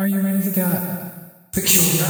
Are 0.00 0.06
you 0.06 0.20
ready 0.20 0.40
to 0.40 0.50
get 0.52 0.70
peculiar? 1.50 2.06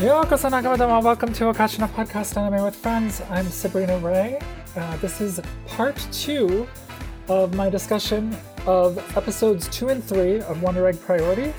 Yokoso 0.00 0.48
Nakamadama, 0.48 1.02
welcome 1.02 1.34
to 1.34 1.44
Okashina 1.44 1.86
Podcast 1.90 2.38
Anime 2.38 2.64
with 2.64 2.74
Friends. 2.74 3.20
I'm 3.28 3.44
Sabrina 3.48 3.98
Ray. 3.98 4.40
Uh, 4.74 4.96
this 4.96 5.20
is 5.20 5.42
part 5.66 5.96
two 6.10 6.66
of 7.28 7.52
my 7.54 7.68
discussion 7.68 8.34
of 8.64 8.96
episodes 9.14 9.68
two 9.68 9.90
and 9.90 10.02
three 10.02 10.40
of 10.40 10.62
Wonder 10.62 10.88
Egg 10.88 10.98
Priority 11.02 11.52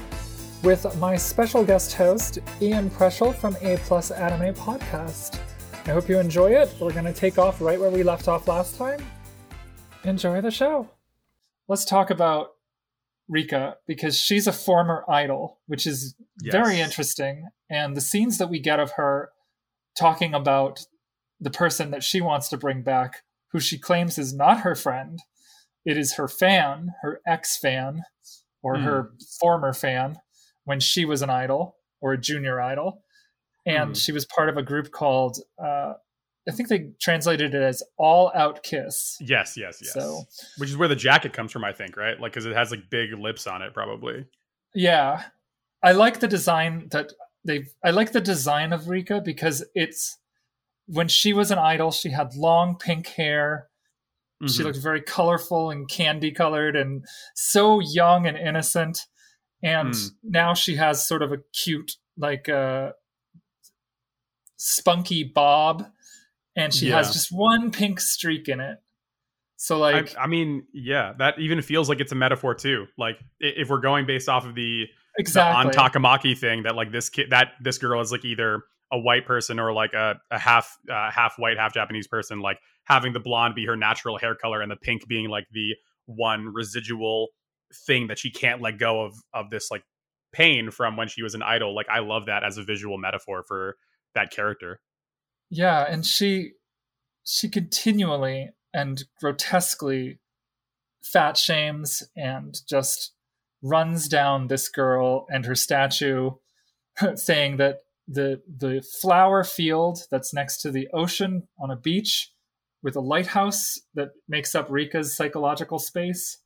with 0.63 0.97
my 0.99 1.15
special 1.15 1.63
guest 1.63 1.93
host, 1.93 2.39
Ian 2.61 2.89
Preschel 2.89 3.35
from 3.35 3.55
A 3.61 3.77
Plus 3.77 4.11
Anime 4.11 4.53
Podcast. 4.53 5.39
I 5.85 5.91
hope 5.91 6.09
you 6.09 6.19
enjoy 6.19 6.51
it. 6.51 6.73
We're 6.79 6.91
going 6.91 7.05
to 7.05 7.13
take 7.13 7.37
off 7.37 7.61
right 7.61 7.79
where 7.79 7.89
we 7.89 8.03
left 8.03 8.27
off 8.27 8.47
last 8.47 8.75
time. 8.77 9.05
Enjoy 10.03 10.41
the 10.41 10.51
show. 10.51 10.89
Let's 11.67 11.85
talk 11.85 12.09
about 12.09 12.51
Rika 13.27 13.77
because 13.87 14.19
she's 14.19 14.47
a 14.47 14.53
former 14.53 15.03
idol, 15.07 15.59
which 15.67 15.85
is 15.85 16.15
very 16.41 16.79
interesting. 16.79 17.47
And 17.69 17.95
the 17.95 18.01
scenes 18.01 18.37
that 18.37 18.49
we 18.49 18.59
get 18.59 18.79
of 18.79 18.91
her 18.93 19.29
talking 19.97 20.33
about 20.33 20.85
the 21.39 21.51
person 21.51 21.91
that 21.91 22.03
she 22.03 22.21
wants 22.21 22.49
to 22.49 22.57
bring 22.57 22.81
back, 22.81 23.23
who 23.51 23.59
she 23.59 23.77
claims 23.77 24.17
is 24.17 24.33
not 24.33 24.61
her 24.61 24.75
friend, 24.75 25.19
it 25.85 25.97
is 25.97 26.15
her 26.15 26.27
fan, 26.27 26.93
her 27.01 27.21
ex 27.27 27.57
fan, 27.57 28.03
or 28.63 28.77
hmm. 28.77 28.83
her 28.83 29.11
former 29.39 29.73
fan 29.73 30.17
when 30.65 30.79
she 30.79 31.05
was 31.05 31.21
an 31.21 31.29
idol 31.29 31.77
or 32.01 32.13
a 32.13 32.17
junior 32.17 32.59
idol. 32.61 33.01
And 33.65 33.89
Hmm. 33.89 33.93
she 33.93 34.11
was 34.11 34.25
part 34.25 34.49
of 34.49 34.57
a 34.57 34.61
group 34.63 34.91
called, 34.91 35.39
uh, 35.57 35.93
I 36.47 36.51
think 36.51 36.69
they 36.69 36.91
translated 37.01 37.55
it 37.55 37.61
as 37.63 37.81
All 37.97 38.31
Out 38.35 38.61
Kiss. 38.61 39.17
Yes, 39.19 39.57
yes, 39.57 39.79
yes. 39.81 39.93
So, 39.93 40.23
Which 40.59 40.69
is 40.69 40.77
where 40.77 40.87
the 40.87 40.95
jacket 40.95 41.33
comes 41.33 41.51
from, 41.51 41.63
I 41.63 41.71
think, 41.73 41.97
right? 41.97 42.19
Like, 42.19 42.33
because 42.33 42.45
it 42.45 42.53
has 42.55 42.69
like 42.69 42.89
big 42.91 43.13
lips 43.13 43.47
on 43.47 43.61
it, 43.63 43.73
probably. 43.73 44.25
yeah, 44.75 45.23
I 45.81 45.93
like 45.93 46.19
the 46.19 46.27
design 46.27 46.89
that 46.91 47.11
they. 47.43 47.65
I 47.83 47.91
like 47.91 48.11
the 48.11 48.21
design 48.21 48.73
of 48.73 48.87
Rika 48.89 49.21
because 49.21 49.63
it's 49.75 50.17
when 50.87 51.07
she 51.07 51.31
was 51.33 51.49
an 51.51 51.57
idol, 51.59 51.91
she 51.91 52.09
had 52.09 52.35
long 52.35 52.75
pink 52.77 53.07
hair. 53.07 53.69
She 54.47 54.61
Mhm. 54.61 54.65
looked 54.65 54.77
very 54.83 55.01
colorful 55.01 55.71
and 55.71 55.87
candy 55.89 56.31
colored 56.31 56.75
and 56.75 57.05
so 57.35 57.79
young 57.79 58.27
and 58.27 58.35
innocent. 58.37 59.05
And 59.65 59.93
Mm. 59.93 60.11
now 60.23 60.53
she 60.53 60.75
has 60.75 61.05
sort 61.05 61.23
of 61.23 61.31
a 61.31 61.39
cute, 61.51 61.97
like, 62.17 62.47
uh, 62.47 62.91
spunky 64.57 65.23
bob, 65.23 65.91
and 66.55 66.71
she 66.71 66.89
has 66.89 67.11
just 67.11 67.31
one 67.31 67.71
pink 67.71 67.99
streak 67.99 68.47
in 68.47 68.59
it. 68.59 68.77
So, 69.57 69.79
like, 69.79 70.15
I, 70.15 70.23
I 70.23 70.27
mean, 70.27 70.67
yeah, 70.71 71.13
that 71.17 71.39
even 71.39 71.61
feels 71.63 71.89
like 71.89 71.99
it's 71.99 72.11
a 72.11 72.15
metaphor 72.15 72.53
too. 72.53 72.85
Like, 72.95 73.17
if 73.39 73.69
we're 73.69 73.79
going 73.79 74.05
based 74.05 74.29
off 74.29 74.45
of 74.45 74.53
the 74.53 74.85
exactly. 75.17 75.71
the 75.71 75.79
on 75.79 75.89
Takamaki 75.91 76.37
thing, 76.37 76.63
that 76.63 76.75
like 76.75 76.91
this 76.91 77.09
kid, 77.09 77.31
that 77.31 77.53
this 77.59 77.79
girl 77.79 78.01
is 78.01 78.11
like 78.11 78.23
either 78.23 78.61
a 78.91 78.99
white 78.99 79.25
person 79.25 79.59
or 79.59 79.73
like 79.73 79.93
a, 79.93 80.21
a 80.29 80.37
half 80.37 80.77
uh, 80.91 81.09
half 81.09 81.39
white, 81.39 81.57
half 81.57 81.73
Japanese 81.73 82.07
person, 82.07 82.39
like 82.39 82.59
having 82.83 83.13
the 83.13 83.19
blonde 83.19 83.55
be 83.55 83.65
her 83.65 83.75
natural 83.75 84.19
hair 84.19 84.35
color 84.35 84.61
and 84.61 84.69
the 84.69 84.75
pink 84.75 85.07
being 85.07 85.27
like 85.27 85.47
the 85.51 85.73
one 86.05 86.53
residual 86.53 87.29
thing 87.75 88.07
that 88.07 88.19
she 88.19 88.31
can't 88.31 88.61
let 88.61 88.77
go 88.77 89.01
of 89.01 89.15
of 89.33 89.49
this 89.49 89.69
like 89.71 89.83
pain 90.35 90.69
from 90.69 90.97
when 90.97 91.07
she 91.07 91.23
was 91.23 91.33
an 91.33 91.41
idol. 91.41 91.73
Like, 91.73 91.87
I 91.89 91.99
love 91.99 92.25
that 92.25 92.43
as 92.43 92.57
a 92.57 92.63
visual 92.63 92.97
metaphor 92.97 93.43
for 93.47 93.77
that 94.13 94.31
character. 94.31 94.81
Yeah, 95.49 95.85
and 95.87 96.05
she 96.05 96.51
she 97.23 97.49
continually 97.49 98.49
and 98.73 99.03
grotesquely 99.19 100.19
fat 101.01 101.37
shames 101.37 102.03
and 102.15 102.57
just 102.67 103.13
runs 103.61 104.07
down 104.07 104.47
this 104.47 104.69
girl 104.69 105.25
and 105.29 105.45
her 105.45 105.55
statue 105.55 106.31
saying 107.15 107.57
that 107.57 107.79
the 108.07 108.41
the 108.47 108.83
flower 109.01 109.43
field 109.43 109.99
that's 110.11 110.33
next 110.33 110.57
to 110.57 110.71
the 110.71 110.87
ocean 110.93 111.47
on 111.59 111.71
a 111.71 111.75
beach 111.75 112.31
with 112.83 112.95
a 112.95 113.01
lighthouse 113.01 113.79
that 113.95 114.09
makes 114.27 114.53
up 114.53 114.69
Rika's 114.69 115.15
psychological 115.15 115.79
space 115.79 116.37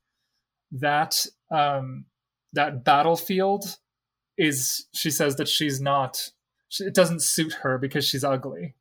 that 0.71 1.25
um 1.51 2.05
that 2.53 2.83
battlefield 2.83 3.77
is 4.37 4.85
she 4.93 5.11
says 5.11 5.35
that 5.35 5.47
she's 5.47 5.81
not 5.81 6.29
it 6.79 6.93
doesn't 6.93 7.21
suit 7.23 7.53
her 7.61 7.77
because 7.77 8.05
she's 8.07 8.23
ugly. 8.23 8.75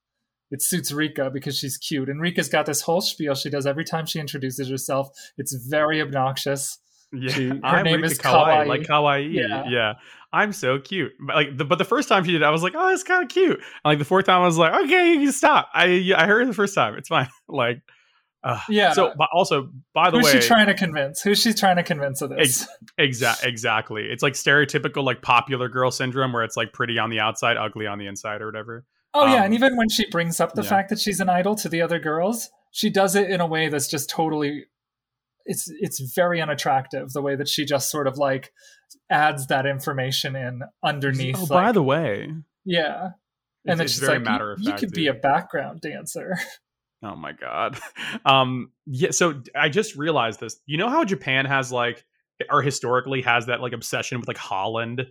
It 0.50 0.62
suits 0.62 0.92
Rika 0.92 1.30
because 1.30 1.58
she's 1.58 1.76
cute. 1.76 2.08
And 2.08 2.20
Rika's 2.20 2.48
got 2.48 2.66
this 2.66 2.82
whole 2.82 3.00
spiel 3.00 3.34
she 3.34 3.50
does 3.50 3.66
every 3.66 3.84
time 3.84 4.06
she 4.06 4.18
introduces 4.20 4.68
herself. 4.68 5.08
It's 5.36 5.54
very 5.54 6.00
obnoxious. 6.00 6.78
Yeah, 7.12 7.30
She- 7.32 7.48
her 7.48 7.60
I'm 7.64 7.84
name 7.84 7.96
Rika 8.02 8.12
is 8.12 8.18
kawaii, 8.18 8.64
Kawaii. 8.64 8.66
like 8.66 8.80
kawaii. 8.82 9.32
Yeah. 9.32 9.64
Yeah. 9.68 9.92
I'm 10.32 10.52
so 10.52 10.78
cute. 10.78 11.12
But 11.26 11.36
like, 11.36 11.56
the, 11.56 11.64
but 11.64 11.78
the 11.78 11.84
first 11.84 12.08
time 12.08 12.24
she 12.24 12.32
did, 12.32 12.42
it, 12.42 12.44
I 12.44 12.50
was 12.50 12.62
like, 12.62 12.74
oh, 12.76 12.88
it's 12.90 13.02
kind 13.02 13.22
of 13.22 13.30
cute. 13.30 13.56
And 13.58 13.64
like 13.84 13.98
the 13.98 14.04
fourth 14.04 14.26
time, 14.26 14.42
I 14.42 14.46
was 14.46 14.58
like, 14.58 14.74
okay, 14.84 15.12
you 15.12 15.20
can 15.20 15.32
stop. 15.32 15.68
I 15.72 16.12
I 16.16 16.26
heard 16.26 16.42
it 16.42 16.46
the 16.46 16.54
first 16.54 16.74
time. 16.74 16.94
It's 16.96 17.08
fine. 17.08 17.28
like, 17.48 17.80
uh, 18.48 18.60
Yeah. 18.68 18.92
So, 18.92 19.12
but 19.16 19.28
also, 19.32 19.70
by 19.94 20.10
the 20.10 20.16
Who's 20.16 20.24
way, 20.24 20.32
Who's 20.32 20.44
she 20.44 20.48
trying 20.48 20.66
to 20.66 20.74
convince? 20.74 21.20
Who's 21.20 21.40
she 21.40 21.52
trying 21.52 21.76
to 21.76 21.82
convince 21.82 22.22
of 22.22 22.30
this? 22.30 22.66
Exa- 22.98 23.44
exactly. 23.44 24.04
It's 24.04 24.22
like 24.22 24.32
stereotypical 24.32 25.04
like 25.04 25.22
popular 25.22 25.68
girl 25.68 25.90
syndrome, 25.90 26.32
where 26.32 26.44
it's 26.44 26.56
like 26.56 26.72
pretty 26.72 26.98
on 26.98 27.10
the 27.10 27.20
outside, 27.20 27.56
ugly 27.56 27.86
on 27.86 27.98
the 27.98 28.06
inside, 28.06 28.40
or 28.40 28.46
whatever. 28.46 28.84
oh 29.14 29.26
yeah, 29.26 29.38
um, 29.38 29.44
and 29.44 29.54
even 29.54 29.76
when 29.76 29.88
she 29.88 30.08
brings 30.10 30.40
up 30.40 30.54
the 30.54 30.62
yeah. 30.62 30.68
fact 30.68 30.88
that 30.88 30.98
she's 30.98 31.20
an 31.20 31.28
idol 31.28 31.54
to 31.56 31.68
the 31.68 31.82
other 31.82 31.98
girls, 31.98 32.48
she 32.70 32.90
does 32.90 33.14
it 33.14 33.30
in 33.30 33.40
a 33.40 33.46
way 33.46 33.68
that's 33.68 33.88
just 33.88 34.08
totally 34.08 34.64
it's 35.44 35.70
it's 35.80 36.00
very 36.14 36.40
unattractive 36.40 37.12
the 37.12 37.22
way 37.22 37.34
that 37.34 37.48
she 37.48 37.64
just 37.64 37.90
sort 37.90 38.06
of 38.06 38.18
like 38.18 38.52
adds 39.10 39.46
that 39.46 39.66
information 39.66 40.36
in 40.36 40.62
underneath 40.82 41.36
Oh, 41.38 41.40
like, 41.42 41.48
by 41.48 41.72
the 41.72 41.82
way, 41.82 42.32
yeah 42.64 43.10
and 43.64 43.72
it's, 43.72 43.78
then 43.78 43.88
she's 43.88 43.98
very 43.98 44.14
like 44.14 44.24
matter 44.24 44.46
you, 44.46 44.52
of 44.52 44.60
you 44.60 44.70
fact. 44.70 44.80
could 44.80 44.92
be 44.92 45.06
a 45.06 45.14
background 45.14 45.80
dancer 45.80 46.38
Oh 47.02 47.16
my 47.16 47.32
god. 47.32 47.78
Um 48.24 48.72
yeah, 48.86 49.10
so 49.10 49.42
I 49.54 49.68
just 49.68 49.96
realized 49.96 50.40
this. 50.40 50.60
You 50.66 50.78
know 50.78 50.88
how 50.88 51.04
Japan 51.04 51.44
has 51.46 51.70
like 51.70 52.04
or 52.50 52.62
historically 52.62 53.22
has 53.22 53.46
that 53.46 53.60
like 53.60 53.72
obsession 53.72 54.18
with 54.18 54.28
like 54.28 54.36
Holland, 54.38 55.06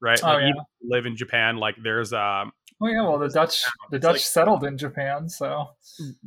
right? 0.00 0.20
Oh, 0.22 0.26
like 0.26 0.42
yeah. 0.42 0.48
even 0.48 0.56
if 0.60 0.66
you 0.80 0.90
live 0.90 1.06
in 1.06 1.16
Japan, 1.16 1.56
like 1.56 1.76
there's 1.82 2.12
um 2.12 2.52
Oh 2.82 2.86
yeah, 2.86 3.02
well 3.02 3.18
the 3.18 3.28
Dutch 3.28 3.64
the 3.90 3.98
Dutch 3.98 4.12
like- 4.14 4.20
settled 4.20 4.64
in 4.64 4.78
Japan, 4.78 5.28
so 5.28 5.68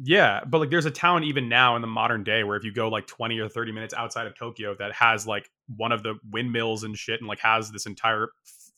yeah, 0.02 0.42
but 0.46 0.60
like 0.60 0.70
there's 0.70 0.86
a 0.86 0.92
town 0.92 1.24
even 1.24 1.50
now 1.50 1.76
in 1.76 1.82
the 1.82 1.88
modern 1.88 2.24
day 2.24 2.44
where 2.44 2.58
if 2.58 2.64
you 2.64 2.72
go 2.72 2.90
like 2.90 3.08
20 3.08 3.40
or 3.40 3.50
30 3.50 3.72
minutes 3.72 3.94
outside 3.94 4.28
of 4.28 4.36
Tokyo 4.38 4.76
that 4.78 4.94
has 4.94 5.26
like 5.26 5.50
one 5.76 5.92
of 5.92 6.04
the 6.04 6.16
windmills 6.32 6.84
and 6.84 6.96
shit 6.98 7.20
and 7.22 7.28
like 7.28 7.40
has 7.40 7.72
this 7.72 7.86
entire 7.88 8.30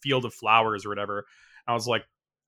field 0.01 0.23
of 0.25 0.33
flowers 0.33 0.85
or 0.85 0.89
whatever. 0.89 1.25
I 1.67 1.73
was 1.73 1.87
like, 1.87 2.05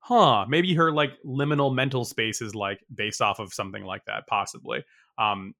huh, 0.08 0.46
maybe 0.48 0.74
her 0.76 0.92
like 0.92 1.12
liminal 1.26 1.74
mental 1.74 2.06
space 2.06 2.42
is 2.42 2.56
like 2.56 2.80
based 2.94 3.22
off 3.22 3.40
of 3.40 3.54
something 3.54 3.84
like 3.84 4.06
that, 4.06 4.26
possibly. 4.28 4.84
Um 5.18 5.54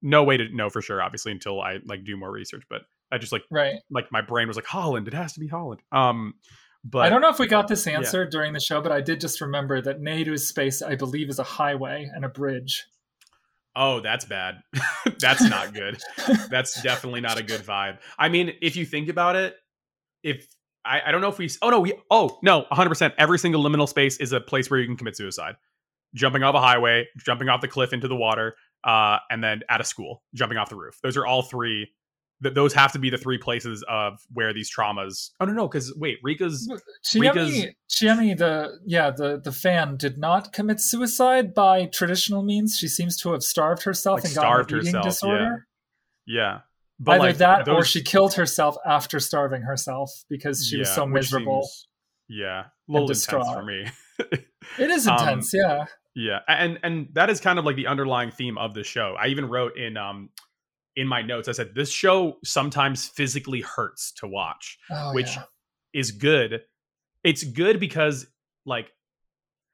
no 0.00 0.22
way 0.22 0.36
to 0.36 0.54
know 0.54 0.68
for 0.68 0.82
sure, 0.82 1.02
obviously, 1.02 1.32
until 1.32 1.60
I 1.60 1.78
like 1.84 2.04
do 2.04 2.16
more 2.16 2.30
research, 2.30 2.64
but 2.68 2.82
I 3.10 3.18
just 3.18 3.32
like 3.32 3.42
right. 3.50 3.76
like 3.90 4.12
my 4.12 4.20
brain 4.20 4.46
was 4.46 4.56
like 4.56 4.66
Holland, 4.66 5.08
it 5.08 5.14
has 5.14 5.32
to 5.34 5.40
be 5.40 5.48
Holland. 5.48 5.80
Um 5.90 6.34
but 6.84 7.06
I 7.06 7.08
don't 7.08 7.22
know 7.22 7.30
if 7.30 7.38
we 7.38 7.46
got 7.46 7.66
this 7.66 7.86
answer 7.86 8.26
during 8.26 8.52
the 8.52 8.60
show, 8.60 8.80
but 8.80 8.92
I 8.92 9.00
did 9.00 9.20
just 9.20 9.40
remember 9.40 9.80
that 9.80 10.02
Neiru's 10.02 10.46
space, 10.46 10.82
I 10.82 10.96
believe, 10.96 11.30
is 11.30 11.38
a 11.38 11.44
highway 11.44 12.10
and 12.14 12.26
a 12.26 12.28
bridge. 12.28 12.84
Oh, 13.74 14.00
that's 14.00 14.26
bad. 14.26 14.60
that's 15.18 15.42
not 15.42 15.74
good. 15.74 15.98
That's 16.50 16.80
definitely 16.80 17.22
not 17.22 17.40
a 17.40 17.42
good 17.42 17.62
vibe. 17.62 17.98
I 18.16 18.28
mean, 18.28 18.52
if 18.62 18.76
you 18.76 18.84
think 18.86 19.08
about 19.08 19.34
it, 19.34 19.56
if 20.22 20.46
I, 20.84 21.02
I 21.06 21.12
don't 21.12 21.20
know 21.20 21.28
if 21.28 21.38
we 21.38 21.50
oh 21.62 21.70
no, 21.70 21.80
we 21.80 21.94
oh 22.10 22.38
no, 22.42 22.64
100% 22.72 23.12
every 23.18 23.38
single 23.38 23.62
liminal 23.62 23.88
space 23.88 24.16
is 24.18 24.32
a 24.32 24.40
place 24.40 24.70
where 24.70 24.80
you 24.80 24.86
can 24.86 24.96
commit 24.96 25.16
suicide. 25.16 25.56
Jumping 26.14 26.42
off 26.42 26.54
a 26.54 26.60
highway, 26.60 27.06
jumping 27.18 27.48
off 27.48 27.60
the 27.60 27.68
cliff 27.68 27.92
into 27.92 28.06
the 28.06 28.14
water, 28.16 28.54
uh, 28.84 29.18
and 29.30 29.42
then 29.42 29.62
at 29.68 29.80
a 29.80 29.84
school, 29.84 30.22
jumping 30.34 30.58
off 30.58 30.68
the 30.68 30.76
roof. 30.76 30.98
Those 31.02 31.16
are 31.16 31.26
all 31.26 31.42
three 31.42 31.88
th- 32.42 32.54
those 32.54 32.72
have 32.74 32.92
to 32.92 32.98
be 32.98 33.10
the 33.10 33.18
three 33.18 33.38
places 33.38 33.84
of 33.88 34.20
where 34.32 34.52
these 34.52 34.70
traumas. 34.70 35.30
Oh 35.40 35.44
no, 35.44 35.52
no, 35.52 35.68
because 35.68 35.94
wait, 35.96 36.18
Rika's 36.22 36.70
Chiemi, 37.04 37.74
Chiemi, 37.90 38.36
the 38.36 38.78
yeah, 38.84 39.10
the 39.10 39.40
the 39.42 39.52
fan 39.52 39.96
did 39.96 40.18
not 40.18 40.52
commit 40.52 40.80
suicide 40.80 41.54
by 41.54 41.86
traditional 41.86 42.42
means. 42.42 42.76
She 42.76 42.88
seems 42.88 43.16
to 43.22 43.32
have 43.32 43.42
starved 43.42 43.82
herself 43.84 44.18
Like 44.18 44.24
and 44.26 44.34
gotten 44.34 44.48
starved 44.48 44.72
an 44.72 44.78
eating 44.78 44.94
herself, 44.94 45.04
disorder. 45.04 45.66
yeah, 46.26 46.60
but 46.98 47.12
Either 47.20 47.24
like 47.28 47.36
that 47.38 47.68
or 47.68 47.84
she 47.84 48.02
killed 48.02 48.34
herself 48.34 48.76
after 48.86 49.18
starving 49.20 49.62
herself 49.62 50.10
because 50.28 50.66
she 50.66 50.78
was 50.78 50.88
yeah, 50.88 50.94
so 50.94 51.04
which 51.04 51.12
miserable. 51.12 51.62
seems- 51.62 51.88
yeah, 52.28 52.60
a 52.60 52.92
little 52.92 53.08
intense 53.10 53.26
for 53.28 53.62
me. 53.64 53.86
It 54.78 54.90
is 54.90 55.06
um, 55.06 55.18
intense, 55.18 55.52
yeah. 55.52 55.84
Yeah, 56.14 56.38
and 56.48 56.78
and 56.82 57.08
that 57.12 57.28
is 57.28 57.38
kind 57.40 57.58
of 57.58 57.64
like 57.66 57.76
the 57.76 57.86
underlying 57.86 58.30
theme 58.30 58.56
of 58.56 58.72
the 58.72 58.82
show. 58.82 59.14
I 59.20 59.26
even 59.26 59.46
wrote 59.48 59.76
in 59.76 59.96
um 59.98 60.30
in 60.96 61.06
my 61.06 61.20
notes. 61.20 61.48
I 61.48 61.52
said 61.52 61.74
this 61.74 61.90
show 61.90 62.38
sometimes 62.44 63.06
physically 63.08 63.60
hurts 63.60 64.12
to 64.18 64.26
watch, 64.26 64.78
Oh, 64.90 65.12
which 65.12 65.36
yeah. 65.36 65.42
is 65.92 66.12
good 66.12 66.62
it's 67.24 67.42
good 67.42 67.80
because 67.80 68.26
like 68.66 68.92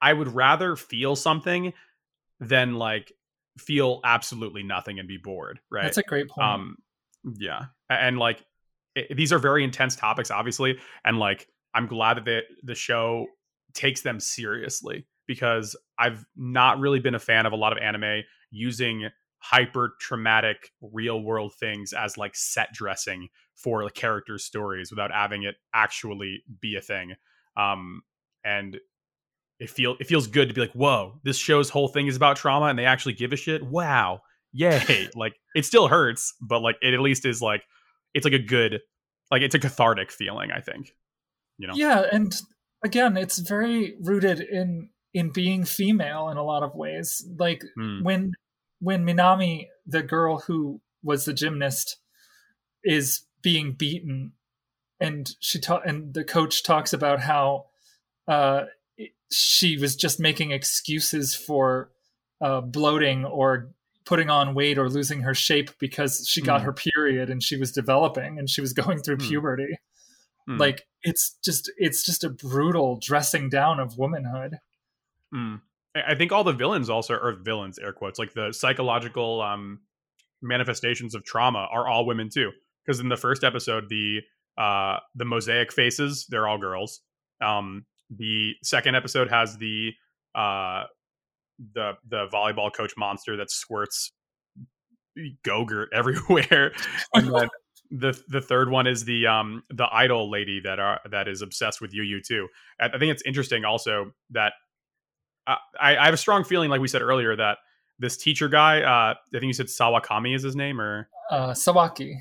I 0.01 0.11
would 0.13 0.29
rather 0.29 0.75
feel 0.75 1.15
something 1.15 1.73
than 2.39 2.75
like 2.75 3.11
feel 3.59 3.99
absolutely 4.03 4.63
nothing 4.63 4.97
and 4.97 5.07
be 5.07 5.17
bored, 5.17 5.59
right? 5.69 5.83
That's 5.83 5.97
a 5.97 6.03
great 6.03 6.29
point. 6.29 6.47
Um 6.47 6.77
yeah. 7.23 7.65
And 7.89 8.17
like 8.17 8.43
it, 8.95 9.15
these 9.15 9.31
are 9.31 9.39
very 9.39 9.63
intense 9.63 9.95
topics 9.95 10.31
obviously 10.31 10.77
and 11.05 11.19
like 11.19 11.47
I'm 11.73 11.87
glad 11.87 12.17
that 12.17 12.25
the 12.25 12.41
the 12.63 12.75
show 12.75 13.27
takes 13.73 14.01
them 14.01 14.19
seriously 14.19 15.07
because 15.27 15.75
I've 15.97 16.25
not 16.35 16.79
really 16.79 16.99
been 16.99 17.15
a 17.15 17.19
fan 17.19 17.45
of 17.45 17.53
a 17.53 17.55
lot 17.55 17.71
of 17.71 17.77
anime 17.77 18.23
using 18.49 19.09
hyper 19.37 19.95
traumatic 19.99 20.71
real 20.81 21.21
world 21.21 21.53
things 21.59 21.93
as 21.93 22.17
like 22.17 22.35
set 22.35 22.71
dressing 22.73 23.27
for 23.55 23.83
like 23.83 23.93
characters 23.93 24.43
stories 24.43 24.91
without 24.91 25.11
having 25.11 25.43
it 25.43 25.55
actually 25.73 26.43
be 26.61 26.75
a 26.75 26.81
thing 26.81 27.15
um 27.57 28.01
and 28.45 28.77
it 29.59 29.69
feel 29.69 29.95
it 29.99 30.05
feels 30.05 30.27
good 30.27 30.47
to 30.47 30.53
be 30.53 30.61
like 30.61 30.73
whoa 30.73 31.19
this 31.23 31.37
show's 31.37 31.71
whole 31.71 31.87
thing 31.87 32.05
is 32.05 32.15
about 32.15 32.37
trauma 32.37 32.67
and 32.67 32.77
they 32.77 32.85
actually 32.85 33.13
give 33.13 33.33
a 33.33 33.35
shit 33.35 33.63
wow 33.63 34.21
yay 34.53 35.07
like 35.15 35.33
it 35.55 35.65
still 35.65 35.87
hurts 35.87 36.33
but 36.41 36.61
like 36.61 36.75
it 36.81 36.93
at 36.93 36.99
least 36.99 37.25
is 37.25 37.41
like 37.41 37.63
it's 38.13 38.25
like 38.25 38.33
a 38.33 38.39
good 38.39 38.79
like 39.29 39.41
it's 39.41 39.55
a 39.55 39.59
cathartic 39.59 40.11
feeling 40.11 40.51
i 40.51 40.59
think 40.59 40.93
you 41.57 41.67
know? 41.67 41.73
Yeah 41.75 42.03
and 42.11 42.35
again 42.83 43.15
it's 43.17 43.37
very 43.37 43.95
rooted 44.01 44.39
in 44.39 44.89
in 45.13 45.29
being 45.29 45.65
female 45.65 46.29
in 46.29 46.37
a 46.37 46.43
lot 46.43 46.63
of 46.63 46.73
ways. 46.73 47.23
Like 47.37 47.63
Mm. 47.77 48.03
when 48.03 48.31
when 48.79 49.05
minami 49.05 49.67
the 49.85 50.01
girl 50.01 50.39
who 50.39 50.81
was 51.03 51.25
the 51.25 51.33
gymnast 51.33 51.97
is 52.83 53.21
being 53.43 53.73
beaten 53.73 54.31
and 54.99 55.35
she 55.39 55.59
ta- 55.59 55.81
and 55.85 56.13
the 56.13 56.23
coach 56.23 56.63
talks 56.63 56.93
about 56.93 57.19
how 57.19 57.65
uh 58.27 58.63
she 59.31 59.77
was 59.77 59.95
just 59.95 60.19
making 60.19 60.51
excuses 60.51 61.35
for 61.35 61.91
uh 62.41 62.61
bloating 62.61 63.25
or 63.25 63.69
putting 64.05 64.29
on 64.29 64.53
weight 64.55 64.77
or 64.77 64.89
losing 64.89 65.21
her 65.21 65.33
shape 65.33 65.69
because 65.79 66.27
she 66.27 66.41
got 66.41 66.61
Mm. 66.61 66.65
her 66.65 66.73
period 66.73 67.29
and 67.29 67.41
she 67.43 67.55
was 67.57 67.71
developing 67.71 68.37
and 68.39 68.49
she 68.49 68.61
was 68.61 68.73
going 68.81 68.99
through 68.99 69.17
Mm. 69.17 69.27
puberty 69.27 69.77
Mm. 70.49 70.59
like 70.59 70.87
it's 71.03 71.37
just 71.43 71.71
it's 71.77 72.03
just 72.03 72.23
a 72.23 72.29
brutal 72.29 72.97
dressing 73.01 73.49
down 73.49 73.79
of 73.79 73.97
womanhood 73.97 74.57
Mm. 75.33 75.61
I 75.95 76.01
I 76.13 76.15
think 76.15 76.31
all 76.31 76.43
the 76.43 76.53
villains 76.53 76.89
also 76.89 77.13
are 77.15 77.33
villains, 77.33 77.77
air 77.79 77.93
quotes, 77.93 78.17
like 78.19 78.33
the 78.33 78.51
psychological 78.53 79.41
um, 79.41 79.81
manifestations 80.41 81.13
of 81.15 81.23
trauma 81.23 81.67
are 81.71 81.87
all 81.87 82.05
women 82.05 82.29
too. 82.29 82.51
Because 82.85 82.99
in 82.99 83.09
the 83.09 83.17
first 83.17 83.43
episode, 83.43 83.89
the 83.89 84.21
uh, 84.57 84.99
the 85.15 85.25
mosaic 85.25 85.71
faces, 85.71 86.25
they're 86.27 86.47
all 86.47 86.57
girls. 86.57 87.01
Um, 87.41 87.85
the 88.09 88.53
second 88.63 88.95
episode 88.95 89.29
has 89.29 89.57
the 89.57 89.91
uh, 90.35 90.83
the 91.73 91.93
the 92.07 92.27
volleyball 92.27 92.73
coach 92.73 92.93
monster 92.97 93.37
that 93.37 93.49
squirts 93.49 94.11
gogurt 95.45 95.87
everywhere, 95.93 96.73
and 97.13 97.33
then 97.33 97.49
the 97.91 98.19
the 98.29 98.41
third 98.41 98.69
one 98.69 98.87
is 98.87 99.05
the 99.05 99.27
um 99.27 99.63
the 99.69 99.87
idol 99.91 100.29
lady 100.29 100.61
that 100.61 100.79
are 100.79 100.99
that 101.09 101.27
is 101.27 101.41
obsessed 101.41 101.81
with 101.81 101.93
Yu 101.93 102.03
Yu 102.03 102.21
too. 102.21 102.47
I 102.79 102.85
I 102.85 102.97
think 102.97 103.11
it's 103.11 103.23
interesting 103.25 103.65
also 103.65 104.11
that 104.31 104.53
uh, 105.47 105.55
I, 105.79 105.97
I 105.97 106.05
have 106.05 106.13
a 106.13 106.17
strong 106.17 106.43
feeling, 106.43 106.69
like 106.69 106.81
we 106.81 106.87
said 106.87 107.01
earlier, 107.01 107.35
that 107.35 107.57
this 107.99 108.15
teacher 108.17 108.47
guy, 108.47 108.81
uh, 108.81 109.13
I 109.13 109.39
think 109.39 109.43
you 109.43 109.53
said 109.53 109.67
Sawakami 109.67 110.35
is 110.35 110.43
his 110.43 110.55
name, 110.55 110.79
or 110.79 111.09
uh 111.29 111.51
sawaki 111.51 112.15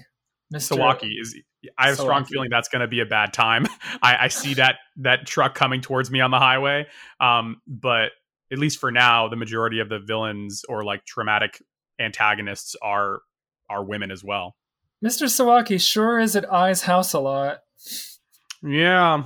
Mr. 0.52 0.76
Sawaki 0.76 1.20
is. 1.20 1.38
I 1.76 1.88
have 1.88 1.98
a 1.98 2.02
strong 2.02 2.24
feeling 2.24 2.48
that's 2.48 2.68
going 2.68 2.80
to 2.80 2.88
be 2.88 3.00
a 3.00 3.06
bad 3.06 3.34
time. 3.34 3.66
I, 4.02 4.24
I 4.24 4.28
see 4.28 4.54
that 4.54 4.76
that 4.96 5.26
truck 5.26 5.54
coming 5.54 5.82
towards 5.82 6.10
me 6.10 6.20
on 6.20 6.30
the 6.30 6.38
highway. 6.38 6.86
Um, 7.20 7.60
but 7.66 8.12
at 8.52 8.58
least 8.58 8.78
for 8.78 8.90
now, 8.90 9.28
the 9.28 9.36
majority 9.36 9.80
of 9.80 9.88
the 9.88 9.98
villains 9.98 10.62
or 10.68 10.84
like 10.84 11.04
traumatic 11.04 11.62
antagonists 11.98 12.76
are 12.82 13.20
are 13.68 13.84
women 13.84 14.10
as 14.10 14.24
well. 14.24 14.56
Mr. 15.04 15.24
Sawaki 15.26 15.80
sure 15.80 16.18
is 16.18 16.34
at 16.36 16.44
Ai's 16.52 16.82
house 16.82 17.12
a 17.12 17.20
lot. 17.20 17.60
Yeah, 18.62 19.22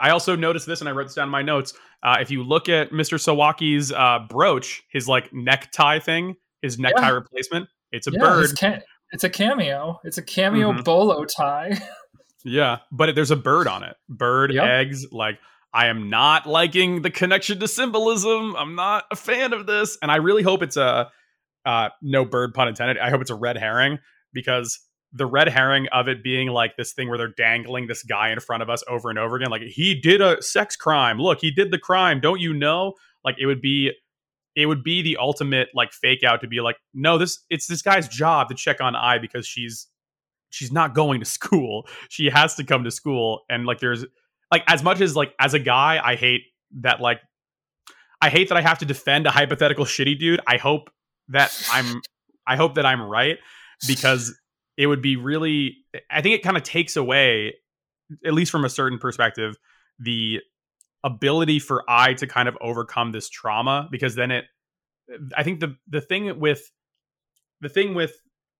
I 0.00 0.10
also 0.10 0.36
noticed 0.36 0.66
this, 0.66 0.80
and 0.80 0.88
I 0.88 0.92
wrote 0.92 1.04
this 1.04 1.14
down 1.14 1.24
in 1.28 1.30
my 1.30 1.40
notes. 1.42 1.72
Uh, 2.02 2.16
if 2.20 2.30
you 2.30 2.42
look 2.42 2.68
at 2.68 2.90
Mr. 2.90 3.18
Sawaki's 3.18 3.90
uh, 3.92 4.18
brooch, 4.28 4.82
his 4.90 5.08
like 5.08 5.32
necktie 5.32 5.98
thing, 6.00 6.34
his 6.60 6.78
necktie 6.78 7.02
Yeah. 7.08 7.10
replacement, 7.14 7.68
it's 7.92 8.06
a 8.06 8.10
yeah, 8.12 8.18
bird. 8.20 8.50
ca- 8.58 8.80
it's 9.12 9.24
a 9.24 9.30
cameo. 9.30 10.00
It's 10.04 10.18
a 10.18 10.22
cameo 10.22 10.72
Mhm. 10.72 10.84
bolo 10.84 11.24
tie. 11.24 11.78
Yeah, 12.46 12.80
but 12.92 13.14
there's 13.14 13.30
a 13.30 13.36
bird 13.36 13.66
on 13.66 13.82
it. 13.84 13.96
Bird, 14.06 14.52
Yep. 14.52 14.64
eggs. 14.68 15.10
Like, 15.10 15.38
I 15.74 15.88
am 15.88 16.08
not 16.08 16.46
liking 16.46 17.02
the 17.02 17.10
connection 17.10 17.58
to 17.58 17.66
symbolism. 17.66 18.54
I'm 18.56 18.76
not 18.76 19.06
a 19.10 19.16
fan 19.16 19.52
of 19.52 19.66
this, 19.66 19.98
and 20.00 20.10
I 20.10 20.16
really 20.16 20.44
hope 20.44 20.62
it's 20.62 20.76
a 20.76 21.10
uh, 21.66 21.88
no 22.00 22.24
bird 22.24 22.54
pun 22.54 22.68
intended. 22.68 22.96
I 22.98 23.10
hope 23.10 23.20
it's 23.20 23.30
a 23.30 23.34
red 23.34 23.56
herring 23.58 23.98
because 24.32 24.78
the 25.12 25.26
red 25.26 25.48
herring 25.48 25.88
of 25.88 26.06
it 26.06 26.22
being 26.22 26.48
like 26.48 26.76
this 26.76 26.92
thing 26.92 27.08
where 27.08 27.18
they're 27.18 27.34
dangling 27.36 27.88
this 27.88 28.04
guy 28.04 28.30
in 28.30 28.38
front 28.38 28.62
of 28.62 28.70
us 28.70 28.84
over 28.88 29.10
and 29.10 29.18
over 29.18 29.34
again, 29.34 29.50
like 29.50 29.62
he 29.62 30.00
did 30.00 30.20
a 30.20 30.40
sex 30.40 30.76
crime. 30.76 31.18
Look, 31.18 31.40
he 31.40 31.50
did 31.50 31.72
the 31.72 31.78
crime. 31.78 32.20
Don't 32.20 32.40
you 32.40 32.52
know? 32.52 32.94
Like, 33.24 33.36
it 33.38 33.46
would 33.46 33.60
be. 33.60 33.90
It 34.56 34.66
would 34.66 34.84
be 34.84 35.02
the 35.02 35.16
ultimate 35.16 35.70
like 35.74 35.92
fake 35.92 36.22
out 36.22 36.40
to 36.42 36.46
be 36.46 36.60
like, 36.60 36.76
no, 36.94 37.18
this 37.18 37.40
it's 37.50 37.66
this 37.66 37.82
guy's 37.82 38.06
job 38.06 38.48
to 38.50 38.54
check 38.54 38.80
on 38.80 38.94
I 38.94 39.18
because 39.18 39.48
she's 39.48 39.88
she's 40.50 40.70
not 40.70 40.94
going 40.94 41.18
to 41.18 41.26
school. 41.38 41.88
She 42.08 42.30
has 42.30 42.54
to 42.54 42.62
come 42.62 42.84
to 42.84 42.92
school. 42.92 43.40
And 43.50 43.66
like 43.66 43.80
there's 43.80 44.04
like 44.54 44.64
as 44.68 44.82
much 44.84 45.00
as 45.00 45.16
like 45.16 45.34
as 45.40 45.52
a 45.52 45.58
guy, 45.58 46.00
I 46.02 46.14
hate 46.14 46.42
that 46.80 47.00
like 47.00 47.20
I 48.20 48.30
hate 48.30 48.48
that 48.50 48.56
I 48.56 48.60
have 48.60 48.78
to 48.78 48.84
defend 48.84 49.26
a 49.26 49.30
hypothetical 49.30 49.84
shitty 49.84 50.16
dude. 50.18 50.40
I 50.46 50.56
hope 50.58 50.90
that 51.28 51.50
I'm 51.72 52.00
I 52.46 52.54
hope 52.56 52.76
that 52.76 52.86
I'm 52.86 53.02
right 53.02 53.38
because 53.88 54.32
it 54.76 54.86
would 54.86 55.02
be 55.02 55.16
really 55.16 55.78
I 56.08 56.22
think 56.22 56.36
it 56.36 56.42
kind 56.44 56.56
of 56.56 56.62
takes 56.62 56.94
away, 56.94 57.54
at 58.24 58.32
least 58.32 58.52
from 58.52 58.64
a 58.64 58.68
certain 58.70 58.98
perspective, 59.00 59.56
the 59.98 60.40
ability 61.02 61.58
for 61.58 61.82
I 61.88 62.14
to 62.14 62.26
kind 62.26 62.48
of 62.48 62.56
overcome 62.60 63.10
this 63.10 63.28
trauma 63.28 63.88
because 63.90 64.14
then 64.14 64.30
it 64.30 64.44
I 65.36 65.42
think 65.42 65.58
the 65.58 65.76
the 65.88 66.00
thing 66.00 66.38
with 66.38 66.62
the 67.60 67.68
thing 67.68 67.94
with 67.94 68.12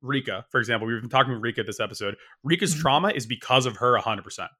Rika, 0.03 0.45
for 0.51 0.59
example, 0.59 0.89
we've 0.89 1.01
been 1.01 1.09
talking 1.09 1.33
with 1.33 1.43
Rika 1.43 1.63
this 1.63 1.81
episode. 1.81 2.17
Rika's 2.43 2.75
Mhm. 2.75 2.81
trauma 2.81 3.09
is 3.11 3.27
because 3.27 3.65
of 3.65 3.77
her 3.79 3.97
100%. 3.97 4.51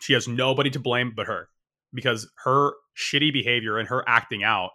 She 0.00 0.12
has 0.12 0.28
nobody 0.28 0.70
to 0.70 0.78
blame 0.78 1.12
but 1.14 1.26
her 1.26 1.48
because 1.92 2.30
her 2.44 2.72
shitty 2.96 3.32
behavior 3.32 3.78
and 3.78 3.88
her 3.88 4.04
acting 4.08 4.42
out 4.42 4.70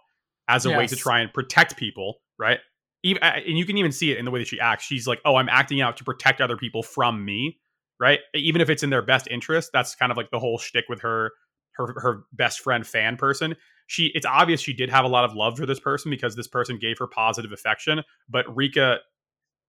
as 0.48 0.66
a 0.66 0.70
way 0.70 0.86
to 0.86 0.96
try 0.96 1.20
and 1.20 1.32
protect 1.32 1.76
people, 1.76 2.16
right? 2.38 2.58
Even, 3.02 3.22
uh, 3.22 3.36
and 3.46 3.56
you 3.56 3.64
can 3.64 3.78
even 3.78 3.92
see 3.92 4.10
it 4.10 4.18
in 4.18 4.24
the 4.24 4.30
way 4.30 4.40
that 4.40 4.48
she 4.48 4.58
acts. 4.60 4.84
She's 4.84 5.06
like, 5.06 5.20
"Oh, 5.24 5.36
I'm 5.36 5.48
acting 5.48 5.80
out 5.80 5.96
to 5.98 6.04
protect 6.04 6.40
other 6.40 6.56
people 6.56 6.82
from 6.82 7.24
me," 7.24 7.60
right? 7.98 8.20
Even 8.34 8.60
if 8.60 8.68
it's 8.68 8.82
in 8.82 8.90
their 8.90 9.02
best 9.02 9.28
interest, 9.30 9.70
that's 9.72 9.94
kind 9.94 10.10
of 10.10 10.18
like 10.18 10.30
the 10.30 10.38
whole 10.38 10.58
shtick 10.58 10.86
with 10.88 11.00
her, 11.00 11.32
her, 11.72 11.94
her 12.00 12.24
best 12.32 12.60
friend 12.60 12.86
fan 12.86 13.16
person. 13.16 13.56
She, 13.86 14.10
it's 14.14 14.26
obvious 14.26 14.60
she 14.60 14.72
did 14.72 14.90
have 14.90 15.04
a 15.04 15.08
lot 15.08 15.24
of 15.24 15.34
love 15.34 15.56
for 15.56 15.66
this 15.66 15.80
person 15.80 16.10
because 16.10 16.36
this 16.36 16.48
person 16.48 16.78
gave 16.78 16.98
her 16.98 17.06
positive 17.06 17.52
affection. 17.52 18.02
But 18.28 18.54
Rika, 18.54 18.98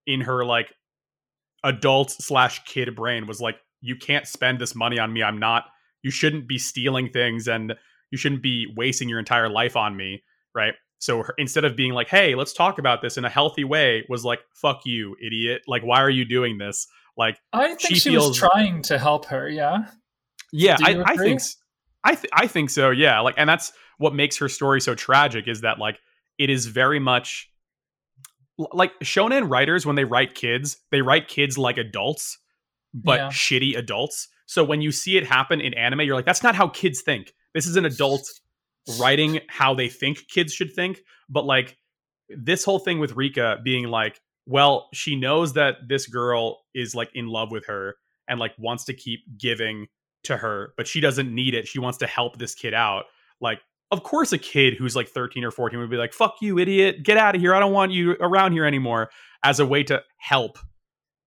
in 0.06 0.22
her 0.22 0.46
like 0.46 0.74
adult 1.64 2.12
slash 2.12 2.64
kid 2.66 2.96
brain, 2.96 3.28
was 3.28 3.42
like, 3.42 3.58
"You 3.82 3.96
can't 3.96 4.28
spend 4.28 4.60
this 4.60 4.76
money 4.76 5.00
on 5.00 5.12
me. 5.12 5.24
I'm 5.24 5.40
not. 5.40 5.66
You 6.04 6.12
shouldn't 6.12 6.48
be 6.48 6.58
stealing 6.58 7.10
things, 7.10 7.48
and 7.48 7.74
you 8.12 8.18
shouldn't 8.18 8.42
be 8.42 8.68
wasting 8.76 9.10
your 9.10 9.20
entire 9.20 9.50
life 9.50 9.76
on 9.76 9.96
me." 9.98 10.24
Right? 10.56 10.74
So 11.00 11.24
her, 11.24 11.34
instead 11.38 11.66
of 11.66 11.76
being 11.76 11.94
like, 11.94 12.08
"Hey, 12.10 12.36
let's 12.36 12.54
talk 12.54 12.78
about 12.78 13.02
this 13.02 13.18
in 13.18 13.26
a 13.26 13.30
healthy 13.30 13.64
way," 13.64 14.06
was 14.10 14.24
like, 14.24 14.40
"Fuck 14.54 14.82
you, 14.86 15.16
idiot! 15.26 15.64
Like, 15.68 15.84
why 15.84 16.02
are 16.02 16.10
you 16.10 16.26
doing 16.26 16.58
this?" 16.58 16.88
Like, 17.18 17.40
I 17.54 17.68
think 17.68 17.82
She 17.82 17.96
she, 17.96 18.10
feels- 18.12 18.30
was 18.30 18.38
trying 18.38 18.82
to 18.84 18.98
help 18.98 19.26
her. 19.26 19.50
Yeah. 19.50 19.86
yeah, 20.54 20.78
I, 20.82 21.04
I 21.06 21.18
think 21.18 21.42
I 22.04 22.16
th- 22.16 22.32
I 22.34 22.48
think 22.48 22.70
so. 22.70 22.90
Yeah, 22.92 23.20
like, 23.20 23.36
and 23.38 23.50
that's 23.50 23.74
what 23.98 24.16
makes 24.16 24.38
her 24.38 24.50
story 24.50 24.82
so 24.82 24.96
tragic 24.96 25.48
is 25.48 25.62
that 25.62 25.78
like 25.78 26.00
it 26.38 26.50
is 26.50 26.66
very 26.66 27.00
much 27.00 27.50
like 28.58 28.92
shonen 29.00 29.50
writers 29.50 29.86
when 29.86 29.96
they 29.96 30.04
write 30.04 30.36
kids, 30.36 30.78
they 30.92 31.02
write 31.02 31.28
kids 31.28 31.58
like 31.58 31.78
adults, 31.78 32.38
but 32.94 33.20
Yeah. 33.20 33.28
shitty 33.30 33.78
adults. 33.78 34.28
So 34.46 34.64
when 34.64 34.82
you 34.82 34.92
see 34.92 35.18
it 35.18 35.26
happen 35.26 35.62
in 35.62 35.74
anime, 35.74 36.02
you're 36.02 36.16
like, 36.16 36.26
that's 36.26 36.44
not 36.44 36.56
how 36.56 36.68
kids 36.68 37.02
think. 37.02 37.34
This 37.54 37.66
is 37.66 37.76
an 37.76 37.86
adult 37.86 38.28
writing 39.00 39.40
how 39.48 39.74
they 39.74 39.88
think 39.88 40.28
kids 40.28 40.54
should 40.54 40.74
think. 40.74 41.02
But 41.30 41.46
like 41.46 41.78
this 42.30 42.64
whole 42.64 42.80
thing 42.80 43.00
with 43.00 43.16
Rika 43.16 43.60
being 43.64 43.86
like, 43.88 44.20
well, 44.46 44.90
she 44.94 45.16
knows 45.16 45.54
that 45.54 45.88
this 45.88 46.08
girl 46.08 46.62
is 46.74 46.96
like 46.96 47.10
in 47.14 47.28
love 47.28 47.52
with 47.52 47.66
her 47.68 47.96
and 48.28 48.40
like 48.40 48.54
wants 48.58 48.86
to 48.86 48.94
keep 48.94 49.22
giving 49.38 49.88
to 50.24 50.38
her, 50.38 50.74
but 50.78 50.88
she 50.88 51.00
doesn't 51.00 51.34
need 51.34 51.54
it. 51.54 51.68
She 51.68 51.80
wants 51.80 51.98
to 52.00 52.08
help 52.08 52.38
this 52.38 52.54
kid 52.56 52.74
out. 52.74 53.06
Like, 53.40 53.60
of 53.92 54.04
course, 54.04 54.32
a 54.32 54.38
kid 54.38 54.76
who's 54.76 54.96
like 54.96 55.08
13 55.08 55.44
or 55.44 55.52
14 55.52 55.80
would 55.80 55.90
be 55.90 55.98
like, 55.98 56.14
fuck 56.14 56.36
you, 56.42 56.58
idiot. 56.60 57.04
Get 57.04 57.18
out 57.18 57.36
of 57.36 57.42
here. 57.42 57.54
I 57.54 57.60
don't 57.60 57.74
want 57.74 57.92
you 57.92 58.16
around 58.20 58.52
here 58.54 58.66
anymore 58.66 59.10
as 59.44 59.60
a 59.60 59.66
way 59.66 59.84
to 59.84 60.02
help. 60.18 60.58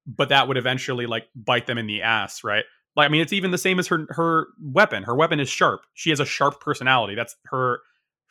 But 0.06 0.28
that 0.28 0.48
would 0.48 0.56
eventually 0.56 1.06
like 1.06 1.28
bite 1.34 1.66
them 1.66 1.78
in 1.78 1.86
the 1.86 2.02
ass, 2.02 2.44
right? 2.44 2.64
Like 2.96 3.06
I 3.06 3.08
mean, 3.08 3.22
it's 3.22 3.32
even 3.32 3.50
the 3.50 3.58
same 3.58 3.78
as 3.78 3.86
her 3.88 4.06
her 4.10 4.48
weapon. 4.60 5.02
Her 5.02 5.14
weapon 5.16 5.40
is 5.40 5.48
sharp. 5.48 5.82
She 5.94 6.10
has 6.10 6.20
a 6.20 6.26
sharp 6.26 6.60
personality. 6.60 7.14
That's 7.14 7.36
her 7.46 7.80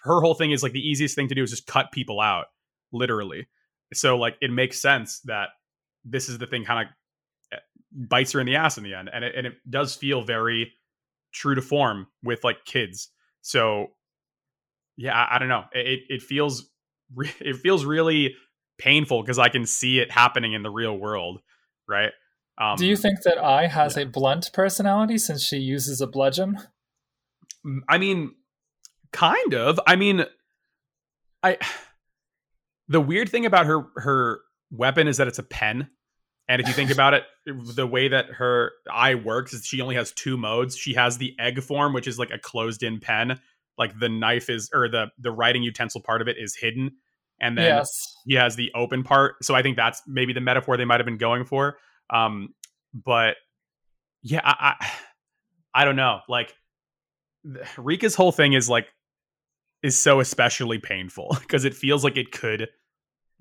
her 0.03 0.21
whole 0.21 0.33
thing 0.33 0.51
is 0.51 0.63
like 0.63 0.73
the 0.73 0.87
easiest 0.87 1.15
thing 1.15 1.27
to 1.29 1.35
do 1.35 1.43
is 1.43 1.49
just 1.49 1.67
cut 1.67 1.91
people 1.91 2.19
out, 2.19 2.45
literally. 2.91 3.47
So 3.93 4.17
like 4.17 4.37
it 4.41 4.51
makes 4.51 4.81
sense 4.81 5.19
that 5.21 5.49
this 6.05 6.29
is 6.29 6.37
the 6.37 6.47
thing 6.47 6.65
kind 6.65 6.87
of 6.87 6.93
eh, 7.53 7.61
bites 7.91 8.33
her 8.33 8.39
in 8.39 8.45
the 8.45 8.55
ass 8.55 8.77
in 8.77 8.83
the 8.83 8.93
end, 8.93 9.09
and 9.13 9.23
it, 9.23 9.33
and 9.35 9.47
it 9.47 9.53
does 9.69 9.95
feel 9.95 10.23
very 10.23 10.71
true 11.33 11.55
to 11.55 11.61
form 11.61 12.07
with 12.23 12.43
like 12.43 12.65
kids. 12.65 13.09
So 13.41 13.87
yeah, 14.97 15.15
I, 15.15 15.35
I 15.35 15.39
don't 15.39 15.49
know. 15.49 15.63
It 15.73 16.01
it 16.09 16.21
feels 16.21 16.69
it 17.39 17.57
feels 17.57 17.85
really 17.85 18.35
painful 18.77 19.21
because 19.21 19.39
I 19.39 19.49
can 19.49 19.65
see 19.65 19.99
it 19.99 20.11
happening 20.11 20.53
in 20.53 20.63
the 20.63 20.69
real 20.69 20.97
world, 20.97 21.39
right? 21.87 22.11
Um, 22.57 22.75
Do 22.75 22.85
you 22.85 22.95
think 22.95 23.21
that 23.23 23.37
I 23.37 23.67
has 23.67 23.97
yeah. 23.97 24.03
a 24.03 24.05
blunt 24.05 24.51
personality 24.53 25.17
since 25.17 25.43
she 25.43 25.57
uses 25.57 26.01
a 26.01 26.07
bludgeon? 26.07 26.59
I 27.87 27.97
mean, 27.97 28.35
kind 29.11 29.53
of. 29.53 29.79
I 29.87 29.95
mean, 29.95 30.25
I 31.41 31.57
the 32.87 33.01
weird 33.01 33.29
thing 33.29 33.45
about 33.45 33.65
her 33.65 33.85
her 33.95 34.41
weapon 34.71 35.07
is 35.07 35.17
that 35.17 35.27
it's 35.27 35.39
a 35.39 35.43
pen. 35.43 35.89
And 36.49 36.61
if 36.61 36.67
you 36.67 36.73
think 36.73 36.91
about 36.91 37.13
it, 37.13 37.23
the 37.45 37.87
way 37.87 38.09
that 38.09 38.25
her 38.31 38.71
eye 38.91 39.15
works 39.15 39.53
is 39.53 39.65
she 39.65 39.81
only 39.81 39.95
has 39.95 40.11
two 40.11 40.37
modes. 40.37 40.77
She 40.77 40.93
has 40.93 41.17
the 41.17 41.33
egg 41.39 41.61
form, 41.61 41.93
which 41.93 42.07
is 42.07 42.19
like 42.19 42.31
a 42.31 42.39
closed 42.39 42.83
in 42.83 42.99
pen. 42.99 43.39
Like 43.77 43.97
the 43.97 44.09
knife 44.09 44.49
is 44.49 44.69
or 44.73 44.89
the 44.89 45.07
the 45.17 45.31
writing 45.31 45.63
utensil 45.63 46.01
part 46.01 46.21
of 46.21 46.27
it 46.27 46.37
is 46.37 46.55
hidden. 46.55 46.91
And 47.39 47.57
then 47.57 47.65
yes. 47.65 48.15
he 48.25 48.35
has 48.35 48.55
the 48.55 48.71
open 48.75 49.03
part. 49.03 49.35
So 49.43 49.53
I 49.53 49.61
think 49.61 49.75
that's 49.75 50.01
maybe 50.07 50.33
the 50.33 50.41
metaphor 50.41 50.77
they 50.77 50.85
might 50.85 50.99
have 50.99 51.05
been 51.05 51.17
going 51.17 51.45
for. 51.45 51.77
Um, 52.09 52.53
but 52.93 53.35
yeah, 54.21 54.41
I, 54.43 54.75
I, 54.79 54.91
I 55.81 55.85
don't 55.85 55.95
know. 55.95 56.19
Like 56.29 56.53
Rika's 57.77 58.15
whole 58.15 58.31
thing 58.31 58.53
is 58.53 58.69
like 58.69 58.87
is 59.81 59.97
so 59.97 60.19
especially 60.19 60.79
painful 60.79 61.35
because 61.41 61.65
it 61.65 61.75
feels 61.75 62.03
like 62.03 62.17
it 62.17 62.31
could 62.31 62.69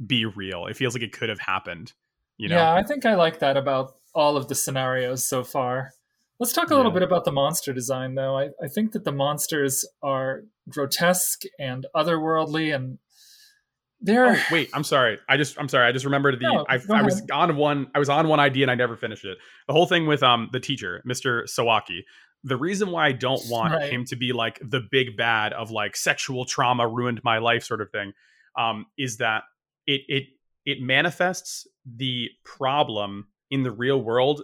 be 0.04 0.24
real. 0.24 0.66
It 0.66 0.76
feels 0.76 0.94
like 0.94 1.02
it 1.02 1.12
could 1.12 1.28
have 1.28 1.40
happened. 1.40 1.92
You 2.36 2.48
know? 2.48 2.56
Yeah, 2.56 2.74
I 2.74 2.82
think 2.82 3.06
I 3.06 3.14
like 3.14 3.38
that 3.38 3.56
about 3.56 3.94
all 4.14 4.36
of 4.36 4.48
the 4.48 4.54
scenarios 4.54 5.24
so 5.26 5.44
far. 5.44 5.92
Let's 6.40 6.52
talk 6.52 6.70
a 6.70 6.74
yeah. 6.74 6.78
little 6.78 6.90
bit 6.90 7.04
about 7.04 7.24
the 7.24 7.30
monster 7.30 7.72
design, 7.72 8.16
though. 8.16 8.36
I, 8.36 8.48
I 8.60 8.66
think 8.66 8.92
that 8.92 9.04
the 9.04 9.12
monsters 9.12 9.86
are 10.02 10.42
grotesque 10.68 11.42
and 11.58 11.86
otherworldly 11.94 12.74
and 12.74 12.98
there. 14.02 14.34
Oh, 14.34 14.42
wait, 14.50 14.70
I'm 14.74 14.84
sorry. 14.84 15.18
I 15.28 15.36
just 15.36 15.58
I'm 15.58 15.68
sorry. 15.68 15.86
I 15.86 15.92
just 15.92 16.04
remembered 16.04 16.38
the 16.38 16.52
no, 16.52 16.66
I, 16.68 16.78
I 16.90 17.02
was 17.02 17.22
on 17.32 17.56
one 17.56 17.88
I 17.94 17.98
was 17.98 18.08
on 18.08 18.28
one 18.28 18.40
idea 18.40 18.64
and 18.64 18.70
I 18.70 18.74
never 18.74 18.96
finished 18.96 19.24
it. 19.24 19.38
The 19.66 19.72
whole 19.72 19.86
thing 19.86 20.06
with 20.06 20.22
um 20.22 20.48
the 20.52 20.60
teacher, 20.60 21.02
Mr. 21.06 21.44
Sawaki. 21.44 22.00
The 22.44 22.56
reason 22.56 22.90
why 22.90 23.06
I 23.06 23.12
don't 23.12 23.40
want 23.48 23.72
right. 23.72 23.92
him 23.92 24.04
to 24.06 24.16
be 24.16 24.32
like 24.32 24.58
the 24.60 24.80
big 24.90 25.16
bad 25.16 25.52
of 25.52 25.70
like 25.70 25.94
sexual 25.94 26.44
trauma 26.44 26.88
ruined 26.88 27.20
my 27.22 27.38
life 27.38 27.62
sort 27.62 27.80
of 27.80 27.90
thing, 27.90 28.12
um, 28.58 28.86
is 28.98 29.18
that 29.18 29.44
it 29.86 30.02
it 30.08 30.24
it 30.66 30.80
manifests 30.80 31.66
the 31.84 32.28
problem 32.44 33.28
in 33.50 33.62
the 33.62 33.70
real 33.70 34.00
world 34.02 34.42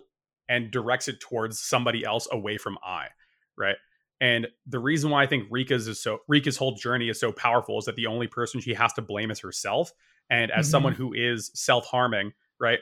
and 0.49 0.71
directs 0.71 1.09
it 1.09 1.21
towards 1.21 1.61
somebody 1.61 2.05
else 2.05 2.29
away 2.31 2.57
from 2.57 2.79
I, 2.85 3.09
right? 3.57 3.77
And 4.21 4.49
the 4.67 4.81
reason 4.81 5.11
why 5.11 5.23
I 5.23 5.27
think 5.27 5.45
Rika's 5.51 5.87
is 5.87 6.03
so 6.03 6.19
Rika's 6.29 6.57
whole 6.57 6.75
journey 6.75 7.09
is 7.09 7.21
so 7.21 7.31
powerful 7.31 7.79
is 7.79 7.85
that 7.85 7.97
the 7.97 8.07
only 8.07 8.27
person 8.27 8.61
she 8.61 8.75
has 8.75 8.93
to 8.95 9.03
blame 9.03 9.31
is 9.31 9.41
herself. 9.41 9.93
And 10.29 10.51
as 10.51 10.67
mm-hmm. 10.67 10.71
someone 10.73 10.93
who 10.95 11.13
is 11.15 11.51
self-harming, 11.55 12.33
right, 12.61 12.81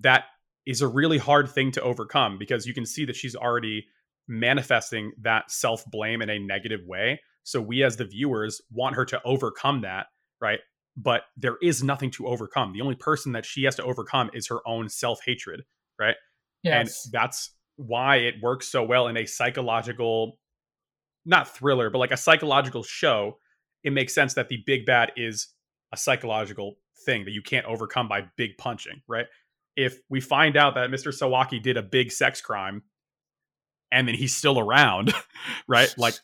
that 0.00 0.24
is 0.66 0.80
a 0.80 0.88
really 0.88 1.18
hard 1.18 1.48
thing 1.48 1.70
to 1.72 1.82
overcome 1.82 2.38
because 2.38 2.66
you 2.66 2.74
can 2.74 2.86
see 2.86 3.04
that 3.04 3.16
she's 3.16 3.36
already 3.36 3.86
manifesting 4.26 5.12
that 5.20 5.50
self-blame 5.50 6.22
in 6.22 6.30
a 6.30 6.38
negative 6.38 6.80
way. 6.86 7.20
So 7.44 7.60
we 7.60 7.84
as 7.84 7.96
the 7.96 8.06
viewers 8.06 8.60
want 8.72 8.96
her 8.96 9.04
to 9.04 9.20
overcome 9.24 9.82
that, 9.82 10.06
right? 10.40 10.60
But 10.96 11.22
there 11.36 11.56
is 11.62 11.82
nothing 11.82 12.10
to 12.12 12.26
overcome. 12.26 12.72
The 12.72 12.80
only 12.80 12.94
person 12.94 13.32
that 13.32 13.44
she 13.44 13.64
has 13.64 13.76
to 13.76 13.84
overcome 13.84 14.30
is 14.32 14.48
her 14.48 14.66
own 14.66 14.88
self-hatred, 14.88 15.62
right? 16.00 16.16
Yes. 16.62 17.04
And 17.04 17.12
that's 17.12 17.50
why 17.76 18.16
it 18.16 18.36
works 18.42 18.66
so 18.68 18.82
well 18.82 19.08
in 19.08 19.16
a 19.16 19.26
psychological 19.26 20.38
not 21.24 21.48
thriller, 21.48 21.90
but 21.90 21.98
like 21.98 22.12
a 22.12 22.16
psychological 22.16 22.82
show, 22.82 23.38
it 23.82 23.92
makes 23.92 24.14
sense 24.14 24.34
that 24.34 24.48
the 24.48 24.58
big 24.66 24.86
bad 24.86 25.12
is 25.16 25.48
a 25.92 25.96
psychological 25.96 26.76
thing 27.04 27.24
that 27.24 27.32
you 27.32 27.42
can't 27.42 27.66
overcome 27.66 28.08
by 28.08 28.24
big 28.36 28.56
punching, 28.58 29.02
right? 29.08 29.26
If 29.76 29.98
we 30.08 30.20
find 30.20 30.56
out 30.56 30.74
that 30.74 30.90
Mr. 30.90 31.12
Sawaki 31.12 31.62
did 31.62 31.76
a 31.76 31.82
big 31.82 32.12
sex 32.12 32.40
crime 32.40 32.82
and 33.90 34.06
then 34.08 34.14
he's 34.14 34.36
still 34.36 34.58
around, 34.58 35.12
right? 35.68 35.92
Like 35.98 36.14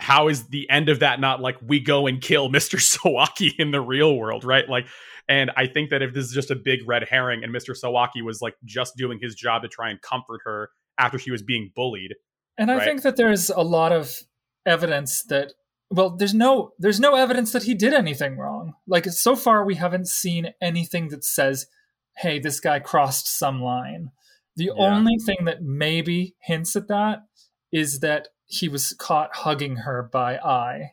how 0.00 0.28
is 0.28 0.48
the 0.48 0.68
end 0.68 0.88
of 0.88 0.98
that 0.98 1.20
not 1.20 1.40
like 1.40 1.56
we 1.64 1.78
go 1.78 2.06
and 2.06 2.20
kill 2.20 2.48
Mr. 2.48 2.78
Sawaki 2.98 3.52
in 3.58 3.70
the 3.70 3.80
real 3.80 4.16
world, 4.16 4.44
right? 4.44 4.68
Like 4.68 4.86
and 5.28 5.50
I 5.56 5.66
think 5.66 5.90
that 5.90 6.02
if 6.02 6.12
this 6.12 6.26
is 6.26 6.32
just 6.32 6.50
a 6.50 6.56
big 6.56 6.80
red 6.86 7.06
herring 7.08 7.44
and 7.44 7.54
Mr. 7.54 7.78
Sawaki 7.78 8.22
was 8.22 8.42
like 8.42 8.54
just 8.64 8.96
doing 8.96 9.18
his 9.20 9.34
job 9.34 9.62
to 9.62 9.68
try 9.68 9.90
and 9.90 10.00
comfort 10.02 10.40
her 10.44 10.70
after 10.98 11.18
she 11.18 11.30
was 11.30 11.42
being 11.42 11.70
bullied. 11.74 12.14
And 12.58 12.70
I 12.70 12.76
right? 12.76 12.84
think 12.84 13.02
that 13.02 13.16
there's 13.16 13.48
a 13.48 13.62
lot 13.62 13.92
of 13.92 14.20
evidence 14.66 15.22
that 15.24 15.52
well 15.90 16.10
there's 16.10 16.34
no 16.34 16.72
there's 16.78 17.00
no 17.00 17.14
evidence 17.14 17.52
that 17.52 17.64
he 17.64 17.74
did 17.74 17.92
anything 17.92 18.36
wrong 18.36 18.74
like 18.86 19.06
so 19.06 19.34
far 19.34 19.64
we 19.64 19.74
haven't 19.74 20.08
seen 20.08 20.52
anything 20.60 21.08
that 21.08 21.24
says 21.24 21.66
hey 22.18 22.38
this 22.38 22.60
guy 22.60 22.78
crossed 22.78 23.26
some 23.26 23.60
line 23.60 24.10
the 24.56 24.64
yeah. 24.64 24.72
only 24.76 25.16
thing 25.18 25.44
that 25.44 25.62
maybe 25.62 26.36
hints 26.40 26.76
at 26.76 26.88
that 26.88 27.20
is 27.72 28.00
that 28.00 28.28
he 28.46 28.68
was 28.68 28.94
caught 28.98 29.34
hugging 29.34 29.76
her 29.76 30.02
by 30.02 30.36
I. 30.36 30.92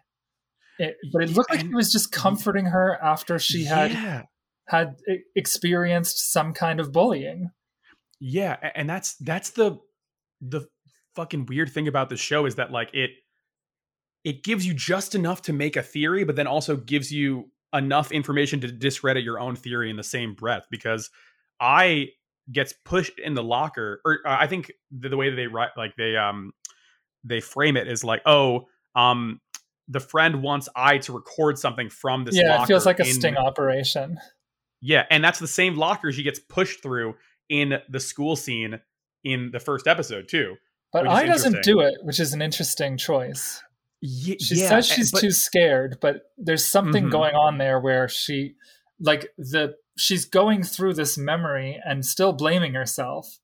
It, 0.78 0.96
but 1.12 1.24
it 1.24 1.32
looked 1.32 1.52
like 1.52 1.64
he 1.64 1.76
was 1.76 1.92
just 1.92 2.12
comforting 2.12 2.68
her 2.68 2.98
after 3.04 3.38
she 3.38 3.66
had 3.66 3.92
yeah. 3.92 4.24
had 4.70 4.96
experienced 5.36 6.32
some 6.32 6.54
kind 6.54 6.80
of 6.80 6.94
bullying. 6.94 7.52
Yeah, 8.22 8.56
and 8.76 8.90
that's 8.90 9.16
that's 9.16 9.50
the 9.50 9.80
the 10.40 10.68
fucking 11.16 11.48
weird 11.48 11.70
thing 11.70 11.90
about 11.90 12.10
the 12.10 12.16
show 12.16 12.46
is 12.46 12.56
that 12.56 12.72
like 12.72 12.94
it 12.94 13.12
it 14.24 14.44
gives 14.44 14.66
you 14.66 14.74
just 14.74 15.16
enough 15.16 15.42
to 15.44 15.54
make 15.54 15.76
a 15.76 15.84
theory, 15.84 16.24
but 16.24 16.36
then 16.36 16.48
also 16.48 16.76
gives 16.76 17.12
you 17.12 17.52
enough 17.74 18.12
information 18.12 18.60
to 18.62 18.72
discredit 18.72 19.24
your 19.24 19.40
own 19.40 19.56
theory 19.56 19.90
in 19.90 19.96
the 19.96 20.04
same 20.04 20.34
breath. 20.34 20.66
Because 20.70 21.10
I 21.60 22.10
gets 22.52 22.74
pushed 22.86 23.20
in 23.20 23.34
the 23.34 23.44
locker, 23.44 24.02
or 24.06 24.20
uh, 24.26 24.38
I 24.40 24.48
think 24.48 24.72
the, 24.92 25.10
the 25.10 25.18
way 25.18 25.30
that 25.30 25.36
they 25.36 25.48
write, 25.48 25.70
like 25.78 25.96
they 25.98 26.18
um 26.18 26.52
they 27.24 27.42
frame 27.42 27.78
it 27.78 27.88
is 27.88 28.04
like, 28.04 28.22
oh, 28.26 28.68
um, 28.96 29.40
the 29.88 30.00
friend 30.00 30.42
wants 30.42 30.70
I 30.76 31.00
to 31.00 31.14
record 31.14 31.58
something 31.58 31.90
from 31.90 32.26
this. 32.26 32.36
Yeah, 32.36 32.62
it 32.62 32.68
feels 32.68 32.86
like 32.86 33.00
a 33.00 33.06
sting 33.06 33.38
operation. 33.38 34.18
Yeah, 34.82 35.06
and 35.10 35.24
that's 35.24 35.40
the 35.40 35.48
same 35.48 35.76
locker 35.76 36.12
she 36.12 36.24
gets 36.24 36.40
pushed 36.40 36.82
through 36.82 37.16
in 37.50 37.80
the 37.90 38.00
school 38.00 38.36
scene 38.36 38.80
in 39.24 39.52
the 39.52 39.60
first 39.60 39.88
episode 39.88 40.28
too. 40.30 40.56
But 40.94 41.08
I 41.08 41.26
doesn't 41.26 41.64
do 41.64 41.82
it, 41.82 41.96
which 42.04 42.20
is 42.20 42.34
an 42.34 42.42
interesting 42.42 42.98
choice. 42.98 43.62
Yeah, 44.02 44.36
she 44.40 44.56
yeah, 44.56 44.70
says 44.70 44.88
she's 44.88 45.12
but, 45.12 45.20
too 45.20 45.32
scared, 45.32 45.98
but 46.02 46.32
there's 46.38 46.66
something 46.66 47.06
mm-hmm. 47.06 47.12
going 47.12 47.36
on 47.36 47.58
there 47.58 47.80
where 47.80 48.08
she, 48.08 48.56
like 49.00 49.30
the 49.38 49.76
she's 49.98 50.26
going 50.26 50.64
through 50.64 50.94
this 50.94 51.18
memory 51.18 51.80
and 51.84 52.06
still 52.06 52.32
blaming 52.32 52.74
herself. 52.74 53.40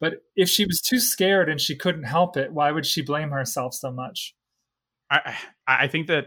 But 0.00 0.14
if 0.34 0.48
she 0.48 0.64
was 0.64 0.80
too 0.80 0.98
scared 0.98 1.48
and 1.48 1.60
she 1.60 1.76
couldn't 1.76 2.04
help 2.04 2.36
it, 2.36 2.52
why 2.52 2.72
would 2.72 2.84
she 2.84 3.02
blame 3.02 3.30
herself 3.30 3.74
so 3.74 3.92
much? 3.92 4.34
I 5.10 5.36
I 5.66 5.88
think 5.88 6.08
that 6.08 6.26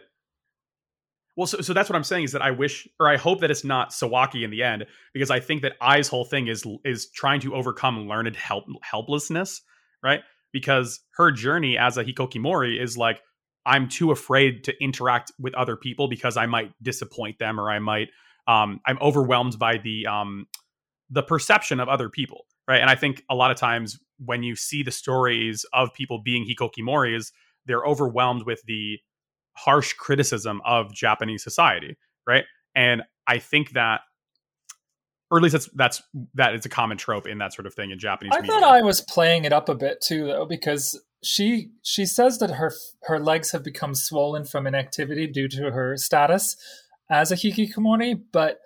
well, 1.38 1.46
so, 1.46 1.62
so 1.62 1.72
that's 1.72 1.88
what 1.88 1.96
I'm 1.96 2.04
saying 2.04 2.24
is 2.24 2.32
that 2.32 2.42
I 2.42 2.50
wish 2.50 2.88
or 3.00 3.08
I 3.08 3.16
hope 3.16 3.42
that 3.42 3.52
it's 3.52 3.64
not 3.64 3.92
Sawaki 3.92 4.44
in 4.44 4.50
the 4.50 4.64
end 4.64 4.86
because 5.14 5.30
I 5.30 5.40
think 5.40 5.62
that 5.62 5.74
Ai's 5.82 6.08
whole 6.08 6.26
thing 6.26 6.48
is 6.48 6.66
is 6.84 7.10
trying 7.12 7.42
to 7.42 7.54
overcome 7.54 8.08
learned 8.08 8.36
help 8.36 8.66
helplessness, 8.82 9.62
right? 10.02 10.22
Because 10.52 11.00
her 11.16 11.32
journey 11.32 11.78
as 11.78 11.98
a 11.98 12.04
Hikikomori 12.04 12.82
is 12.82 12.98
like 12.98 13.22
I'm 13.68 13.90
too 13.90 14.12
afraid 14.12 14.64
to 14.64 14.84
interact 14.84 15.32
with 15.38 15.54
other 15.56 15.76
people 15.76 16.08
because 16.08 16.38
I 16.38 16.46
might 16.46 16.72
disappoint 16.82 17.38
them 17.38 17.60
or 17.60 17.70
I 17.70 17.80
might 17.80 18.10
um, 18.48 18.80
I'm 18.86 18.98
overwhelmed 19.02 19.60
by 19.60 19.78
the 19.78 20.08
um, 20.08 20.48
the 21.10 21.22
perception 21.22 21.80
of 21.80 21.90
other 21.90 22.10
people, 22.10 22.46
right? 22.68 22.80
And 22.80 22.90
I 22.90 22.96
think 22.96 23.24
a 23.30 23.36
lot 23.36 23.52
of 23.52 23.58
times 23.58 24.00
when 24.26 24.42
you 24.42 24.56
see 24.56 24.84
the 24.84 24.92
stories 24.92 25.66
of 25.74 25.94
people 25.94 26.22
being 26.24 26.48
hikikomoris, 26.48 27.32
they're 27.66 27.84
overwhelmed 27.84 28.44
with 28.46 28.64
the 28.66 29.00
harsh 29.54 29.94
criticism 29.94 30.62
of 30.66 30.94
Japanese 30.94 31.44
society, 31.44 31.98
right? 32.26 32.46
And 32.74 33.04
I 33.28 33.40
think 33.40 33.72
that 33.72 34.02
or 35.30 35.38
at 35.38 35.44
least 35.44 35.54
that's 35.54 35.70
that's 35.76 36.04
that 36.36 36.56
is 36.56 36.66
a 36.66 36.70
common 36.70 36.98
trope 36.98 37.28
in 37.28 37.40
that 37.40 37.54
sort 37.54 37.66
of 37.66 37.74
thing 37.74 37.92
in 37.92 38.00
Japanese. 38.00 38.32
I 38.34 38.40
media. 38.40 38.54
thought 38.54 38.64
I 38.64 38.82
was 38.82 39.02
playing 39.02 39.44
it 39.44 39.52
up 39.52 39.68
a 39.68 39.76
bit 39.76 40.00
too, 40.02 40.28
though, 40.28 40.46
because 40.46 40.98
she 41.24 41.72
she 41.82 42.06
says 42.06 42.38
that 42.40 42.52
her 42.52 42.72
her 43.04 43.20
legs 43.20 43.52
have 43.52 43.64
become 43.64 43.96
swollen 43.96 44.46
from 44.46 44.68
inactivity 44.68 45.28
due 45.28 45.48
to 45.50 45.72
her 45.72 45.98
status 45.98 46.56
as 47.10 47.32
a 47.32 47.36
hikikomori, 47.36 48.22
but 48.32 48.60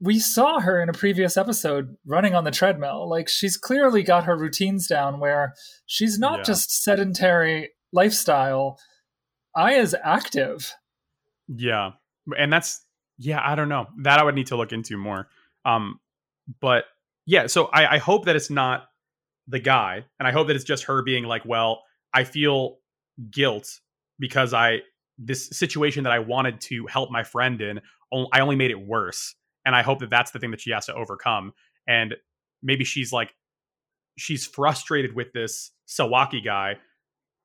we 0.00 0.18
saw 0.18 0.60
her 0.60 0.82
in 0.82 0.88
a 0.88 0.92
previous 0.92 1.36
episode 1.36 1.96
running 2.04 2.34
on 2.34 2.44
the 2.44 2.50
treadmill. 2.50 3.08
Like 3.08 3.28
she's 3.28 3.56
clearly 3.56 4.02
got 4.02 4.24
her 4.24 4.36
routines 4.36 4.86
down 4.86 5.20
where 5.20 5.54
she's 5.86 6.18
not 6.18 6.38
Yeah. 6.40 6.44
just 6.44 6.70
sedentary 6.84 7.70
lifestyle. 7.92 8.78
Aya's 9.56 9.94
active. 10.04 10.74
Yeah. 11.48 11.92
And 12.38 12.52
that's 12.52 12.82
yeah, 13.18 13.40
I 13.42 13.54
don't 13.54 13.70
know. 13.70 13.86
That 14.02 14.18
I 14.18 14.24
would 14.24 14.34
need 14.34 14.48
to 14.48 14.56
look 14.56 14.72
into 14.72 14.96
more. 14.98 15.28
Um 15.64 16.00
but 16.60 16.84
yeah, 17.24 17.46
so 17.46 17.66
I, 17.66 17.94
I 17.94 17.98
hope 17.98 18.26
that 18.26 18.36
it's 18.36 18.50
not 18.50 18.88
the 19.48 19.60
guy, 19.60 20.04
and 20.18 20.26
I 20.26 20.32
hope 20.32 20.48
that 20.48 20.56
it's 20.56 20.64
just 20.64 20.84
her 20.84 21.02
being 21.02 21.24
like, 21.24 21.44
well, 21.44 21.82
I 22.12 22.24
feel 22.24 22.78
guilt 23.30 23.80
because 24.18 24.52
I 24.52 24.80
this 25.18 25.48
situation 25.48 26.04
that 26.04 26.12
I 26.12 26.18
wanted 26.18 26.60
to 26.62 26.86
help 26.86 27.10
my 27.10 27.22
friend 27.22 27.60
in, 27.60 27.80
I 28.32 28.40
only 28.40 28.56
made 28.56 28.70
it 28.70 28.80
worse, 28.80 29.34
and 29.64 29.74
I 29.74 29.82
hope 29.82 30.00
that 30.00 30.10
that's 30.10 30.30
the 30.30 30.38
thing 30.38 30.50
that 30.50 30.60
she 30.60 30.70
has 30.70 30.86
to 30.86 30.94
overcome. 30.94 31.52
And 31.86 32.14
maybe 32.62 32.84
she's 32.84 33.12
like, 33.12 33.34
she's 34.18 34.46
frustrated 34.46 35.14
with 35.14 35.32
this 35.32 35.70
Sawaki 35.88 36.44
guy 36.44 36.76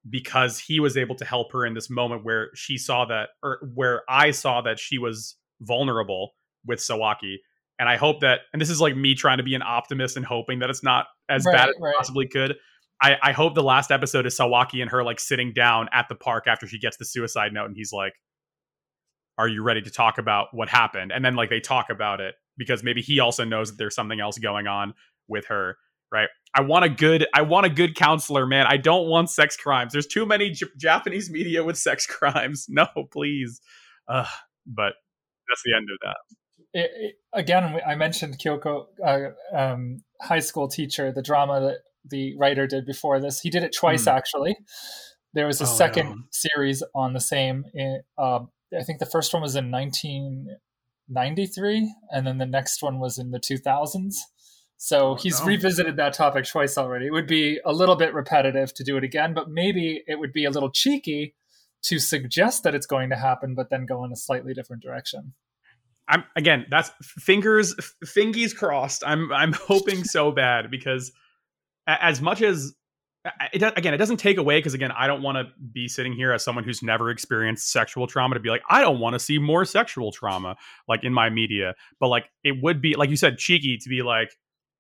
because 0.10 0.58
he 0.58 0.80
was 0.80 0.98
able 0.98 1.16
to 1.16 1.26
help 1.26 1.52
her 1.52 1.66
in 1.66 1.74
this 1.74 1.90
moment 1.90 2.24
where 2.24 2.50
she 2.56 2.78
saw 2.78 3.06
that, 3.06 3.30
or 3.44 3.60
where 3.74 4.02
I 4.10 4.32
saw 4.32 4.62
that 4.62 4.80
she 4.80 4.98
was 4.98 5.36
vulnerable 5.62 6.32
with 6.66 6.80
Sawaki. 6.80 7.38
And 7.82 7.90
I 7.90 7.98
hope 7.98 8.20
that, 8.20 8.42
and 8.54 8.62
this 8.62 8.70
is 8.70 8.80
like 8.80 8.96
me 8.96 9.16
trying 9.16 9.38
to 9.40 9.44
be 9.44 9.56
an 9.56 9.64
optimist 9.64 10.16
and 10.16 10.24
hoping 10.24 10.60
that 10.60 10.70
it's 10.70 10.84
not 10.84 11.08
as 11.30 11.44
Right, 11.48 11.56
bad 11.56 11.70
as 11.70 11.76
right. 11.82 11.96
possibly 11.98 12.28
could. 12.28 12.56
I, 13.02 13.18
I 13.24 13.32
hope 13.32 13.56
the 13.56 13.64
last 13.64 13.90
episode 13.90 14.28
is 14.28 14.38
Sawaki 14.38 14.84
and 14.84 14.92
her 14.92 15.04
like 15.04 15.20
sitting 15.20 15.52
down 15.52 15.90
at 15.92 16.08
the 16.08 16.14
park 16.14 16.44
after 16.46 16.68
she 16.68 16.78
gets 16.78 16.98
the 16.98 17.06
suicide 17.06 17.54
note, 17.54 17.66
and 17.66 17.76
he's 17.76 17.92
like, 17.92 18.14
"Are 19.40 19.48
you 19.48 19.64
ready 19.64 19.82
to 19.82 19.90
talk 19.90 20.20
about 20.20 20.50
what 20.52 20.70
happened?" 20.70 21.12
And 21.12 21.26
then 21.26 21.34
like 21.34 21.50
they 21.50 21.60
talk 21.60 21.90
about 21.90 22.22
it 22.22 22.36
because 22.56 22.84
maybe 22.84 23.02
he 23.02 23.20
also 23.20 23.44
knows 23.44 23.72
that 23.72 23.78
there's 23.80 23.96
something 23.96 24.20
else 24.20 24.38
going 24.38 24.68
on 24.68 24.94
with 25.28 25.48
her, 25.48 25.78
right? 26.12 26.30
I 26.54 26.62
want 26.62 26.86
a 26.86 26.90
good, 26.90 27.26
I 27.34 27.42
want 27.42 27.66
a 27.66 27.70
good 27.72 27.96
counselor, 27.96 28.46
man. 28.46 28.68
I 28.68 28.78
don't 28.78 29.08
want 29.08 29.32
sex 29.32 29.58
crimes. 29.58 29.92
There's 29.92 30.06
too 30.06 30.28
many 30.28 30.52
J- 30.52 30.68
Japanese 30.78 31.32
media 31.32 31.64
with 31.64 31.80
sex 31.80 32.06
crimes. 32.20 32.68
No, 32.70 32.86
please. 33.12 33.60
Uh, 34.08 34.28
but 34.68 34.94
that's 35.50 35.64
the 35.66 35.74
end 35.76 35.88
of 35.92 35.98
that. 36.04 36.18
It, 36.74 36.92
it- 36.96 37.16
again, 37.34 37.80
I 37.86 37.96
mentioned 37.96 38.40
Kyoko, 38.40 38.86
uh, 39.06 39.30
um, 39.56 40.04
high 40.22 40.40
school 40.40 40.68
teacher, 40.68 41.12
the 41.12 41.22
drama 41.22 41.60
that 41.62 41.78
the 42.10 42.36
writer 42.38 42.68
did 42.68 42.86
before 42.86 43.20
this. 43.20 43.40
He 43.42 43.50
did 43.50 43.64
it 43.64 43.74
twice, 43.78 44.04
Hmm. 44.06 44.10
actually. 44.10 44.58
There 45.34 45.48
was 45.48 45.62
a 45.62 45.64
Oh, 45.64 45.68
second 45.68 46.26
series 46.32 46.84
on 46.94 47.14
the 47.14 47.20
same. 47.22 47.66
in- 47.74 48.02
Uh, 48.18 48.42
I 48.78 48.84
think 48.84 49.00
the 49.00 49.06
first 49.06 49.34
one 49.34 49.42
was 49.42 49.56
in 49.56 49.72
1993, 49.72 51.94
and 52.10 52.26
then 52.28 52.38
the 52.38 52.46
next 52.46 52.82
one 52.82 53.00
was 53.00 53.18
in 53.18 53.32
the 53.32 53.40
2000s. 53.40 54.18
So 54.78 55.12
Oh, 55.12 55.16
he's 55.16 55.40
no. 55.42 55.46
revisited 55.46 55.96
that 55.98 56.14
topic 56.14 56.46
twice 56.46 56.78
already. 56.78 57.06
It 57.08 57.12
would 57.12 57.28
be 57.28 57.60
a 57.64 57.72
little 57.72 57.96
bit 57.96 58.14
repetitive 58.14 58.74
to 58.74 58.84
do 58.84 58.98
it 58.98 59.04
again, 59.04 59.34
but 59.34 59.50
maybe 59.50 60.04
it 60.08 60.16
would 60.20 60.34
be 60.34 60.44
a 60.46 60.50
little 60.50 60.72
cheeky 60.72 61.36
to 61.84 62.00
suggest 62.00 62.64
that 62.64 62.74
it's 62.76 62.86
going 62.88 63.10
to 63.12 63.16
happen, 63.16 63.54
but 63.56 63.70
then 63.70 63.86
go 63.86 64.04
in 64.04 64.12
a 64.12 64.16
slightly 64.16 64.54
different 64.54 64.82
direction. 64.84 65.34
I'm 66.08 66.24
again. 66.36 66.66
That's 66.70 66.92
fingers, 67.02 67.76
fingies 68.06 68.56
crossed. 68.56 69.04
I'm 69.06 69.32
I'm 69.32 69.54
hoping 69.68 70.04
so 70.04 70.32
bad 70.32 70.70
because 70.70 71.12
as 71.88 72.22
much 72.22 72.42
as 72.42 72.74
it 73.54 73.62
again, 73.78 73.94
it 73.94 73.98
doesn't 73.98 74.18
take 74.18 74.38
away 74.38 74.58
because 74.58 74.74
again, 74.74 74.92
I 74.92 75.08
don't 75.08 75.22
want 75.22 75.38
to 75.38 75.54
be 75.72 75.88
sitting 75.88 76.14
here 76.14 76.32
as 76.32 76.44
someone 76.44 76.64
who's 76.64 76.82
never 76.82 77.12
experienced 77.12 77.72
sexual 77.72 78.08
trauma 78.08 78.34
to 78.34 78.40
be 78.40 78.50
like, 78.50 78.64
I 78.70 78.82
don't 78.82 79.00
want 79.00 79.14
to 79.14 79.20
see 79.20 79.38
more 79.38 79.64
sexual 79.64 80.12
trauma 80.12 80.56
like 80.88 81.04
in 81.04 81.14
my 81.14 81.30
media. 81.30 81.76
But 82.00 82.08
like, 82.08 82.30
it 82.44 82.56
would 82.62 82.82
be 82.82 82.96
like 82.96 83.10
you 83.10 83.16
said, 83.16 83.38
cheeky 83.38 83.78
to 83.78 83.90
be 83.90 84.02
like, 84.02 84.32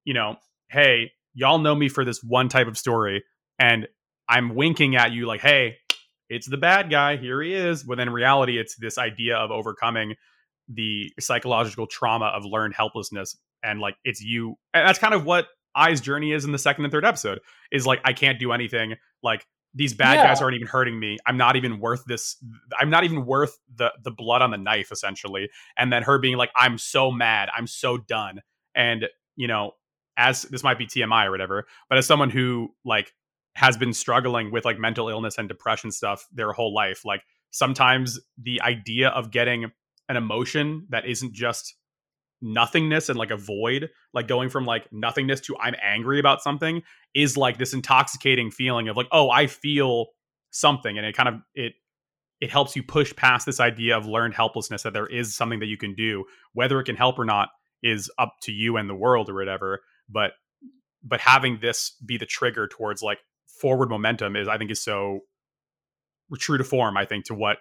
you 0.05 0.13
know, 0.13 0.37
hey, 0.69 1.11
y'all 1.33 1.59
know 1.59 1.75
me 1.75 1.87
for 1.87 2.03
this 2.03 2.23
one 2.23 2.49
type 2.49 2.67
of 2.67 2.77
story, 2.77 3.23
and 3.59 3.87
I'm 4.27 4.55
winking 4.55 4.95
at 4.95 5.11
you 5.11 5.27
like, 5.27 5.41
hey, 5.41 5.77
it's 6.29 6.47
the 6.47 6.57
bad 6.57 6.89
guy. 6.89 7.17
Here 7.17 7.41
he 7.41 7.53
is. 7.53 7.85
When 7.85 7.99
in 7.99 8.09
reality, 8.09 8.57
it's 8.57 8.75
this 8.75 8.97
idea 8.97 9.35
of 9.35 9.51
overcoming 9.51 10.15
the 10.67 11.11
psychological 11.19 11.87
trauma 11.87 12.25
of 12.27 12.45
learned 12.45 12.73
helplessness 12.75 13.37
and 13.63 13.79
like 13.79 13.95
it's 14.03 14.21
you 14.21 14.55
and 14.73 14.87
that's 14.87 14.99
kind 14.99 15.13
of 15.13 15.25
what 15.25 15.47
Ai's 15.77 16.01
journey 16.01 16.31
is 16.31 16.45
in 16.45 16.51
the 16.51 16.59
second 16.59 16.85
and 16.85 16.91
third 16.91 17.05
episode 17.05 17.39
is 17.71 17.85
like 17.87 18.01
I 18.05 18.13
can't 18.13 18.39
do 18.39 18.51
anything 18.51 18.95
like 19.23 19.45
these 19.73 19.93
bad 19.93 20.15
Yeah. 20.15 20.27
guys 20.27 20.41
aren't 20.41 20.55
even 20.55 20.67
hurting 20.67 20.99
me 20.99 21.17
I'm 21.25 21.37
not 21.37 21.55
even 21.55 21.79
worth 21.79 22.03
this 22.05 22.35
I'm 22.79 22.89
not 22.89 23.03
even 23.03 23.25
worth 23.25 23.57
the 23.75 23.91
the 24.03 24.11
blood 24.11 24.41
on 24.41 24.51
the 24.51 24.57
knife 24.57 24.91
essentially 24.91 25.49
and 25.77 25.91
then 25.91 26.03
her 26.03 26.19
being 26.19 26.37
like 26.37 26.51
I'm 26.55 26.77
so 26.77 27.11
mad 27.11 27.49
I'm 27.55 27.67
so 27.67 27.97
done 27.97 28.41
and 28.75 29.07
you 29.35 29.47
know 29.47 29.71
as 30.17 30.43
this 30.43 30.63
might 30.63 30.77
be 30.77 30.85
TMI 30.87 31.25
or 31.27 31.31
whatever 31.31 31.65
but 31.89 31.97
as 31.97 32.05
someone 32.05 32.29
who 32.29 32.69
like 32.83 33.13
has 33.55 33.77
been 33.77 33.93
struggling 33.93 34.51
with 34.51 34.65
like 34.65 34.77
mental 34.79 35.07
illness 35.09 35.37
and 35.37 35.47
depression 35.47 35.91
stuff 35.91 36.27
their 36.33 36.51
whole 36.51 36.73
life 36.73 37.03
like 37.05 37.21
sometimes 37.51 38.19
the 38.41 38.61
idea 38.61 39.09
of 39.09 39.29
getting 39.31 39.71
an 40.11 40.17
emotion 40.17 40.85
that 40.89 41.05
isn't 41.05 41.33
just 41.33 41.75
nothingness 42.41 43.07
and 43.07 43.17
like 43.17 43.31
a 43.31 43.37
void 43.37 43.89
like 44.13 44.27
going 44.27 44.49
from 44.49 44.65
like 44.65 44.91
nothingness 44.91 45.39
to 45.39 45.55
i'm 45.59 45.75
angry 45.81 46.19
about 46.19 46.41
something 46.41 46.81
is 47.13 47.37
like 47.37 47.57
this 47.57 47.73
intoxicating 47.73 48.51
feeling 48.51 48.89
of 48.89 48.97
like 48.97 49.07
oh 49.11 49.29
i 49.29 49.47
feel 49.47 50.07
something 50.49 50.97
and 50.97 51.05
it 51.05 51.15
kind 51.15 51.29
of 51.29 51.35
it 51.55 51.73
it 52.41 52.49
helps 52.49 52.75
you 52.75 52.81
push 52.81 53.15
past 53.15 53.45
this 53.45 53.59
idea 53.59 53.95
of 53.95 54.07
learned 54.07 54.33
helplessness 54.33 54.83
that 54.83 54.91
there 54.91 55.05
is 55.05 55.35
something 55.35 55.59
that 55.59 55.67
you 55.67 55.77
can 55.77 55.93
do 55.93 56.25
whether 56.53 56.79
it 56.79 56.85
can 56.85 56.95
help 56.95 57.17
or 57.17 57.25
not 57.25 57.49
is 57.83 58.11
up 58.17 58.33
to 58.41 58.51
you 58.51 58.75
and 58.75 58.89
the 58.89 58.95
world 58.95 59.29
or 59.29 59.35
whatever 59.35 59.81
but 60.09 60.31
but 61.03 61.21
having 61.21 61.59
this 61.61 61.95
be 62.03 62.17
the 62.17 62.25
trigger 62.25 62.67
towards 62.67 63.03
like 63.03 63.19
forward 63.47 63.89
momentum 63.89 64.35
is 64.35 64.47
i 64.47 64.57
think 64.57 64.71
is 64.71 64.83
so 64.83 65.19
true 66.39 66.57
to 66.57 66.63
form 66.63 66.97
i 66.97 67.05
think 67.05 67.23
to 67.23 67.35
what 67.35 67.59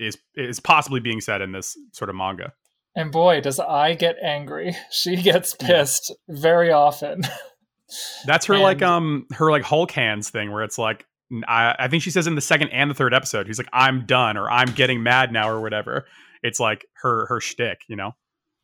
is 0.00 0.18
is 0.34 0.58
possibly 0.58 1.00
being 1.00 1.20
said 1.20 1.42
in 1.42 1.52
this 1.52 1.76
sort 1.92 2.08
of 2.10 2.16
manga 2.16 2.52
And 2.96 3.12
boy, 3.12 3.40
does 3.40 3.60
I 3.60 3.94
get 3.94 4.16
angry. 4.22 4.76
She 4.90 5.16
gets 5.16 5.54
pissed 5.54 6.12
very 6.28 6.72
often. 6.72 7.22
That's 8.24 8.46
her 8.46 8.58
like 8.58 8.82
um 8.82 9.26
her 9.32 9.50
like 9.50 9.62
Hulk 9.62 9.90
hands 9.90 10.30
thing 10.30 10.52
where 10.52 10.62
it's 10.62 10.78
like 10.78 11.06
I, 11.46 11.76
I 11.78 11.88
think 11.88 12.02
she 12.02 12.10
says 12.10 12.26
in 12.26 12.34
the 12.34 12.40
second 12.40 12.68
and 12.70 12.90
the 12.90 12.94
third 12.94 13.14
episode 13.14 13.46
he's 13.46 13.58
like 13.58 13.68
I'm 13.72 14.06
done 14.06 14.36
or 14.36 14.50
I'm 14.50 14.72
getting 14.72 15.02
mad 15.02 15.32
now 15.32 15.48
or 15.50 15.60
whatever. 15.60 16.06
It's 16.42 16.58
like 16.58 16.86
her 17.02 17.26
her 17.26 17.40
shtick, 17.40 17.82
you 17.88 17.96
know. 17.96 18.12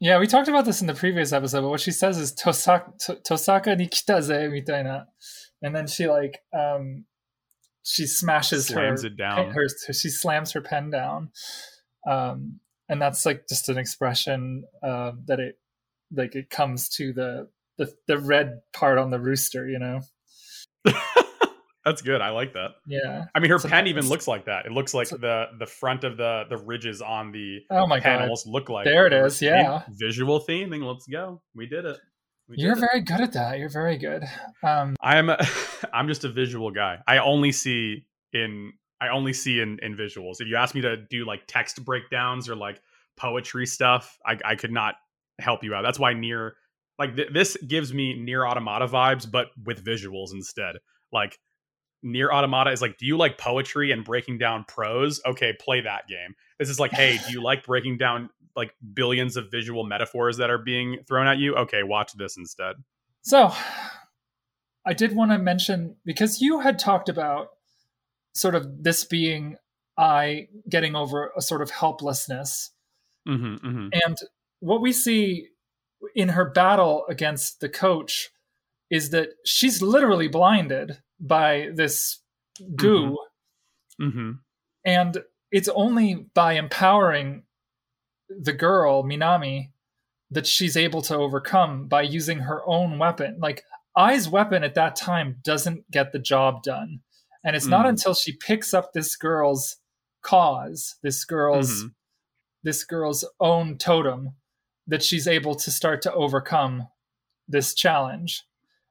yeah, 0.01 0.19
we 0.19 0.27
talked 0.27 0.49
about 0.49 0.65
this 0.65 0.81
in 0.81 0.87
the 0.87 0.95
previous 0.95 1.33
episode, 1.33 1.63
but 1.63 1.71
what 1.71 1.81
she 1.81 1.91
says 1.91 2.19
is 2.19 2.35
Tosaka, 2.35 2.97
to, 3.07 3.15
Tosaka 3.17 3.77
ni 3.77 3.87
kita 3.87 4.23
ze 4.23 4.35
mitaina. 4.49 5.07
And 5.63 5.75
then 5.75 5.87
she 5.87 6.07
like 6.07 6.39
um 6.53 7.05
she 7.87 8.07
smashes 8.07 8.67
Slams 8.67 9.03
her, 9.03 9.07
it 9.09 9.17
down. 9.17 9.51
her 9.53 9.67
she 9.93 10.09
slams 10.11 10.53
her 10.53 10.61
pen 10.61 10.91
down. 10.91 11.31
Um 12.09 12.61
and 12.89 13.01
that's 13.01 13.25
like 13.27 13.49
just 13.49 13.69
an 13.69 13.79
expression 13.79 14.65
uh, 14.83 15.13
that 15.27 15.41
it 15.41 15.59
like 16.15 16.35
it 16.37 16.51
comes 16.51 16.89
to 16.91 17.13
the 17.13 17.49
the 17.79 17.93
the 18.07 18.19
red 18.19 18.61
part 18.73 18.99
on 18.99 19.11
the 19.11 19.19
rooster, 19.19 19.69
you 19.69 19.79
know. 19.79 20.01
That's 21.85 22.03
good. 22.03 22.21
I 22.21 22.31
like 22.31 22.53
that. 22.55 22.71
Yeah. 22.89 23.27
I 23.35 23.39
mean 23.39 23.51
her 23.53 23.61
So 23.61 23.69
pen 23.69 23.87
even 23.87 24.09
looks 24.09 24.27
like 24.27 24.47
that. 24.47 24.67
It 24.67 24.73
looks 24.73 24.93
like 24.93 25.07
so- 25.07 25.19
the 25.19 25.47
the 25.59 25.67
front 25.67 26.03
of 26.03 26.17
the 26.17 26.45
the 26.51 26.57
ridges 26.59 27.01
on 27.01 27.31
the 27.31 27.61
Oh 27.71 27.87
my 27.87 27.99
god. 27.99 28.21
panels 28.21 28.45
look 28.47 28.69
like 28.69 28.85
There 28.87 29.07
it 29.07 29.13
is, 29.13 29.41
yeah. 29.41 29.83
Visual 29.91 30.41
theming. 30.45 30.83
Let's 30.85 31.07
go. 31.07 31.43
We 31.55 31.67
did 31.67 31.85
it. 31.85 31.97
We 32.49 32.57
You're 32.59 32.77
very 32.77 33.01
good 33.01 33.21
at 33.21 33.33
that. 33.33 33.59
You're 33.59 33.69
very 33.69 33.99
good. 33.99 34.25
Um 34.63 34.97
I'm 35.01 35.31
a, 35.31 35.39
I'm 35.93 36.09
just 36.09 36.25
a 36.25 36.29
visual 36.29 36.71
guy. 36.71 36.99
I 37.07 37.19
only 37.19 37.53
see 37.53 38.07
in 38.33 38.73
I 39.01 39.09
only 39.09 39.33
see 39.33 39.61
in 39.61 39.79
in 39.83 39.97
visuals. 39.97 40.41
If 40.41 40.49
you 40.49 40.57
ask 40.57 40.75
me 40.75 40.81
to 40.83 40.97
do 40.97 41.25
like 41.25 41.43
text 41.47 41.85
breakdowns 41.85 42.49
or 42.49 42.57
like 42.57 42.81
poetry 43.17 43.67
stuff, 43.67 44.19
I 44.25 44.39
I 44.45 44.55
could 44.55 44.73
not 44.73 44.95
help 45.39 45.65
you 45.65 45.75
out. 45.75 45.83
That's 45.83 45.99
why 45.99 46.15
near 46.15 46.57
like 46.99 47.17
th- 47.17 47.33
this 47.33 47.57
gives 47.67 47.93
me 47.93 48.15
Nier 48.15 48.47
Automata 48.47 48.87
vibes 48.87 49.31
but 49.31 49.49
with 49.65 49.85
visuals 49.85 50.33
instead. 50.33 50.77
Like 51.13 51.39
Nier 52.03 52.31
Automata 52.31 52.71
is 52.71 52.81
like 52.81 52.97
do 52.97 53.07
you 53.07 53.17
like 53.17 53.39
poetry 53.39 53.91
and 53.91 54.05
breaking 54.05 54.39
down 54.39 54.65
prose? 54.69 55.21
Okay, 55.27 55.53
play 55.61 55.81
that 55.81 56.07
game. 56.09 56.35
This 56.59 56.71
is 56.71 56.79
like 56.79 56.93
hey, 56.93 57.19
do 57.27 57.33
you 57.33 57.43
like 57.51 57.65
breaking 57.65 57.99
down 57.99 58.31
like 58.57 58.75
billions 58.95 59.37
of 59.37 59.51
visual 59.51 59.85
metaphors 59.85 60.39
that 60.39 60.51
are 60.51 60.59
being 60.59 60.99
thrown 61.07 61.27
at 61.27 61.39
you? 61.39 61.55
Okay, 61.55 61.83
watch 61.83 62.13
this 62.15 62.37
instead. 62.37 62.77
So, 63.23 63.53
I 64.87 64.93
did 64.93 65.15
want 65.15 65.33
to 65.33 65.39
mention 65.39 65.97
because 66.05 66.41
you 66.41 66.61
had 66.61 66.79
talked 66.79 67.09
about 67.09 67.49
sort 68.35 68.55
of 68.55 68.83
this 68.85 69.05
being 69.05 69.57
I 69.99 70.49
getting 70.69 70.95
over 70.95 71.33
a 71.37 71.41
sort 71.41 71.63
of 71.63 71.71
helplessness. 71.71 72.71
Mhm, 73.27 73.59
mhm. 73.61 73.89
And 74.05 74.17
what 74.61 74.81
we 74.83 74.93
see 74.93 75.49
in 76.15 76.29
her 76.31 76.45
battle 76.51 77.07
against 77.09 77.61
the 77.61 77.69
coach 77.69 78.31
is 78.91 79.11
that 79.11 79.31
she's 79.45 79.83
literally 79.83 80.29
blinded 80.29 81.03
by 81.19 81.71
this 81.75 82.21
goo. 82.77 83.17
Mhm. 84.01 84.41
And 84.85 85.25
it's 85.51 85.69
only 85.69 86.15
by 86.35 86.53
empowering 86.53 87.46
the 88.29 88.53
girl, 88.53 89.03
Minami, 89.05 89.71
that 90.31 90.47
she's 90.47 90.77
able 90.77 91.03
to 91.03 91.17
overcome 91.17 91.87
by 91.87 92.03
using 92.03 92.41
her 92.41 92.63
own 92.67 92.99
weapon. 92.99 93.39
Like 93.41 93.65
Ai's 93.97 94.29
weapon 94.29 94.65
at 94.65 94.75
that 94.75 94.97
time 94.97 95.37
doesn't 95.43 95.91
get 95.91 96.13
the 96.13 96.19
job 96.19 96.63
done. 96.63 97.01
And 97.45 97.55
it's 97.55 97.67
mm. 97.67 97.71
not 97.71 97.87
until 97.87 98.15
she 98.15 98.33
picks 98.33 98.75
up 98.75 98.93
this 98.93 99.17
girl's 99.17 99.77
cause, 100.23 100.97
this 101.03 101.25
girl's 101.25 101.71
mm-hmm. 101.71 101.89
this 102.65 102.83
girl's 102.85 103.25
own 103.39 103.79
totem 103.79 104.33
that 104.89 105.03
she's 105.03 105.29
able 105.29 105.55
to 105.55 105.71
start 105.71 106.03
to 106.03 106.13
overcome 106.13 106.89
this 107.49 107.75
challenge. 107.75 108.45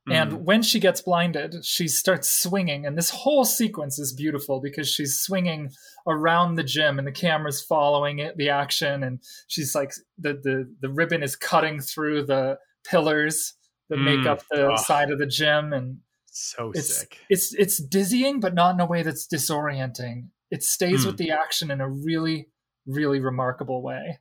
And 0.08 0.32
mm. 0.32 0.42
when 0.42 0.62
she 0.62 0.80
gets 0.80 1.02
blinded, 1.02 1.66
she 1.66 1.88
starts 1.88 2.30
swinging. 2.30 2.86
And 2.86 2.96
this 2.96 3.10
whole 3.10 3.44
sequence 3.44 3.98
is 3.98 4.14
beautiful 4.14 4.62
because 4.62 4.88
she's 4.88 5.20
swinging 5.20 5.72
around 6.08 6.56
the 6.56 6.64
gym 6.64 7.00
and 7.00 7.08
the 7.08 7.12
camera's 7.12 7.62
following 7.62 8.20
it, 8.20 8.38
the 8.38 8.50
action. 8.50 9.04
And 9.04 9.20
she's 9.48 9.74
like, 9.74 9.94
the, 10.20 10.34
the, 10.34 10.72
the 10.80 10.90
ribbon 10.90 11.24
is 11.24 11.36
cutting 11.36 11.80
through 11.80 12.26
the 12.26 12.60
pillars 12.84 13.56
that 13.90 13.98
mm. 13.98 14.18
make 14.18 14.28
up 14.28 14.44
the 14.52 14.74
oh. 14.74 14.76
side 14.76 15.10
of 15.10 15.18
the 15.18 15.26
gym. 15.26 15.74
And 15.74 15.98
so 16.28 16.72
it's, 16.76 17.00
sick. 17.00 17.18
It's, 17.30 17.56
it's 17.56 17.78
dizzying, 17.78 18.40
but 18.40 18.54
not 18.54 18.76
in 18.76 18.82
a 18.82 18.86
way 18.86 19.02
that's 19.02 19.28
disorienting. 19.28 20.28
It 20.52 20.62
stays 20.62 21.04
mm. 21.04 21.08
with 21.08 21.18
the 21.18 21.32
action 21.32 21.72
in 21.72 21.82
a 21.82 21.90
really, 21.90 22.50
really 22.86 23.20
remarkable 23.20 23.82
way. 23.82 24.20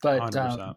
But, 0.00 0.34
um, 0.36 0.76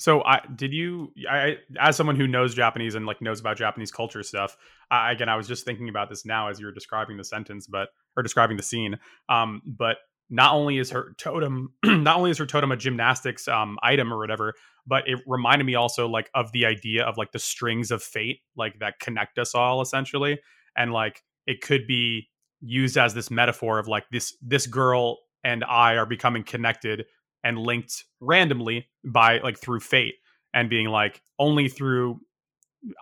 so, 0.00 0.24
I 0.24 0.40
did 0.56 0.72
you? 0.72 1.12
I 1.30 1.58
as 1.78 1.94
someone 1.94 2.16
who 2.16 2.26
knows 2.26 2.54
Japanese 2.54 2.94
and 2.94 3.04
like 3.04 3.20
knows 3.20 3.38
about 3.38 3.58
Japanese 3.58 3.92
culture 3.92 4.22
stuff. 4.22 4.56
I, 4.90 5.12
again, 5.12 5.28
I 5.28 5.36
was 5.36 5.46
just 5.46 5.66
thinking 5.66 5.90
about 5.90 6.08
this 6.08 6.24
now 6.24 6.48
as 6.48 6.58
you 6.58 6.64
were 6.64 6.72
describing 6.72 7.18
the 7.18 7.24
sentence, 7.24 7.66
but 7.66 7.90
or 8.16 8.22
describing 8.22 8.56
the 8.56 8.62
scene. 8.62 8.98
Um, 9.28 9.60
but 9.66 9.98
not 10.30 10.54
only 10.54 10.78
is 10.78 10.90
her 10.92 11.14
totem, 11.18 11.74
not 11.84 12.16
only 12.16 12.30
is 12.30 12.38
her 12.38 12.46
totem 12.46 12.72
a 12.72 12.78
gymnastics 12.78 13.46
um 13.46 13.76
item 13.82 14.10
or 14.10 14.16
whatever, 14.16 14.54
but 14.86 15.06
it 15.06 15.18
reminded 15.26 15.64
me 15.64 15.74
also 15.74 16.08
like 16.08 16.30
of 16.34 16.50
the 16.52 16.64
idea 16.64 17.04
of 17.04 17.18
like 17.18 17.32
the 17.32 17.38
strings 17.38 17.90
of 17.90 18.02
fate, 18.02 18.40
like 18.56 18.78
that 18.78 19.00
connect 19.00 19.38
us 19.38 19.54
all 19.54 19.82
essentially, 19.82 20.40
and 20.78 20.94
like 20.94 21.22
it 21.46 21.60
could 21.60 21.86
be 21.86 22.30
used 22.62 22.96
as 22.96 23.12
this 23.12 23.30
metaphor 23.30 23.78
of 23.78 23.86
like 23.86 24.04
this 24.10 24.34
this 24.40 24.66
girl 24.66 25.18
and 25.44 25.62
I 25.62 25.96
are 25.96 26.06
becoming 26.06 26.42
connected 26.42 27.04
and 27.42 27.58
linked 27.58 28.04
randomly 28.20 28.88
by 29.04 29.38
like 29.38 29.58
through 29.58 29.80
fate 29.80 30.14
and 30.52 30.68
being 30.68 30.88
like 30.88 31.22
only 31.38 31.68
through 31.68 32.20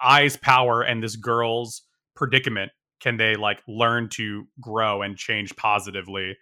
Ai's 0.03 0.37
power 0.37 0.83
and 0.83 1.03
this 1.03 1.17
girl's 1.17 1.83
predicament 2.15 2.73
can 3.01 3.17
they 3.17 3.37
like 3.37 3.63
learn 3.69 4.09
to 4.11 4.47
grow 4.61 5.03
and 5.03 5.17
change 5.17 5.55
positively. 5.57 6.37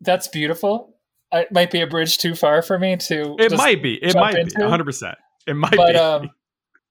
That's 0.00 0.28
beautiful. 0.28 0.96
It 1.32 1.52
might 1.52 1.70
be 1.70 1.80
a 1.80 1.86
bridge 1.86 2.18
too 2.18 2.34
far 2.34 2.62
for 2.62 2.78
me 2.78 2.96
to 2.96 3.36
it 3.38 3.52
might 3.52 3.82
be. 3.82 3.94
It 4.02 4.14
might 4.14 4.36
into. 4.36 4.56
be 4.56 4.62
100% 4.62 5.14
it 5.46 5.54
might 5.54 5.76
but, 5.76 5.92
be. 5.92 5.98
um, 5.98 6.30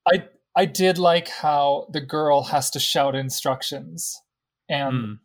i 0.07 0.23
i 0.55 0.65
did 0.65 0.97
like 0.97 1.27
how 1.27 1.87
the 1.91 2.01
girl 2.01 2.43
has 2.43 2.69
to 2.71 2.79
shout 2.79 3.15
instructions 3.15 4.21
and 4.69 4.93
mm 4.93 5.17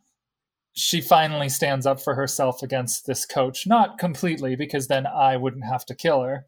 she 0.73 1.01
finally 1.01 1.49
stands 1.49 1.85
up 1.85 1.99
for 1.99 2.15
herself 2.15 2.63
against 2.63 3.05
this 3.05 3.25
coach. 3.25 3.67
Not 3.67 3.97
completely, 3.97 4.55
because 4.55 4.87
then 4.87 5.05
I 5.05 5.37
wouldn't 5.37 5.65
have 5.65 5.85
to 5.85 5.95
kill 5.95 6.21
her, 6.21 6.45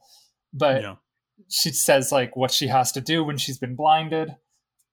but 0.54 0.82
yeah. 0.82 0.96
she 1.50 1.72
says 1.72 2.12
like 2.12 2.36
what 2.36 2.52
she 2.52 2.68
has 2.68 2.92
to 2.94 3.02
do 3.02 3.24
when 3.24 3.38
she's 3.38 3.58
been 3.58 3.76
blinded. 3.76 4.36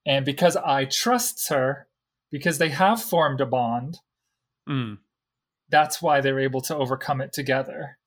And 0.07 0.25
because 0.25 0.57
I 0.57 0.87
trusts 0.87 1.49
her, 1.49 1.87
because 2.31 2.59
they 2.59 2.71
have 2.71 3.01
formed 3.03 3.41
a 3.41 3.47
bond, 3.47 3.99
mm. 4.69 4.99
that's 5.69 6.01
why 6.01 6.21
they're 6.21 6.41
able 6.41 6.63
to 6.63 6.77
overcome 6.77 7.21
it 7.21 7.33
together. 7.33 7.99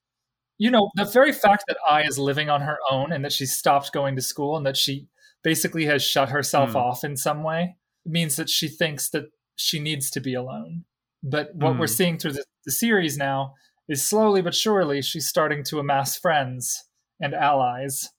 You 0.58 0.72
know, 0.72 0.92
the 0.96 1.06
very 1.06 1.32
fact 1.32 1.66
that 1.68 1.78
I 1.90 2.04
is 2.04 2.20
living 2.20 2.50
on 2.50 2.62
her 2.62 2.78
own 2.90 3.12
and 3.12 3.24
that 3.26 3.32
she's 3.32 3.58
stopped 3.58 3.92
going 3.92 4.16
to 4.16 4.22
school 4.22 4.56
and 4.56 4.66
that 4.66 4.78
she 4.78 5.08
basically 5.44 5.86
has 5.86 6.04
shut 6.04 6.30
herself 6.30 6.72
mm. 6.72 6.76
off 6.76 7.04
in 7.04 7.16
some 7.18 7.44
way 7.44 7.78
means 8.06 8.36
that 8.36 8.50
she 8.50 8.68
thinks 8.68 9.10
that 9.10 9.26
she 9.56 9.80
needs 9.80 10.10
to 10.10 10.20
be 10.20 10.34
alone 10.34 10.86
but 11.24 11.56
what 11.56 11.74
mm. 11.74 11.80
we're 11.80 11.88
hmm. 11.88 11.94
seeing 11.94 12.18
through 12.18 12.34
the, 12.34 12.44
the 12.66 12.72
series 12.72 13.18
now 13.18 13.54
is 13.88 14.06
slowly 14.06 14.42
but 14.42 14.54
surely 14.54 15.02
she's 15.02 15.28
starting 15.28 15.64
to 15.64 15.80
amass 15.80 16.18
friends 16.18 16.86
and 17.20 17.34
allies, 17.34 18.10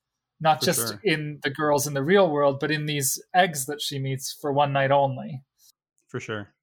not 0.41 0.61
for 0.61 0.67
just 0.67 0.89
sure. 0.89 1.01
in 1.05 1.39
the 1.43 1.51
girls 1.51 1.87
in 1.87 1.95
the 1.95 2.03
real 2.03 2.31
world, 2.31 2.59
but 2.61 2.71
in 2.71 2.87
these 2.87 3.23
eggs 3.35 3.67
that 3.67 3.81
she 3.81 3.99
meets 3.99 4.37
for 4.41 4.53
one 4.53 4.73
night 4.73 4.91
only. 4.91 5.43
For 6.09 6.21
sure. 6.21 6.55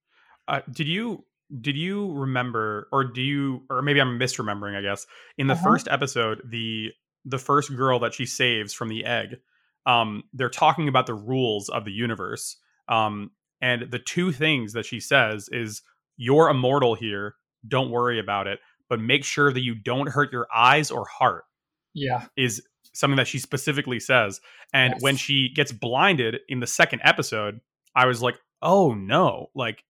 Uh, 0.47 0.61
did 0.71 0.87
you 0.87 1.25
did 1.59 1.75
you 1.75 2.13
remember, 2.13 2.87
or 2.93 3.03
do 3.03 3.21
you, 3.21 3.63
or 3.69 3.81
maybe 3.81 3.99
I'm 3.99 4.17
misremembering? 4.17 4.77
I 4.77 4.81
guess 4.81 5.05
in 5.37 5.47
the 5.47 5.53
uh-huh. 5.53 5.63
first 5.63 5.87
episode, 5.89 6.41
the 6.49 6.91
the 7.25 7.37
first 7.37 7.75
girl 7.75 7.99
that 7.99 8.13
she 8.13 8.25
saves 8.25 8.73
from 8.73 8.87
the 8.87 9.05
egg, 9.05 9.37
um, 9.85 10.23
they're 10.33 10.49
talking 10.49 10.87
about 10.87 11.05
the 11.05 11.13
rules 11.13 11.69
of 11.69 11.85
the 11.85 11.91
universe. 11.91 12.57
Um, 12.87 13.31
and 13.61 13.91
the 13.91 13.99
two 13.99 14.31
things 14.31 14.73
that 14.73 14.85
she 14.85 14.99
says 14.99 15.47
is 15.51 15.83
you're 16.17 16.49
immortal 16.49 16.95
here. 16.95 17.35
Don't 17.67 17.91
worry 17.91 18.19
about 18.19 18.47
it, 18.47 18.59
but 18.89 18.99
make 18.99 19.23
sure 19.23 19.51
that 19.51 19.61
you 19.61 19.75
don't 19.75 20.09
hurt 20.09 20.31
your 20.31 20.47
eyes 20.53 20.91
or 20.91 21.05
heart. 21.05 21.43
Yeah. 21.93 22.25
Is 22.37 22.61
something 22.93 23.17
that 23.17 23.27
she 23.27 23.39
specifically 23.39 23.99
says. 23.99 24.41
And 24.73 24.93
yes. 24.93 25.01
when 25.01 25.15
she 25.15 25.49
gets 25.49 25.71
blinded 25.71 26.39
in 26.49 26.59
the 26.59 26.67
second 26.67 27.01
episode, 27.03 27.61
I 27.95 28.05
was 28.05 28.21
like, 28.21 28.37
oh 28.61 28.93
no, 28.93 29.47
like 29.55 29.83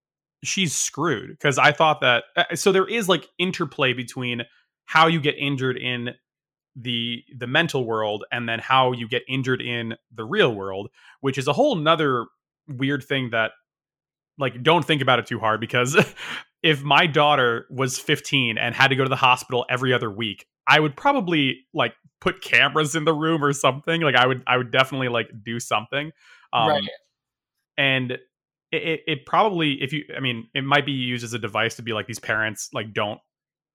she's 0.44 0.76
screwed. 0.76 1.30
Because 1.30 1.58
I 1.58 1.72
thought 1.72 2.02
that, 2.02 2.24
uh, 2.36 2.56
so 2.56 2.72
there 2.72 2.88
is 2.88 3.10
like 3.10 3.28
interplay 3.38 3.94
between 3.94 4.44
how 4.86 5.08
you 5.08 5.22
get 5.22 5.36
injured 5.38 5.78
in 5.78 6.12
the 6.76 7.24
the 7.38 7.48
mental 7.48 7.86
world 7.86 8.24
and 8.32 8.48
then 8.48 8.60
how 8.60 8.94
you 8.94 9.08
get 9.08 9.24
injured 9.28 9.62
in 9.62 9.94
the 10.16 10.24
real 10.24 10.56
world 10.56 10.90
which 11.20 11.38
is 11.38 11.46
a 11.48 11.54
whole 11.54 11.76
nother 11.76 12.28
weird 12.68 13.04
thing 13.04 13.30
that 13.32 13.52
like 14.38 14.62
don't 14.64 14.86
think 14.86 15.02
about 15.02 15.20
it 15.20 15.26
too 15.26 15.40
hard 15.40 15.60
because 15.60 15.98
if 16.64 16.84
my 16.84 17.08
daughter 17.08 17.66
was 17.70 17.98
15 18.00 18.58
and 18.58 18.76
had 18.76 18.90
to 18.90 18.96
go 18.96 19.04
to 19.04 19.10
the 19.10 19.16
hospital 19.16 19.66
every 19.70 19.94
other 19.94 20.10
week 20.10 20.46
i 20.68 20.80
would 20.80 20.96
probably 20.96 21.66
like 21.74 21.94
put 22.22 22.42
cameras 22.42 22.96
in 22.96 23.04
the 23.04 23.14
room 23.14 23.44
or 23.44 23.52
something. 23.52 24.02
Like 24.02 24.16
i 24.16 24.26
would 24.26 24.44
i 24.48 24.56
would 24.56 24.72
definitely 24.72 25.10
like 25.10 25.30
do 25.44 25.60
something. 25.60 26.12
Um 26.54 26.70
right. 26.70 26.84
and 27.78 28.12
it, 28.12 28.22
it, 28.72 29.02
it 29.08 29.26
probably 29.26 29.82
if 29.82 29.92
you 29.92 30.06
i 30.16 30.22
mean 30.22 30.48
it 30.54 30.64
might 30.64 30.86
be 30.86 30.94
used 30.94 31.26
as 31.26 31.34
a 31.34 31.40
device 31.40 31.76
to 31.76 31.82
be 31.82 31.92
like 31.92 32.08
these 32.08 32.20
parents 32.20 32.70
like 32.74 32.94
don't 32.94 33.20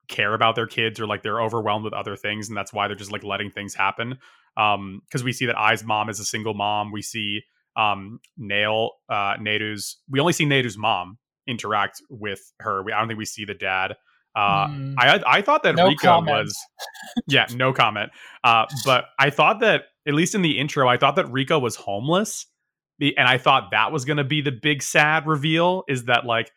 care 0.08 0.32
about 0.32 0.54
their 0.54 0.66
kids 0.66 1.00
or 1.00 1.06
like 1.06 1.22
they're 1.22 1.42
overwhelmed 1.42 1.84
with 1.84 1.92
other 1.92 2.16
things 2.16 2.48
and 2.48 2.56
that's 2.56 2.72
why 2.72 2.86
they're 2.86 2.96
just 2.96 3.12
like 3.12 3.24
letting 3.24 3.50
things 3.50 3.74
happen. 3.74 4.18
Um 4.56 5.02
because 5.06 5.24
we 5.24 5.32
see 5.32 5.46
that 5.46 5.56
Ai's 5.58 5.84
mom 5.84 6.08
is 6.08 6.20
a 6.20 6.24
single 6.24 6.54
mom. 6.54 6.92
We 6.92 7.02
see 7.02 7.42
um, 7.76 8.20
Nail, 8.36 8.90
uh, 9.08 9.34
Neiru's. 9.36 9.98
We 10.08 10.20
only 10.20 10.32
see 10.32 10.44
Nadu's 10.44 10.78
mom 10.78 11.18
interact 11.46 12.02
with 12.10 12.40
her. 12.60 12.82
We, 12.82 12.92
I 12.92 12.98
don't 12.98 13.08
think 13.08 13.18
we 13.18 13.24
see 13.24 13.44
the 13.44 13.54
dad. 13.54 13.96
Uh, 14.34 14.68
mm. 14.68 14.94
I 14.98 15.22
I 15.26 15.42
thought 15.42 15.62
that 15.62 15.76
no 15.76 15.88
Rika 15.88 16.06
comment. 16.06 16.44
was, 16.44 16.58
yeah, 17.26 17.46
no 17.54 17.72
comment. 17.72 18.10
Uh, 18.44 18.66
but 18.84 19.06
I 19.18 19.30
thought 19.30 19.60
that 19.60 19.84
at 20.06 20.14
least 20.14 20.34
in 20.34 20.42
the 20.42 20.58
intro, 20.58 20.88
I 20.88 20.96
thought 20.98 21.16
that 21.16 21.30
Rika 21.30 21.58
was 21.58 21.76
homeless, 21.76 22.46
and 23.00 23.14
I 23.28 23.38
thought 23.38 23.70
that 23.70 23.92
was 23.92 24.04
going 24.04 24.18
to 24.18 24.24
be 24.24 24.42
the 24.42 24.52
big 24.52 24.82
sad 24.82 25.26
reveal. 25.26 25.84
Is 25.88 26.04
that 26.04 26.26
like 26.26 26.50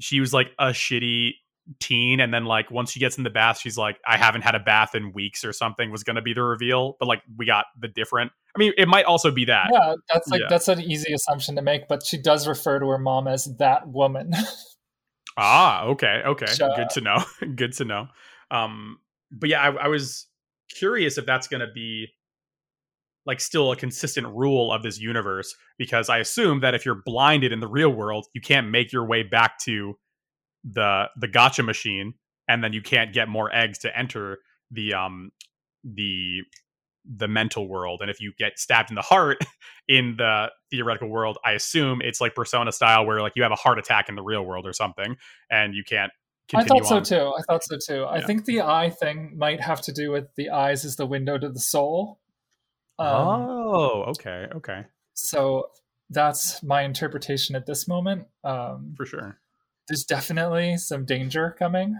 she 0.00 0.20
was 0.20 0.34
like 0.34 0.50
a 0.58 0.68
shitty 0.68 1.32
teen 1.78 2.20
and 2.20 2.34
then 2.34 2.44
like 2.44 2.70
once 2.70 2.90
she 2.90 2.98
gets 2.98 3.18
in 3.18 3.24
the 3.24 3.30
bath 3.30 3.58
she's 3.58 3.78
like 3.78 4.00
i 4.04 4.16
haven't 4.16 4.42
had 4.42 4.54
a 4.54 4.60
bath 4.60 4.94
in 4.94 5.12
weeks 5.12 5.44
or 5.44 5.52
something 5.52 5.92
was 5.92 6.02
going 6.02 6.16
to 6.16 6.22
be 6.22 6.34
the 6.34 6.42
reveal 6.42 6.96
but 6.98 7.06
like 7.06 7.22
we 7.36 7.46
got 7.46 7.66
the 7.78 7.86
different 7.86 8.32
i 8.56 8.58
mean 8.58 8.72
it 8.76 8.88
might 8.88 9.04
also 9.04 9.30
be 9.30 9.44
that. 9.44 9.68
Yeah 9.72 9.94
that's 10.12 10.28
like 10.28 10.40
yeah. 10.40 10.46
that's 10.50 10.68
an 10.68 10.80
easy 10.80 11.12
assumption 11.12 11.54
to 11.56 11.62
make 11.62 11.86
but 11.88 12.04
she 12.04 12.20
does 12.20 12.48
refer 12.48 12.80
to 12.80 12.86
her 12.88 12.98
mom 12.98 13.28
as 13.28 13.44
that 13.58 13.88
woman. 13.88 14.32
Ah 15.34 15.84
okay 15.84 16.20
okay 16.26 16.44
good 16.58 16.90
to 16.90 17.00
know 17.00 17.24
good 17.56 17.72
to 17.74 17.86
know. 17.86 18.06
Um 18.50 18.98
but 19.30 19.48
yeah 19.48 19.62
I, 19.62 19.84
I 19.84 19.88
was 19.88 20.26
curious 20.74 21.16
if 21.16 21.24
that's 21.24 21.48
going 21.48 21.60
to 21.60 21.72
be 21.72 22.08
like 23.24 23.40
still 23.40 23.72
a 23.72 23.76
consistent 23.76 24.26
rule 24.26 24.72
of 24.72 24.82
this 24.82 24.98
universe 24.98 25.54
because 25.78 26.08
i 26.08 26.18
assume 26.18 26.60
that 26.60 26.74
if 26.74 26.84
you're 26.84 27.02
blinded 27.06 27.52
in 27.52 27.60
the 27.60 27.68
real 27.68 27.90
world 27.90 28.26
you 28.34 28.40
can't 28.40 28.68
make 28.68 28.92
your 28.92 29.06
way 29.06 29.22
back 29.22 29.58
to 29.58 29.96
the 30.64 31.08
the 31.16 31.28
gacha 31.28 31.64
machine 31.64 32.14
and 32.48 32.62
then 32.62 32.72
you 32.72 32.82
can't 32.82 33.12
get 33.12 33.28
more 33.28 33.54
eggs 33.54 33.78
to 33.78 33.96
enter 33.96 34.38
the 34.70 34.94
um 34.94 35.30
the 35.84 36.40
the 37.04 37.26
mental 37.26 37.68
world 37.68 38.00
and 38.00 38.10
if 38.10 38.20
you 38.20 38.32
get 38.38 38.58
stabbed 38.58 38.90
in 38.90 38.94
the 38.94 39.02
heart 39.02 39.38
in 39.88 40.14
the 40.16 40.46
theoretical 40.70 41.08
world 41.08 41.36
i 41.44 41.52
assume 41.52 42.00
it's 42.02 42.20
like 42.20 42.34
persona 42.34 42.70
style 42.70 43.04
where 43.04 43.20
like 43.20 43.32
you 43.34 43.42
have 43.42 43.52
a 43.52 43.56
heart 43.56 43.78
attack 43.78 44.08
in 44.08 44.14
the 44.14 44.22
real 44.22 44.44
world 44.44 44.66
or 44.66 44.72
something 44.72 45.16
and 45.50 45.74
you 45.74 45.82
can't 45.82 46.12
continue. 46.48 46.82
I 46.82 46.84
thought 46.84 47.06
so 47.06 47.16
too. 47.16 47.32
I 47.38 47.42
thought 47.42 47.64
so 47.64 47.76
too. 47.78 48.00
Yeah. 48.00 48.08
I 48.08 48.20
think 48.20 48.44
the 48.44 48.62
eye 48.62 48.90
thing 48.90 49.34
might 49.36 49.60
have 49.60 49.80
to 49.82 49.92
do 49.92 50.10
with 50.10 50.34
the 50.36 50.50
eyes 50.50 50.84
is 50.84 50.96
the 50.96 51.06
window 51.06 51.38
to 51.38 51.48
the 51.48 51.60
soul. 51.60 52.20
Um, 52.98 53.08
oh, 53.08 54.04
okay, 54.08 54.48
okay. 54.56 54.84
So 55.14 55.70
that's 56.10 56.62
my 56.62 56.82
interpretation 56.82 57.56
at 57.56 57.66
this 57.66 57.88
moment. 57.88 58.26
Um, 58.44 58.94
For 58.96 59.06
sure 59.06 59.38
there's 59.88 60.04
definitely 60.04 60.76
some 60.76 61.04
danger 61.04 61.54
coming. 61.58 61.96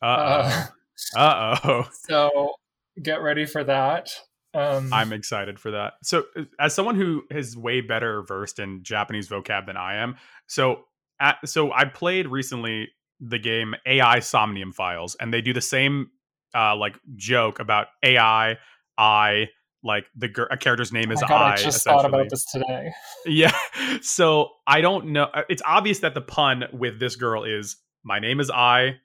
Uh-oh. 0.00 0.68
Uh 1.16 1.58
oh. 1.64 1.88
So 1.92 2.54
get 3.02 3.22
ready 3.22 3.46
for 3.46 3.64
that. 3.64 4.10
Um, 4.54 4.92
I'm 4.92 5.12
excited 5.12 5.58
for 5.58 5.70
that. 5.70 5.94
So, 6.02 6.24
uh, 6.36 6.42
as 6.60 6.74
someone 6.74 6.94
who 6.94 7.24
is 7.30 7.56
way 7.56 7.80
better 7.80 8.22
versed 8.22 8.58
in 8.58 8.82
Japanese 8.82 9.28
vocab 9.28 9.66
than 9.66 9.76
I 9.78 9.96
am, 9.96 10.16
so 10.46 10.84
at, 11.20 11.38
so 11.48 11.72
I 11.72 11.86
played 11.86 12.26
recently 12.26 12.90
the 13.18 13.38
game 13.38 13.74
AI 13.86 14.18
Somnium 14.18 14.72
Files, 14.72 15.16
and 15.20 15.32
they 15.32 15.40
do 15.40 15.54
the 15.54 15.62
same 15.62 16.10
uh, 16.54 16.76
like 16.76 16.96
joke 17.16 17.60
about 17.60 17.86
AI, 18.02 18.58
I, 18.98 19.48
like 19.84 20.06
the 20.16 20.28
a 20.50 20.56
character's 20.56 20.92
name 20.92 21.10
oh 21.10 21.14
is 21.14 21.20
God, 21.20 21.32
I. 21.32 21.52
I 21.54 21.56
just 21.56 21.84
thought 21.84 22.04
about 22.04 22.28
this 22.30 22.44
today. 22.44 22.92
Yeah. 23.26 23.56
So 24.00 24.50
I 24.66 24.80
don't 24.80 25.06
know. 25.12 25.24
uh, 25.24 25.42
It's 25.48 25.62
obvious 25.64 26.00
that 26.00 26.14
the 26.14 26.20
pun 26.20 26.64
with 26.72 26.98
this 26.98 27.16
girl 27.16 27.44
is 27.44 27.76
my 28.04 28.18
name 28.18 28.40
is 28.40 28.50
I, 28.50 28.96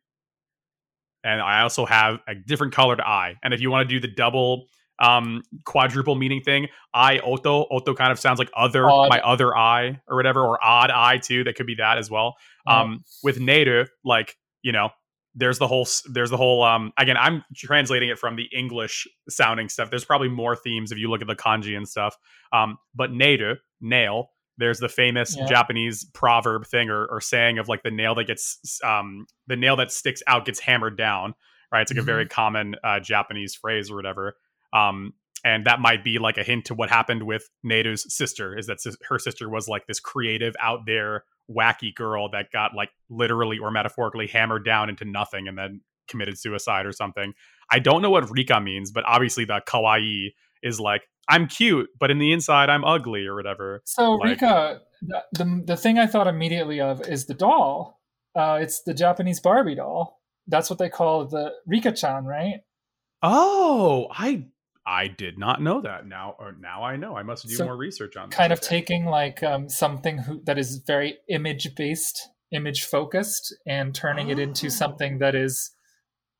and 1.24 1.42
I 1.42 1.62
also 1.62 1.86
have 1.86 2.20
a 2.28 2.36
different 2.36 2.74
colored 2.74 3.02
eye. 3.02 3.36
And 3.44 3.54
if 3.54 3.62
you 3.62 3.70
want 3.72 3.88
to 3.88 3.96
do 3.96 4.00
the 4.00 4.13
double 4.13 4.68
um 5.00 5.44
quadruple 5.66 6.16
meaning 6.16 6.42
thing, 6.42 6.68
I 6.94 7.20
Oto 7.20 7.68
Oto 7.70 7.94
kind 7.94 8.12
of 8.12 8.20
sounds 8.20 8.40
like 8.40 8.50
other 8.56 8.90
Odd. 8.90 9.10
my 9.10 9.20
other 9.22 9.56
eye 9.56 10.00
or 10.08 10.16
whatever, 10.16 10.42
or 10.42 10.58
odd 10.63 10.90
eye 10.90 11.18
too. 11.18 11.44
That 11.44 11.56
could 11.56 11.68
be 11.68 11.76
that 11.76 11.98
as 11.98 12.10
well. 12.10 12.36
Um, 12.66 13.04
with 13.24 13.38
Neru, 13.40 13.88
like 14.04 14.36
you 14.63 14.72
know, 14.72 14.90
there's 15.39 15.60
the 15.60 15.67
whole 15.67 15.88
there's 16.12 16.32
the 16.32 16.38
whole 16.38 16.63
um 16.63 16.91
again 16.97 17.15
i'm 17.17 17.43
translating 17.56 18.10
it 18.10 18.17
from 18.17 18.36
the 18.36 18.50
english 18.52 19.08
sounding 19.30 19.69
stuff. 19.69 19.89
There's 19.91 20.04
probably 20.04 20.30
more 20.30 20.56
themes 20.56 20.91
if 20.91 20.97
you 20.97 21.10
look 21.10 21.21
at 21.21 21.28
the 21.28 21.36
kanji 21.36 21.78
and 21.78 21.88
stuff. 21.88 22.17
Um 22.52 22.78
but 22.95 23.12
neru 23.12 23.56
nail 23.80 24.32
there's 24.58 24.80
the 24.80 24.89
famous 24.89 25.36
Yeah. 25.38 25.45
japanese 25.45 26.04
proverb 26.06 26.65
thing 26.65 26.89
or, 26.89 27.06
or 27.06 27.21
saying 27.21 27.60
of 27.60 27.67
like 27.67 27.84
the 27.84 27.91
nail 27.91 28.15
that 28.15 28.26
gets 28.26 28.80
um 28.84 29.28
the 29.45 29.56
nail 29.56 29.76
that 29.76 29.91
sticks 29.91 30.23
out 30.28 30.45
gets 30.45 30.60
hammered 30.60 30.97
down 30.97 31.36
right? 31.71 31.82
It's 31.82 31.91
like 31.91 32.00
a 32.00 32.04
very 32.04 32.26
common 32.26 32.76
uh, 32.84 33.00
japanese 33.00 33.54
phrase 33.54 33.91
or 33.91 33.95
whatever. 33.95 34.36
Um 34.73 35.13
and 35.45 35.65
that 35.67 35.80
might 35.80 36.04
be 36.04 36.17
like 36.17 36.38
a 36.39 36.43
hint 36.43 36.65
to 36.65 36.73
what 36.73 36.89
happened 36.89 37.23
with 37.23 37.47
Neru's 37.63 38.12
sister 38.13 38.58
is 38.58 38.65
that 38.67 38.80
her 39.08 39.19
sister 39.19 39.47
was 39.47 39.67
like 39.67 39.86
this 39.86 40.00
creative 40.00 40.56
out 40.60 40.88
there 40.88 41.26
wacky 41.50 41.94
girl 41.94 42.30
that 42.32 42.52
got 42.52 42.74
like 42.76 42.90
literally 43.10 43.58
or 43.58 43.72
metaphorically 43.72 44.28
hammered 44.28 44.66
down 44.66 44.90
into 44.90 45.06
nothing 45.06 45.48
and 45.48 45.58
then 45.58 45.82
committed 46.08 46.38
suicide 46.38 46.86
or 46.86 46.92
something. 46.92 47.34
I 47.72 47.80
don't 47.80 48.02
know 48.02 48.10
what 48.10 48.30
Rika 48.30 48.60
means, 48.60 48.92
but 48.92 49.04
obviously 49.06 49.46
the 49.46 49.62
kawaii 49.68 50.30
is 50.64 50.80
like 50.80 51.04
I'm 51.30 51.48
cute, 51.48 51.90
but 52.00 52.10
in 52.10 52.20
the 52.20 52.32
inside 52.32 52.70
I'm 52.70 52.86
ugly 52.86 53.26
or 53.26 53.36
whatever. 53.36 53.82
So 53.86 54.12
Like- 54.14 54.30
Rika, 54.42 54.82
the, 55.02 55.24
the 55.34 55.64
the 55.68 55.78
thing 55.78 56.00
I 56.00 56.08
thought 56.08 56.28
immediately 56.28 56.82
of 56.82 57.02
is 57.08 57.26
the 57.26 57.34
doll. 57.34 58.00
Uh, 58.36 58.60
it's 58.62 58.84
the 58.84 58.94
Japanese 58.94 59.40
Barbie 59.40 59.76
doll. 59.76 60.22
That's 60.48 60.70
what 60.70 60.80
they 60.80 60.90
call 60.90 61.26
the 61.26 61.52
Rika-chan, 61.66 62.24
right? 62.26 62.62
Oh, 63.24 64.08
I 64.12 64.46
I 64.89 65.08
did 65.10 65.38
not 65.38 65.62
know 65.62 65.82
that. 65.82 66.08
Now 66.08 66.36
or 66.39 66.56
now 66.60 66.84
I 66.84 66.95
know. 66.95 67.15
I 67.17 67.23
must 67.23 67.45
do 67.45 67.54
So, 67.54 67.65
more 67.65 67.76
research 67.76 68.15
on 68.15 68.30
this. 68.30 68.38
Kind 68.38 68.54
of 68.54 68.60
Okay. 68.60 68.67
taking 68.80 69.06
like 69.06 69.43
um, 69.43 69.67
something 69.69 70.17
who, 70.19 70.41
that 70.45 70.58
is 70.58 70.78
very 70.88 71.17
image 71.30 71.76
based, 71.76 72.30
image 72.52 72.84
focused, 72.86 73.54
and 73.67 73.93
turning 73.93 74.30
it 74.30 74.39
into 74.39 74.67
Oh. 74.67 74.69
something 74.69 75.19
that 75.19 75.36
is 75.36 75.71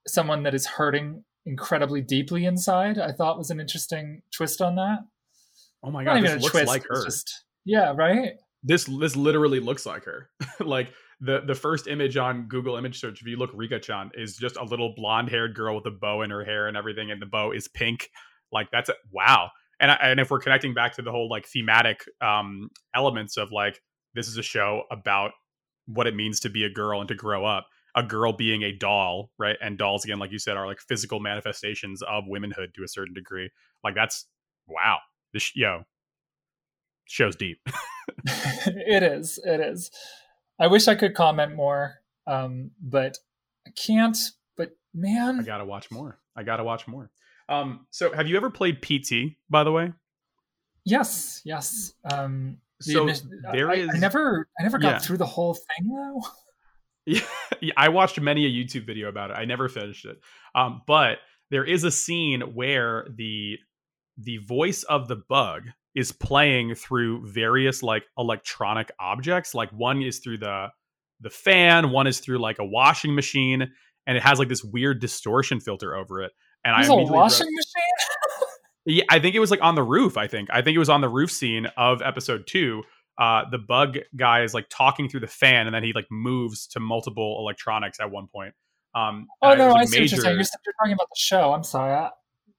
someone 0.08 0.44
that 0.44 0.56
is 0.56 0.66
hurting 0.66 1.26
incredibly 1.46 2.02
deeply 2.02 2.46
inside. 2.46 2.98
I 2.98 3.12
thought 3.12 3.38
was 3.38 3.50
an 3.52 3.60
interesting 3.60 4.22
twist 4.34 4.62
on 4.62 4.76
that. 4.76 5.00
Oh 5.84 5.92
my 5.92 6.04
god, 6.06 6.18
even 6.18 6.32
this 6.32 6.42
looks 6.44 6.52
twist. 6.54 6.68
like 6.68 6.84
her. 6.90 7.04
Just, 7.04 7.44
yeah, 7.66 7.94
right. 7.96 8.32
this 8.64 8.86
this 8.86 9.16
literally 9.18 9.60
looks 9.60 9.86
like 9.86 10.06
her. 10.06 10.30
like 10.62 10.90
the 11.20 11.42
the 11.46 11.56
first 11.56 11.88
image 11.88 12.16
on 12.16 12.48
Google 12.48 12.78
image 12.78 13.00
search, 13.00 13.20
if 13.22 13.28
you 13.28 13.36
look 13.36 13.52
Rika 13.54 13.80
Chan, 13.80 14.12
is 14.16 14.38
just 14.38 14.56
a 14.56 14.64
little 14.64 14.94
blonde 14.96 15.30
haired 15.30 15.54
girl 15.54 15.76
with 15.76 15.86
a 15.86 15.92
bow 15.92 16.22
in 16.22 16.30
her 16.30 16.46
hair 16.46 16.68
and 16.68 16.78
everything, 16.78 17.12
and 17.12 17.22
the 17.22 17.26
bow 17.26 17.52
is 17.52 17.68
pink. 17.68 18.10
Like 18.52 18.70
that's 18.72 18.90
a, 18.90 18.94
wow. 19.12 19.50
And 19.80 19.92
I, 19.92 19.96
and 19.96 20.20
if 20.20 20.32
we're 20.32 20.40
connecting 20.40 20.74
back 20.74 20.96
to 20.96 21.02
the 21.02 21.12
whole 21.12 21.30
like 21.30 21.46
thematic 21.46 22.04
um 22.22 22.70
elements 22.96 23.38
of 23.38 23.52
like 23.52 23.80
this 24.14 24.28
is 24.28 24.38
a 24.38 24.44
show 24.44 24.84
about 24.92 25.32
what 25.86 26.08
it 26.08 26.16
means 26.16 26.40
to 26.42 26.50
be 26.50 26.64
a 26.64 26.70
girl 26.70 27.00
and 27.00 27.08
to 27.08 27.16
grow 27.16 27.46
up. 27.46 27.68
A 27.96 28.04
girl 28.04 28.32
being 28.32 28.62
a 28.62 28.72
doll, 28.72 29.32
right? 29.40 29.56
And 29.60 29.76
dolls 29.76 30.04
again, 30.04 30.20
like 30.20 30.32
you 30.32 30.38
said, 30.38 30.56
are 30.56 30.68
like 30.68 30.80
physical 30.80 31.20
manifestations 31.20 32.04
of 32.04 32.26
womanhood 32.28 32.74
to 32.76 32.84
a 32.84 32.88
certain 32.88 33.14
degree. 33.14 33.50
Like 33.84 33.96
that's 33.96 34.28
wow. 34.68 35.00
This 35.34 35.56
yo 35.56 35.84
show's 37.06 37.36
deep. 37.36 37.60
it 38.26 39.02
is. 39.02 39.40
It 39.44 39.60
is. 39.62 39.90
I 40.60 40.68
wish 40.68 40.88
I 40.88 40.96
could 40.96 41.16
comment 41.16 41.56
more, 41.56 41.96
um, 42.28 42.72
but 42.82 43.18
I 43.66 43.72
can't. 43.72 44.18
But 44.56 44.72
man, 44.94 45.40
I 45.40 45.44
gotta 45.44 45.66
watch 45.66 45.90
more. 45.90 46.20
I 46.36 46.44
gotta 46.44 46.64
watch 46.64 46.88
more. 46.88 47.10
Um, 47.50 47.86
so 47.92 48.12
have 48.14 48.28
you 48.28 48.36
ever 48.38 48.50
played 48.50 48.82
PT, 48.82 49.38
by 49.50 49.64
the 49.64 49.72
way? 49.72 49.94
yes, 50.86 51.42
yes. 51.46 51.94
Um, 52.12 52.58
So 52.82 53.06
init- 53.06 53.24
there 53.54 53.70
I, 53.70 53.76
is- 53.76 53.90
I 53.94 53.98
never, 53.98 54.48
I 54.60 54.64
never 54.64 54.78
got 54.78 54.88
Yeah. 54.94 55.00
through 55.00 55.18
the 55.18 55.26
whole 55.26 55.54
thing 55.56 55.90
though. 55.90 56.22
Yeah, 57.10 57.22
yeah, 57.62 57.72
I 57.78 57.88
watched 57.88 58.20
many 58.20 58.46
a 58.46 58.50
YouTube 58.50 58.86
video 58.86 59.08
about 59.08 59.32
it. 59.32 59.36
I 59.38 59.46
never 59.46 59.70
finished 59.70 60.04
it. 60.04 60.18
Um, 60.54 60.82
but 60.86 61.20
there 61.52 61.64
is 61.64 61.86
a 61.86 61.92
scene 61.92 62.42
where 62.54 63.08
the 63.16 63.58
the 64.18 64.40
voice 64.40 64.84
of 64.84 65.08
the 65.08 65.16
bug 65.16 65.64
is 65.96 66.12
playing 66.12 66.76
through 66.76 67.26
various 67.26 67.82
like 67.82 68.04
electronic 68.18 68.92
objects. 69.00 69.56
Like 69.56 69.70
one 69.72 70.02
is 70.02 70.20
through 70.20 70.40
the 70.40 70.68
the 71.22 71.30
fan, 71.30 71.92
one 71.92 72.08
is 72.08 72.20
through 72.20 72.40
like 72.40 72.60
a 72.60 72.66
washing 72.66 73.16
machine, 73.16 73.72
and 74.06 74.18
it 74.18 74.22
has 74.24 74.38
like 74.38 74.50
this 74.50 74.66
weird 74.66 75.00
distortion 75.00 75.62
filter 75.62 75.96
over 75.96 76.22
it. 76.24 76.34
And 76.68 76.76
There's 76.76 76.90
I 76.90 76.92
a 76.92 76.96
immediately 76.96 77.14
wrote- 77.14 77.22
washing 77.24 77.48
machine. 77.48 78.48
Yeah, 78.90 79.04
I 79.10 79.20
think 79.20 79.36
it 79.36 79.40
was 79.40 79.52
like 79.52 79.62
on 79.62 79.76
the 79.76 79.84
roof. 79.84 80.16
I 80.16 80.28
think 80.28 80.48
I 80.50 80.62
think 80.62 80.74
it 80.76 80.80
was 80.80 80.88
on 80.88 81.02
the 81.02 81.10
roof 81.10 81.30
scene 81.30 81.66
of 81.76 82.02
episode 82.02 82.48
two. 82.48 82.84
Uh, 83.20 83.44
the 83.52 83.58
bug 83.58 83.98
guy 84.16 84.44
is 84.44 84.54
like 84.54 84.68
talking 84.70 85.10
through 85.10 85.20
the 85.20 85.28
fan, 85.28 85.68
and 85.68 85.76
then 85.76 85.84
he 85.84 85.92
like 85.92 86.06
moves 86.10 86.68
to 86.68 86.80
multiple 86.80 87.36
electronics 87.40 88.00
at 88.00 88.10
one 88.12 88.28
point. 88.34 88.54
Um, 88.96 89.28
Oh 89.42 89.56
no, 89.56 89.74
I 89.74 89.84
see 89.84 90.00
what 90.00 90.12
you're 90.12 90.22
saying. 90.22 90.36
You're, 90.38 90.46
talking 90.80 90.94
about 90.94 91.10
the 91.10 91.18
show. 91.18 91.52
I'm 91.52 91.66
sorry. 91.66 91.96
I, 91.96 92.12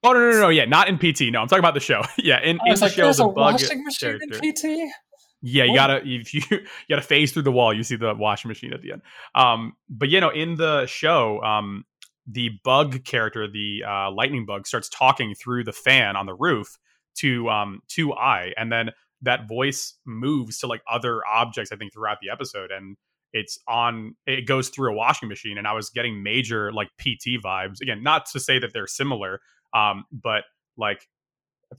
Oh 0.04 0.12
no, 0.12 0.18
no, 0.18 0.30
no, 0.32 0.40
no, 0.42 0.48
yeah, 0.50 0.66
not 0.66 0.88
in 0.88 0.98
PT. 0.98 1.32
No, 1.32 1.40
I'm 1.40 1.48
talking 1.48 1.60
about 1.60 1.72
the 1.72 1.80
show. 1.80 2.02
yeah, 2.18 2.40
in, 2.42 2.60
I 2.60 2.72
in 2.72 2.74
the 2.74 2.80
like, 2.82 2.92
show, 2.92 3.04
there's 3.04 3.16
the 3.16 3.24
a 3.24 3.32
bug 3.32 3.54
washing 3.54 3.82
machine 3.82 4.18
character. 4.18 4.40
in 4.42 4.52
PT. 4.86 4.92
Yeah, 5.40 5.64
you 5.64 5.74
gotta 5.74 6.02
if 6.04 6.34
you 6.34 6.42
you 6.50 6.60
gotta 6.90 7.00
phase 7.00 7.32
through 7.32 7.42
the 7.44 7.52
wall. 7.52 7.72
You 7.72 7.82
see 7.84 7.96
the 7.96 8.14
washing 8.14 8.48
machine 8.50 8.74
at 8.74 8.82
the 8.82 8.92
end. 8.92 9.02
Um, 9.34 9.76
but 9.88 10.10
you 10.10 10.20
know, 10.20 10.28
in 10.28 10.56
the 10.56 10.84
show, 10.86 11.40
um, 11.42 11.84
the 12.30 12.50
bug 12.62 13.04
character, 13.04 13.48
the 13.48 13.82
uh, 13.86 14.10
lightning 14.10 14.44
bug, 14.44 14.66
starts 14.66 14.88
talking 14.88 15.34
through 15.34 15.64
the 15.64 15.72
fan 15.72 16.16
on 16.16 16.26
the 16.26 16.34
roof 16.34 16.78
to 17.16 17.48
um 17.48 17.80
to 17.88 18.12
I, 18.14 18.52
and 18.56 18.70
then 18.70 18.90
that 19.22 19.48
voice 19.48 19.94
moves 20.04 20.58
to 20.58 20.66
like 20.66 20.82
other 20.90 21.26
objects. 21.26 21.72
I 21.72 21.76
think 21.76 21.92
throughout 21.92 22.18
the 22.22 22.30
episode, 22.30 22.70
and 22.70 22.96
it's 23.32 23.58
on. 23.66 24.14
It 24.26 24.46
goes 24.46 24.68
through 24.68 24.92
a 24.92 24.94
washing 24.94 25.28
machine, 25.28 25.58
and 25.58 25.66
I 25.66 25.72
was 25.72 25.90
getting 25.90 26.22
major 26.22 26.72
like 26.72 26.88
PT 26.98 27.42
vibes. 27.42 27.80
Again, 27.80 28.02
not 28.02 28.26
to 28.32 28.40
say 28.40 28.58
that 28.58 28.72
they're 28.72 28.86
similar, 28.86 29.40
um, 29.74 30.04
but 30.12 30.44
like 30.76 31.08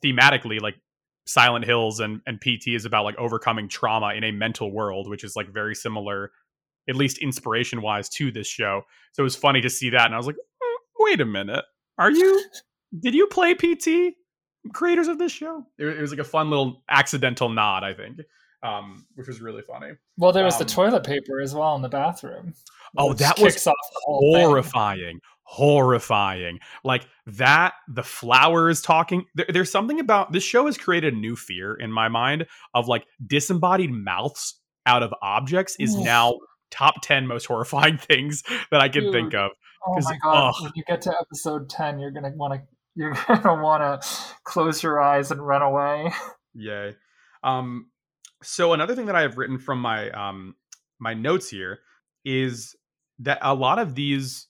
thematically, 0.04 0.62
like 0.62 0.76
Silent 1.26 1.66
Hills 1.66 2.00
and 2.00 2.22
and 2.26 2.40
PT 2.42 2.70
is 2.70 2.86
about 2.86 3.06
like 3.06 3.18
overcoming 3.18 3.68
trauma 3.68 4.14
in 4.14 4.24
a 4.24 4.32
mental 4.32 4.72
world, 4.72 5.08
which 5.08 5.24
is 5.24 5.36
like 5.36 5.50
very 5.50 5.76
similar, 5.76 6.32
at 6.90 6.96
least 6.96 7.20
inspiration 7.20 7.82
wise, 7.82 8.10
to 8.10 8.32
this 8.32 8.48
show. 8.48 8.82
So 9.14 9.22
it 9.22 9.24
was 9.24 9.36
funny 9.36 9.62
to 9.62 9.70
see 9.70 9.90
that, 9.92 10.06
and 10.06 10.14
I 10.14 10.18
was 10.18 10.28
like, 10.28 10.36
"Mm, 10.36 10.76
wait 11.00 11.22
a 11.22 11.26
minute, 11.26 11.64
are 11.98 12.12
you? 12.12 12.44
Did 13.00 13.14
you 13.14 13.28
play 13.28 13.54
PT? 13.54 14.16
Creators 14.74 15.08
of 15.08 15.18
this 15.20 15.32
show? 15.32 15.66
It, 15.78 15.86
it 15.86 16.02
was 16.02 16.12
like 16.12 16.20
a 16.20 16.24
fun 16.26 16.50
little 16.50 16.84
accidental 16.90 17.48
nod, 17.50 17.84
I 17.84 17.94
think, 17.94 18.20
um, 18.64 19.06
which 19.16 19.28
was 19.28 19.40
really 19.40 19.62
funny. 19.62 19.92
Well, 20.18 20.32
there 20.34 20.44
was 20.44 20.56
Um, 20.56 20.60
the 20.60 20.66
toilet 20.66 21.04
paper 21.06 21.40
as 21.40 21.56
well 21.56 21.76
in 21.76 21.82
the 21.82 21.90
bathroom. 21.90 22.54
Oh, 22.98 23.14
that 23.14 23.40
was 23.40 23.54
kicks 23.54 23.68
off 23.68 23.76
the 23.94 24.02
thing. 24.34 24.42
horrifying 24.42 25.20
horrifying 25.44 26.60
like 26.84 27.08
that 27.26 27.74
the 27.88 28.04
flowers 28.04 28.82
talking 28.84 29.26
there, 29.34 29.48
there's 29.50 29.72
something 29.72 30.00
about 30.00 30.32
this 30.32 30.44
show 30.44 30.68
has 30.68 30.78
created 30.78 31.12
a 31.12 31.18
new 31.18 31.36
fear 31.36 31.74
in 31.74 31.92
my 31.92 32.08
mind 32.08 32.46
of 32.76 32.88
like 32.88 33.08
disembodied 33.26 33.90
mouths 33.92 34.60
out 34.86 35.02
of 35.02 35.12
objects 35.24 35.76
is 35.80 35.96
now 35.96 36.36
top 36.72 37.02
10 37.02 37.28
most 37.28 37.46
horrifying 37.46 37.98
things 38.10 38.44
that 38.72 38.82
i 38.82 38.90
can 38.90 39.04
Dude. 39.04 39.14
think 39.14 39.34
of 39.36 39.52
Oh 39.88 39.96
my 40.02 40.18
god! 40.22 40.50
ugh. 40.50 40.56
When 40.64 40.72
you 40.76 40.84
get 40.86 41.02
to 41.04 41.14
episode 41.22 41.70
ten, 41.70 42.00
you're 42.00 42.12
gonna 42.12 42.34
want 42.36 42.54
to 42.54 42.62
you're 42.96 43.14
gonna 43.28 43.64
want 43.64 43.82
to 44.02 44.08
close 44.44 44.84
your 44.84 45.00
eyes 45.00 45.32
and 45.32 45.40
run 45.46 45.62
away. 45.62 46.12
Yay. 46.54 46.98
Um, 47.44 47.90
so 48.44 48.74
another 48.74 48.94
thing 48.94 49.06
that 49.06 49.16
I 49.16 49.22
have 49.22 49.38
written 49.38 49.58
from 49.58 49.80
my 49.80 50.10
um 50.12 50.56
my 51.00 51.14
notes 51.14 51.50
here 51.50 51.80
is 52.26 52.76
that 53.20 53.40
a 53.42 53.54
lot 53.56 53.80
of 53.80 53.96
these 53.96 54.48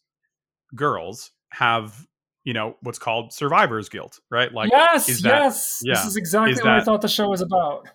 girls 0.76 1.30
have 1.52 2.08
you 2.44 2.54
know 2.54 2.76
what's 2.82 2.98
called 3.00 3.32
survivor's 3.32 3.88
guilt, 3.88 4.20
right? 4.32 4.52
Like, 4.52 4.72
yes, 4.72 5.06
that- 5.22 5.24
yes. 5.24 5.82
yeah, 5.84 5.94
This 5.94 6.06
is 6.06 6.16
exactly 6.18 6.54
is 6.54 6.58
what 6.64 6.70
I 6.70 6.82
thought 6.82 7.02
the 7.02 7.08
show 7.08 7.30
was 7.30 7.42
about. 7.42 7.88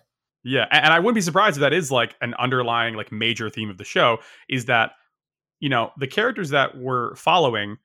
Yeah, 0.45 0.67
and, 0.71 0.93
I 0.93 0.99
wouldn't 0.99 1.15
be 1.15 1.21
surprised 1.21 1.57
if 1.57 1.61
that 1.61 1.73
is 1.73 1.91
like 1.91 2.15
an 2.21 2.33
underlying 2.35 2.95
like 2.95 3.11
major 3.11 3.49
theme 3.49 3.69
of 3.69 3.77
the 3.77 3.83
show 3.83 4.19
is 4.47 4.65
that 4.65 4.91
you 5.59 5.69
know 5.69 5.91
the 5.99 6.07
characters 6.07 6.51
that 6.51 6.77
we're 6.77 7.15
following 7.15 7.77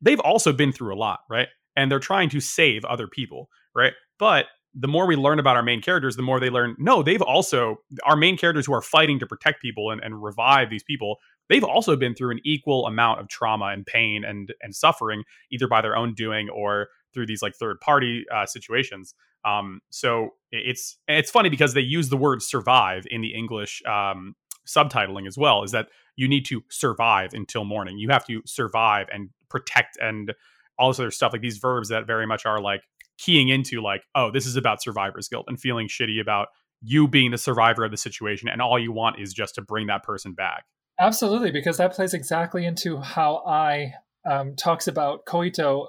they've 0.00 0.20
also 0.20 0.52
been 0.52 0.70
through 0.70 0.94
a 0.94 0.98
lot, 0.98 1.20
right? 1.30 1.48
and 1.76 1.90
they're 1.90 1.98
trying 1.98 2.28
to 2.30 2.40
save 2.40 2.84
other 2.84 3.06
people, 3.06 3.48
right? 3.74 3.92
But 4.18 4.46
the 4.74 4.88
more 4.88 5.06
we 5.06 5.16
learn 5.16 5.38
about 5.38 5.56
our 5.56 5.62
main 5.62 5.80
characters, 5.80 6.16
the 6.16 6.22
more 6.22 6.40
they 6.40 6.50
learn, 6.50 6.76
no, 6.78 7.02
they've 7.02 7.22
also, 7.22 7.76
our 8.04 8.16
main 8.16 8.36
characters 8.36 8.66
who 8.66 8.74
are 8.74 8.82
fighting 8.82 9.18
to 9.20 9.26
protect 9.26 9.62
people 9.62 9.90
and, 9.90 10.00
and 10.02 10.22
revive 10.22 10.70
these 10.70 10.82
people, 10.82 11.18
they've 11.48 11.64
also 11.64 11.96
been 11.96 12.14
through 12.14 12.32
an 12.32 12.40
equal 12.44 12.86
amount 12.86 13.20
of 13.20 13.28
trauma 13.28 13.66
and 13.66 13.86
pain 13.86 14.24
and, 14.24 14.52
and 14.62 14.74
suffering, 14.74 15.22
either 15.52 15.68
by 15.68 15.80
their 15.80 15.96
own 15.96 16.14
doing 16.14 16.48
or 16.48 16.88
through 17.12 17.26
these 17.26 17.42
like 17.42 17.54
third 17.54 17.80
party 17.80 18.24
uh, 18.34 18.46
situations. 18.46 19.14
Um, 19.44 19.80
so 19.90 20.30
it's, 20.50 20.96
it's 21.08 21.30
funny 21.30 21.50
because 21.50 21.74
they 21.74 21.80
use 21.80 22.08
the 22.08 22.16
word 22.16 22.42
survive 22.42 23.04
in 23.10 23.20
the 23.20 23.34
English 23.34 23.82
um, 23.86 24.34
subtitling 24.66 25.26
as 25.26 25.36
well, 25.36 25.62
is 25.62 25.72
that 25.72 25.88
you 26.16 26.28
need 26.28 26.44
to 26.46 26.62
survive 26.70 27.34
until 27.34 27.64
morning. 27.64 27.98
You 27.98 28.08
have 28.10 28.26
to 28.26 28.42
survive 28.46 29.08
and 29.12 29.30
protect 29.50 29.98
and 30.00 30.32
all 30.78 30.88
this 30.88 30.98
other 30.98 31.10
stuff, 31.10 31.32
like 31.32 31.42
these 31.42 31.58
verbs 31.58 31.88
that 31.88 32.06
very 32.06 32.26
much 32.26 32.46
are 32.46 32.60
like 32.60 32.82
keying 33.18 33.48
into 33.48 33.80
like, 33.80 34.02
oh, 34.14 34.30
this 34.30 34.46
is 34.46 34.56
about 34.56 34.82
survivor's 34.82 35.28
guilt 35.28 35.44
and 35.48 35.60
feeling 35.60 35.88
shitty 35.88 36.20
about 36.20 36.48
you 36.82 37.08
being 37.08 37.30
the 37.30 37.38
survivor 37.38 37.84
of 37.84 37.90
the 37.90 37.96
situation, 37.96 38.48
and 38.48 38.60
all 38.60 38.78
you 38.78 38.92
want 38.92 39.18
is 39.18 39.32
just 39.32 39.54
to 39.54 39.62
bring 39.62 39.86
that 39.86 40.02
person 40.02 40.34
back. 40.34 40.64
Absolutely, 41.00 41.50
because 41.50 41.78
that 41.78 41.92
plays 41.92 42.12
exactly 42.12 42.66
into 42.66 42.98
how 42.98 43.42
Ai 43.46 43.94
um, 44.30 44.54
talks 44.54 44.86
about 44.86 45.24
Koito 45.26 45.88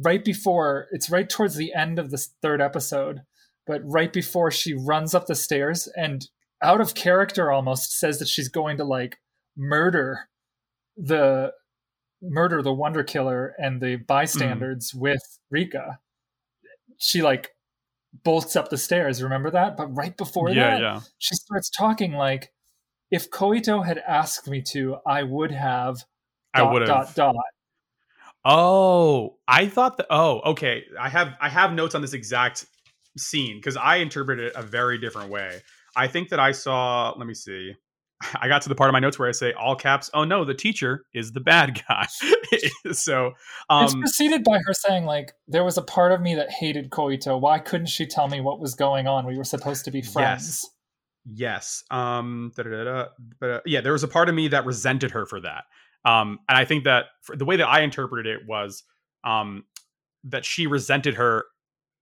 right 0.00 0.24
before 0.24 0.86
it's 0.92 1.10
right 1.10 1.28
towards 1.28 1.56
the 1.56 1.72
end 1.74 1.98
of 1.98 2.10
this 2.10 2.30
third 2.42 2.60
episode, 2.60 3.22
but 3.66 3.80
right 3.84 4.12
before 4.12 4.50
she 4.50 4.74
runs 4.74 5.14
up 5.14 5.26
the 5.26 5.34
stairs 5.34 5.88
and 5.96 6.28
out 6.62 6.80
of 6.80 6.94
character 6.94 7.52
almost 7.52 7.98
says 7.98 8.18
that 8.18 8.28
she's 8.28 8.48
going 8.48 8.76
to 8.78 8.84
like 8.84 9.18
murder 9.56 10.28
the 10.96 11.52
murder 12.20 12.62
the 12.62 12.72
wonder 12.72 13.04
killer 13.04 13.54
and 13.58 13.80
the 13.80 13.96
bystanders 13.96 14.92
mm. 14.92 15.00
with 15.00 15.38
Rika 15.50 16.00
she 16.98 17.22
like 17.22 17.52
bolts 18.24 18.56
up 18.56 18.68
the 18.68 18.78
stairs. 18.78 19.22
Remember 19.22 19.50
that? 19.50 19.76
But 19.76 19.86
right 19.94 20.16
before 20.16 20.50
yeah, 20.50 20.70
that, 20.70 20.80
yeah. 20.80 21.00
she 21.18 21.34
starts 21.34 21.70
talking 21.70 22.12
like, 22.12 22.52
"If 23.10 23.30
Koito 23.30 23.84
had 23.84 23.98
asked 24.06 24.48
me 24.48 24.62
to, 24.72 24.96
I 25.06 25.22
would 25.22 25.52
have." 25.52 26.04
I 26.54 26.62
would 26.62 26.82
have. 26.82 27.14
Dot 27.14 27.14
dot. 27.14 27.36
Oh, 28.44 29.36
I 29.46 29.66
thought 29.66 29.96
that. 29.98 30.06
Oh, 30.10 30.40
okay. 30.40 30.84
I 30.98 31.08
have 31.08 31.34
I 31.40 31.48
have 31.48 31.72
notes 31.72 31.94
on 31.94 32.02
this 32.02 32.12
exact 32.12 32.66
scene 33.16 33.56
because 33.56 33.76
I 33.76 33.96
interpreted 33.96 34.46
it 34.46 34.52
a 34.56 34.62
very 34.62 34.98
different 34.98 35.30
way. 35.30 35.60
I 35.96 36.06
think 36.08 36.28
that 36.30 36.40
I 36.40 36.52
saw. 36.52 37.12
Let 37.16 37.26
me 37.26 37.34
see. 37.34 37.74
I 38.40 38.48
got 38.48 38.62
to 38.62 38.68
the 38.68 38.74
part 38.74 38.90
of 38.90 38.92
my 38.92 38.98
notes 38.98 39.18
where 39.18 39.28
I 39.28 39.32
say 39.32 39.52
all 39.52 39.76
caps. 39.76 40.10
Oh 40.12 40.24
no, 40.24 40.44
the 40.44 40.54
teacher 40.54 41.04
is 41.14 41.32
the 41.32 41.40
bad 41.40 41.82
guy. 41.88 42.06
so 42.92 43.32
um, 43.70 43.84
it's 43.84 43.94
preceded 43.94 44.44
by 44.44 44.58
her 44.64 44.72
saying 44.72 45.04
like 45.04 45.32
there 45.46 45.64
was 45.64 45.76
a 45.76 45.82
part 45.82 46.12
of 46.12 46.20
me 46.20 46.34
that 46.34 46.50
hated 46.50 46.90
Koito. 46.90 47.40
Why 47.40 47.58
couldn't 47.58 47.86
she 47.86 48.06
tell 48.06 48.28
me 48.28 48.40
what 48.40 48.60
was 48.60 48.74
going 48.74 49.06
on? 49.06 49.26
We 49.26 49.36
were 49.36 49.44
supposed 49.44 49.84
to 49.84 49.90
be 49.90 50.02
friends. 50.02 50.66
Yes. 51.26 51.82
Yes. 51.82 51.84
Um. 51.90 52.52
But 52.56 52.66
uh, 52.66 53.60
yeah, 53.66 53.80
there 53.80 53.92
was 53.92 54.02
a 54.02 54.08
part 54.08 54.28
of 54.28 54.34
me 54.34 54.48
that 54.48 54.64
resented 54.64 55.10
her 55.12 55.26
for 55.26 55.40
that. 55.40 55.64
Um. 56.04 56.38
And 56.48 56.56
I 56.56 56.64
think 56.64 56.84
that 56.84 57.06
the 57.34 57.44
way 57.44 57.56
that 57.56 57.68
I 57.68 57.80
interpreted 57.80 58.26
it 58.26 58.46
was 58.46 58.84
um 59.24 59.64
that 60.24 60.44
she 60.44 60.66
resented 60.66 61.14
her 61.14 61.44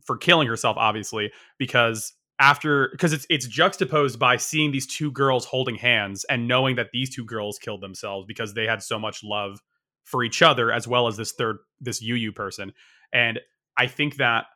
for 0.04 0.16
killing 0.16 0.48
herself, 0.48 0.76
obviously, 0.78 1.32
because 1.58 2.12
after 2.38 2.88
because 2.92 3.12
it's 3.12 3.26
it's 3.30 3.46
juxtaposed 3.46 4.18
by 4.18 4.36
seeing 4.36 4.70
these 4.70 4.86
two 4.86 5.10
girls 5.10 5.46
holding 5.46 5.76
hands 5.76 6.24
and 6.24 6.46
knowing 6.46 6.76
that 6.76 6.90
these 6.92 7.14
two 7.14 7.24
girls 7.24 7.58
killed 7.58 7.80
themselves 7.80 8.26
because 8.26 8.54
they 8.54 8.66
had 8.66 8.82
so 8.82 8.98
much 8.98 9.24
love 9.24 9.60
for 10.04 10.22
each 10.22 10.42
other 10.42 10.70
as 10.70 10.86
well 10.86 11.06
as 11.06 11.16
this 11.16 11.32
third 11.32 11.58
this 11.80 12.02
UU 12.02 12.32
person 12.32 12.72
and 13.12 13.40
I 13.76 13.86
think 13.86 14.16
that 14.16 14.46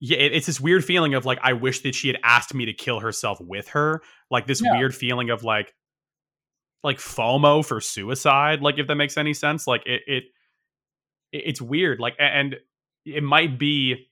yeah 0.00 0.18
it, 0.18 0.34
it's 0.34 0.46
this 0.46 0.60
weird 0.60 0.84
feeling 0.84 1.14
of 1.14 1.24
like 1.24 1.38
I 1.42 1.52
wish 1.52 1.82
that 1.82 1.94
she 1.94 2.08
had 2.08 2.18
asked 2.24 2.52
me 2.52 2.66
to 2.66 2.72
kill 2.72 2.98
herself 2.98 3.40
with 3.40 3.68
her 3.68 4.02
like 4.30 4.46
this 4.46 4.60
yeah. 4.60 4.76
weird 4.76 4.94
feeling 4.94 5.30
of 5.30 5.44
like 5.44 5.72
like 6.86 6.98
FOMO 6.98 7.66
for 7.66 7.80
suicide 7.80 8.62
like 8.62 8.78
if 8.78 8.86
that 8.86 8.94
makes 8.94 9.18
any 9.18 9.34
sense 9.34 9.66
like 9.66 9.82
it 9.84 10.02
it 10.06 10.24
it's 11.32 11.60
weird 11.60 11.98
like 11.98 12.14
and 12.18 12.56
it 13.04 13.24
might 13.24 13.58
be 13.58 14.08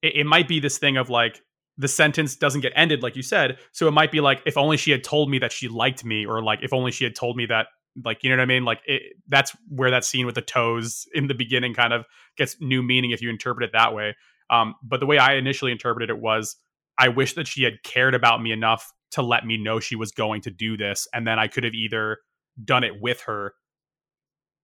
it, 0.00 0.26
might 0.26 0.48
be 0.48 0.58
this 0.58 0.78
thing 0.78 0.96
of 0.96 1.10
like 1.10 1.42
the 1.76 1.86
sentence 1.86 2.34
doesn't 2.34 2.62
get 2.62 2.72
ended 2.74 3.02
like 3.02 3.14
you 3.14 3.22
said 3.22 3.58
so 3.72 3.86
it 3.86 3.92
might 3.92 4.10
be 4.10 4.20
like 4.20 4.40
if 4.46 4.56
only 4.56 4.78
she 4.78 4.90
had 4.90 5.04
told 5.04 5.30
me 5.30 5.38
that 5.38 5.52
she 5.52 5.68
liked 5.68 6.02
me 6.02 6.24
or 6.24 6.42
like 6.42 6.60
if 6.62 6.72
only 6.72 6.90
she 6.90 7.04
had 7.04 7.14
told 7.14 7.36
me 7.36 7.44
that 7.44 7.66
like 8.02 8.24
you 8.24 8.30
know 8.30 8.36
what 8.36 8.42
i 8.42 8.46
mean? 8.46 8.64
Like 8.64 8.80
it, 8.86 9.02
that's 9.28 9.54
where 9.68 9.90
that 9.90 10.02
scene 10.02 10.24
with 10.24 10.34
the 10.34 10.40
toes 10.40 11.06
in 11.14 11.26
the 11.26 11.34
beginning 11.34 11.74
kind 11.74 11.92
of 11.92 12.06
gets 12.38 12.56
new 12.58 12.82
meaning 12.82 13.10
if 13.10 13.20
you 13.20 13.28
interpret 13.28 13.64
it 13.68 13.72
that 13.74 13.92
way 13.92 14.16
um, 14.48 14.74
but 14.82 14.98
the 14.98 15.06
way 15.06 15.18
i 15.18 15.34
initially 15.34 15.70
interpreted 15.72 16.08
it 16.08 16.18
was 16.18 16.56
i 16.98 17.08
wish 17.08 17.34
that 17.34 17.46
she 17.46 17.62
had 17.62 17.82
cared 17.84 18.14
about 18.14 18.42
me 18.42 18.52
enough 18.52 18.92
to 19.10 19.22
let 19.22 19.44
me 19.44 19.56
know 19.56 19.80
she 19.80 19.96
was 19.96 20.12
going 20.12 20.40
to 20.40 20.50
do 20.50 20.76
this 20.76 21.06
and 21.12 21.26
then 21.26 21.38
i 21.38 21.46
could 21.46 21.64
have 21.64 21.74
either 21.74 22.18
done 22.64 22.84
it 22.84 23.00
with 23.00 23.22
her 23.22 23.54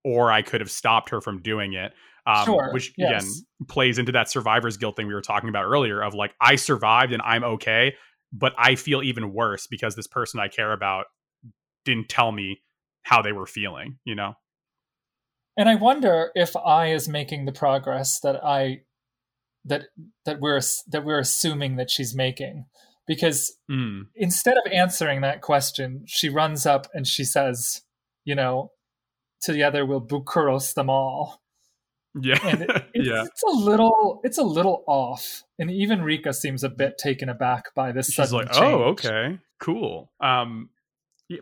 or 0.04 0.30
i 0.30 0.42
could 0.42 0.60
have 0.60 0.70
stopped 0.70 1.10
her 1.10 1.20
from 1.20 1.42
doing 1.42 1.72
it 1.72 1.92
um, 2.28 2.44
sure, 2.44 2.72
which 2.72 2.92
yes. 2.98 3.24
again 3.24 3.66
plays 3.68 3.98
into 3.98 4.12
that 4.12 4.28
survivor's 4.28 4.76
guilt 4.76 4.96
thing 4.96 5.06
we 5.06 5.14
were 5.14 5.22
talking 5.22 5.48
about 5.48 5.64
earlier 5.64 6.02
of 6.02 6.12
like 6.12 6.34
I 6.40 6.56
survived 6.56 7.12
and 7.12 7.22
I'm 7.22 7.42
okay, 7.42 7.94
but 8.32 8.52
I 8.58 8.74
feel 8.74 9.02
even 9.02 9.32
worse 9.32 9.66
because 9.66 9.96
this 9.96 10.06
person 10.06 10.38
I 10.38 10.48
care 10.48 10.72
about 10.72 11.06
didn't 11.86 12.10
tell 12.10 12.30
me 12.30 12.60
how 13.02 13.22
they 13.22 13.32
were 13.32 13.46
feeling, 13.46 13.98
you 14.04 14.14
know. 14.14 14.34
And 15.56 15.70
I 15.70 15.76
wonder 15.76 16.30
if 16.34 16.54
Ai 16.54 16.88
is 16.88 17.08
making 17.08 17.46
the 17.46 17.52
progress 17.52 18.20
that 18.20 18.44
I 18.44 18.82
that 19.64 19.82
that 20.24 20.40
we're 20.40 20.60
that 20.88 21.04
we're 21.04 21.18
assuming 21.18 21.76
that 21.76 21.90
she's 21.90 22.14
making 22.14 22.66
because 23.08 23.56
mm. 23.68 24.02
instead 24.14 24.56
of 24.58 24.70
answering 24.70 25.22
that 25.22 25.40
question, 25.40 26.04
she 26.06 26.28
runs 26.28 26.66
up 26.66 26.86
and 26.92 27.06
she 27.06 27.24
says, 27.24 27.80
you 28.24 28.34
know, 28.34 28.70
together 29.40 29.84
we'll 29.84 30.06
bukuros 30.06 30.74
them 30.74 30.90
all. 30.90 31.40
Yeah, 32.20 32.38
and 32.44 32.62
it, 32.62 32.70
it's, 32.94 33.08
yeah. 33.08 33.24
It's 33.24 33.42
a 33.42 33.50
little, 33.50 34.20
it's 34.24 34.38
a 34.38 34.42
little 34.42 34.84
off, 34.86 35.42
and 35.58 35.70
even 35.70 36.02
Rika 36.02 36.32
seems 36.32 36.64
a 36.64 36.68
bit 36.68 36.98
taken 36.98 37.28
aback 37.28 37.74
by 37.74 37.92
this. 37.92 38.10
She's 38.10 38.32
like, 38.32 38.50
change. 38.52 38.64
"Oh, 38.64 38.82
okay, 38.90 39.38
cool." 39.60 40.10
Um, 40.20 40.70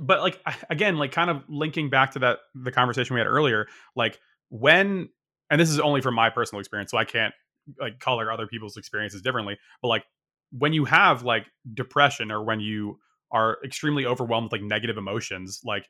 but 0.01 0.21
like 0.21 0.41
again, 0.69 0.97
like 0.97 1.13
kind 1.13 1.31
of 1.31 1.45
linking 1.49 1.89
back 1.89 2.13
to 2.13 2.19
that 2.21 2.39
the 2.55 2.73
conversation 2.73 3.15
we 3.15 3.21
had 3.21 3.29
earlier, 3.29 3.67
like 3.95 4.19
when, 4.51 5.09
and 5.51 5.61
this 5.61 5.71
is 5.71 5.81
only 5.81 6.01
from 6.01 6.15
my 6.15 6.31
personal 6.31 6.61
experience, 6.61 6.91
so 6.91 6.99
I 6.99 7.05
can't 7.05 7.33
like 7.81 7.99
color 7.99 8.31
other 8.31 8.47
people's 8.47 8.77
experiences 8.77 9.23
differently. 9.23 9.59
But 9.83 9.89
like 9.89 10.05
when 10.51 10.73
you 10.73 10.85
have 10.85 11.23
like 11.23 11.47
depression 11.73 12.31
or 12.31 12.43
when 12.43 12.61
you 12.61 12.99
are 13.33 13.59
extremely 13.65 14.07
overwhelmed 14.07 14.47
with 14.47 14.61
like 14.61 14.63
negative 14.63 14.97
emotions, 14.97 15.61
like 15.65 15.89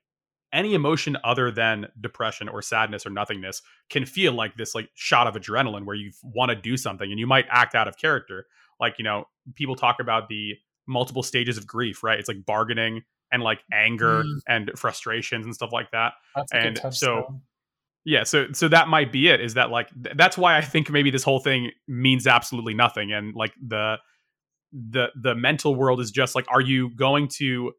any 0.53 0.75
emotion 0.75 1.17
other 1.25 1.51
than 1.51 1.87
depression 2.01 2.49
or 2.49 2.63
sadness 2.63 3.05
or 3.05 3.11
nothingness 3.11 3.63
can 3.91 4.07
feel 4.07 4.33
like 4.33 4.57
this 4.57 4.75
like 4.75 4.89
shot 4.95 5.27
of 5.27 5.35
adrenaline 5.35 5.85
where 5.85 5.97
you 5.97 6.13
want 6.23 6.51
to 6.51 6.57
do 6.57 6.77
something 6.77 7.11
and 7.11 7.19
you 7.19 7.27
might 7.27 7.47
act 7.51 7.75
out 7.75 7.89
of 7.89 7.99
character 7.99 8.47
like 8.81 8.95
you 8.99 9.05
know 9.05 9.25
people 9.55 9.75
talk 9.75 9.97
about 10.01 10.29
the 10.29 10.55
multiple 10.87 11.23
stages 11.23 11.59
of 11.59 11.67
grief 11.67 12.03
right 12.03 12.19
it's 12.19 12.29
like 12.29 12.45
bargaining 12.47 13.03
and 13.33 13.43
like 13.43 13.61
anger 13.73 14.23
mm. 14.23 14.39
and 14.49 14.71
frustrations 14.77 15.45
and 15.45 15.55
stuff 15.55 15.73
like 15.73 15.91
that 15.91 16.13
that's 16.35 16.53
and 16.53 16.81
so 16.95 17.41
yeah 18.07 18.25
so 18.25 18.47
so 18.53 18.69
that 18.69 18.89
might 18.89 19.13
be 19.13 19.29
it 19.29 19.41
is 19.41 19.55
that 19.55 19.71
like 19.71 19.91
th- 20.03 20.17
that's 20.17 20.39
why 20.39 20.57
i 20.57 20.63
think 20.63 20.89
maybe 20.91 21.11
this 21.11 21.23
whole 21.23 21.41
thing 21.41 21.71
means 21.87 22.27
absolutely 22.27 22.73
nothing 22.73 23.13
and 23.13 23.35
like 23.35 23.53
the 23.67 23.97
the 24.73 25.09
the 25.21 25.35
mental 25.35 25.75
world 25.75 26.01
is 26.01 26.11
just 26.11 26.35
like 26.35 26.47
are 26.49 26.61
you 26.61 26.89
going 26.97 27.29
to 27.29 27.73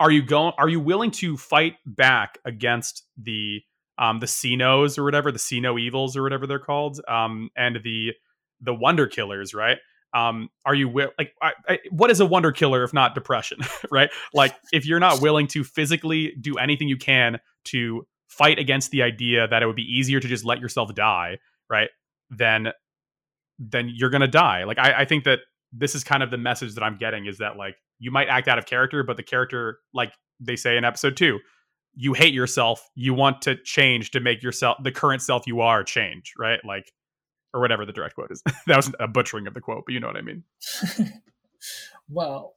are 0.00 0.10
you 0.10 0.22
going 0.22 0.52
are 0.58 0.68
you 0.68 0.80
willing 0.80 1.10
to 1.10 1.36
fight 1.36 1.76
back 1.86 2.38
against 2.44 3.04
the 3.16 3.60
um 3.98 4.20
the 4.20 4.26
Sinos 4.26 4.98
or 4.98 5.04
whatever 5.04 5.30
the 5.30 5.38
Sino 5.38 5.78
evils 5.78 6.16
or 6.16 6.22
whatever 6.22 6.46
they're 6.46 6.58
called 6.58 7.00
um 7.08 7.50
and 7.56 7.78
the 7.82 8.12
the 8.60 8.74
wonder 8.74 9.06
killers 9.06 9.54
right? 9.54 9.78
Um 10.12 10.48
are 10.64 10.74
you 10.74 10.86
wi- 10.86 11.12
like 11.18 11.34
I, 11.40 11.52
I, 11.68 11.78
what 11.90 12.10
is 12.10 12.20
a 12.20 12.26
wonder 12.26 12.52
killer 12.52 12.82
if 12.82 12.92
not 12.92 13.14
depression 13.14 13.58
right? 13.90 14.10
Like 14.32 14.54
if 14.72 14.86
you're 14.86 15.00
not 15.00 15.20
willing 15.20 15.46
to 15.48 15.64
physically 15.64 16.34
do 16.40 16.56
anything 16.56 16.88
you 16.88 16.96
can 16.96 17.38
to 17.66 18.06
fight 18.36 18.58
against 18.58 18.90
the 18.90 19.02
idea 19.02 19.46
that 19.48 19.62
it 19.62 19.66
would 19.66 19.76
be 19.76 19.82
easier 19.82 20.20
to 20.20 20.28
just 20.28 20.44
let 20.44 20.60
yourself 20.60 20.94
die 20.94 21.38
right 21.70 21.90
then 22.30 22.68
then 23.58 23.90
you're 23.94 24.10
gonna 24.10 24.28
die 24.28 24.64
like 24.64 24.78
I, 24.78 25.00
I 25.00 25.04
think 25.04 25.24
that 25.24 25.40
this 25.72 25.94
is 25.94 26.04
kind 26.04 26.22
of 26.22 26.30
the 26.30 26.38
message 26.38 26.74
that 26.74 26.82
i'm 26.82 26.96
getting 26.96 27.26
is 27.26 27.38
that 27.38 27.56
like 27.56 27.76
you 27.98 28.10
might 28.10 28.28
act 28.28 28.48
out 28.48 28.58
of 28.58 28.66
character, 28.66 29.02
but 29.02 29.16
the 29.16 29.22
character, 29.22 29.78
like 29.92 30.12
they 30.40 30.56
say 30.56 30.76
in 30.76 30.84
episode 30.84 31.16
two, 31.16 31.40
you 31.94 32.12
hate 32.12 32.34
yourself. 32.34 32.86
You 32.94 33.14
want 33.14 33.42
to 33.42 33.56
change 33.56 34.10
to 34.12 34.20
make 34.20 34.42
yourself 34.42 34.78
the 34.82 34.92
current 34.92 35.22
self 35.22 35.46
you 35.46 35.60
are 35.60 35.84
change, 35.84 36.34
right? 36.38 36.60
Like, 36.64 36.92
or 37.52 37.60
whatever 37.60 37.86
the 37.86 37.92
direct 37.92 38.16
quote 38.16 38.30
is. 38.30 38.42
that 38.66 38.76
was 38.76 38.92
a 38.98 39.06
butchering 39.06 39.46
of 39.46 39.54
the 39.54 39.60
quote, 39.60 39.84
but 39.86 39.92
you 39.92 40.00
know 40.00 40.08
what 40.08 40.16
I 40.16 40.22
mean. 40.22 40.42
well, 42.08 42.56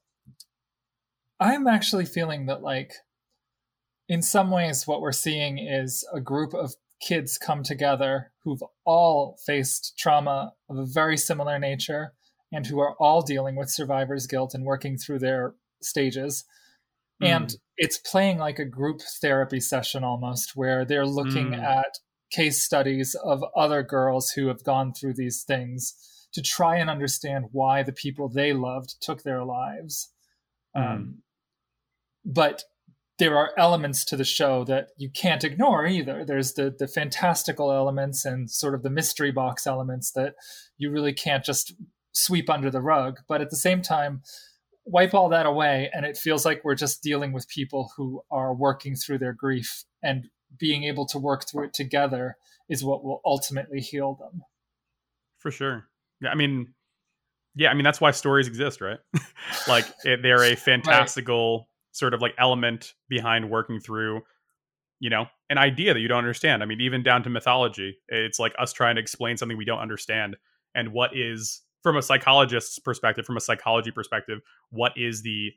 I'm 1.40 1.68
actually 1.68 2.06
feeling 2.06 2.48
that, 2.48 2.62
like, 2.62 2.92
in 4.08 4.22
some 4.22 4.52
ways, 4.52 4.88
what 4.88 5.02
we're 5.02 5.12
seeing 5.12 5.58
is 5.58 6.06
a 6.14 6.22
group 6.22 6.54
of 6.54 6.76
kids 7.02 7.38
come 7.38 7.64
together 7.64 8.32
who've 8.44 8.64
all 8.86 9.38
faced 9.46 9.98
trauma 9.98 10.54
of 10.70 10.78
a 10.78 10.86
very 10.86 11.18
similar 11.18 11.60
nature 11.60 12.14
and 12.52 12.66
who 12.66 12.80
are 12.80 12.96
all 13.00 13.22
dealing 13.22 13.56
with 13.56 13.70
survivor's 13.70 14.26
guilt 14.26 14.54
and 14.54 14.64
working 14.64 14.98
through 14.98 15.20
their 15.20 15.54
stages. 15.82 16.46
Mm. 17.22 17.28
And 17.28 17.56
it's 17.78 17.98
playing 17.98 18.38
like 18.38 18.60
a 18.60 18.66
group 18.66 19.02
therapy 19.22 19.60
session 19.60 20.04
almost, 20.04 20.56
where 20.56 20.86
they're 20.86 21.06
looking 21.06 21.52
mm. 21.52 21.62
at 21.62 22.00
case 22.32 22.64
studies 22.64 23.16
of 23.24 23.44
other 23.56 23.84
girls 23.84 24.32
who 24.32 24.48
have 24.48 24.64
gone 24.64 24.94
through 24.94 25.14
these 25.14 25.44
things 25.44 25.94
to 26.34 26.42
try 26.42 26.78
and 26.78 26.90
understand 26.90 27.46
why 27.52 27.84
the 27.84 27.94
people 27.94 28.30
they 28.30 28.54
loved 28.54 28.96
took 29.02 29.24
their 29.24 29.44
lives. 29.44 30.12
Mm. 30.76 30.92
Um, 30.92 31.18
but 32.26 32.64
there 33.20 33.38
are 33.38 33.52
elements 33.58 34.06
to 34.06 34.16
the 34.16 34.24
show 34.24 34.64
that 34.66 34.90
you 34.98 35.10
can't 35.10 35.44
ignore 35.44 35.86
either. 35.88 36.24
There's 36.24 36.54
the 36.54 36.74
the 36.78 36.88
fantastical 36.88 37.72
elements 37.72 38.26
and 38.26 38.50
sort 38.50 38.76
of 38.76 38.84
the 38.84 38.90
mystery 38.90 39.32
box 39.32 39.66
elements 39.66 40.12
that 40.12 40.36
you 40.78 40.92
really 40.92 41.14
can't 41.14 41.44
just 41.44 41.74
sweep 42.12 42.50
under 42.50 42.70
the 42.70 42.82
rug. 42.82 43.20
But 43.28 43.42
at 43.42 43.50
the 43.50 43.56
same 43.56 43.82
time, 43.82 44.22
wipe 44.86 45.14
all 45.14 45.30
that 45.30 45.46
away, 45.46 45.90
and 45.94 46.06
it 46.06 46.18
feels 46.18 46.46
like 46.46 46.64
we're 46.64 46.76
just 46.76 47.02
dealing 47.02 47.34
with 47.34 47.48
people 47.48 47.92
who 47.98 48.22
are 48.32 48.54
working 48.54 48.96
through 48.96 49.20
their 49.20 49.34
grief 49.34 49.84
and 50.04 50.28
being 50.58 50.84
able 50.84 51.06
to 51.08 51.20
work 51.20 51.48
through 51.48 51.66
it 51.66 51.74
together 51.74 52.38
is 52.70 52.84
what 52.84 53.04
will 53.04 53.22
ultimately 53.26 53.80
heal 53.80 54.16
them. 54.16 54.42
For 55.40 55.52
sure. 55.52 55.88
Yeah, 56.22 56.30
I 56.30 56.36
mean, 56.36 56.74
yeah, 57.56 57.70
I 57.70 57.74
mean 57.74 57.84
that's 57.84 58.02
why 58.02 58.12
stories 58.12 58.48
exist, 58.48 58.82
right? 58.82 59.00
like 59.68 59.86
they're 60.04 60.44
a 60.44 60.56
fantastical 60.56 61.58
right. 61.58 61.66
Sort 61.98 62.14
of 62.14 62.22
like 62.22 62.34
element 62.38 62.94
behind 63.10 63.50
working 63.50 63.80
through, 63.80 64.22
you 65.00 65.10
know, 65.10 65.26
an 65.50 65.58
idea 65.58 65.94
that 65.94 66.00
you 66.00 66.08
don't 66.08 66.18
understand. 66.20 66.64
I 66.64 66.66
mean, 66.66 66.82
even 66.82 67.04
down 67.04 67.24
to 67.24 67.30
mythology, 67.30 67.98
it's 68.08 68.40
like 68.40 68.54
us 68.60 68.74
trying 68.74 68.96
to 68.96 69.02
explain 69.02 69.38
something 69.38 69.58
we 69.58 69.66
don't 69.66 69.80
understand 69.80 70.36
and 70.76 70.94
what 70.94 71.16
is 71.16 71.62
from 71.84 71.98
a 71.98 72.02
psychologist's 72.02 72.80
perspective, 72.80 73.26
from 73.26 73.38
a 73.38 73.42
psychology 73.42 73.92
perspective, 73.92 74.40
what 74.70 74.94
is 74.98 75.22
the 75.24 75.52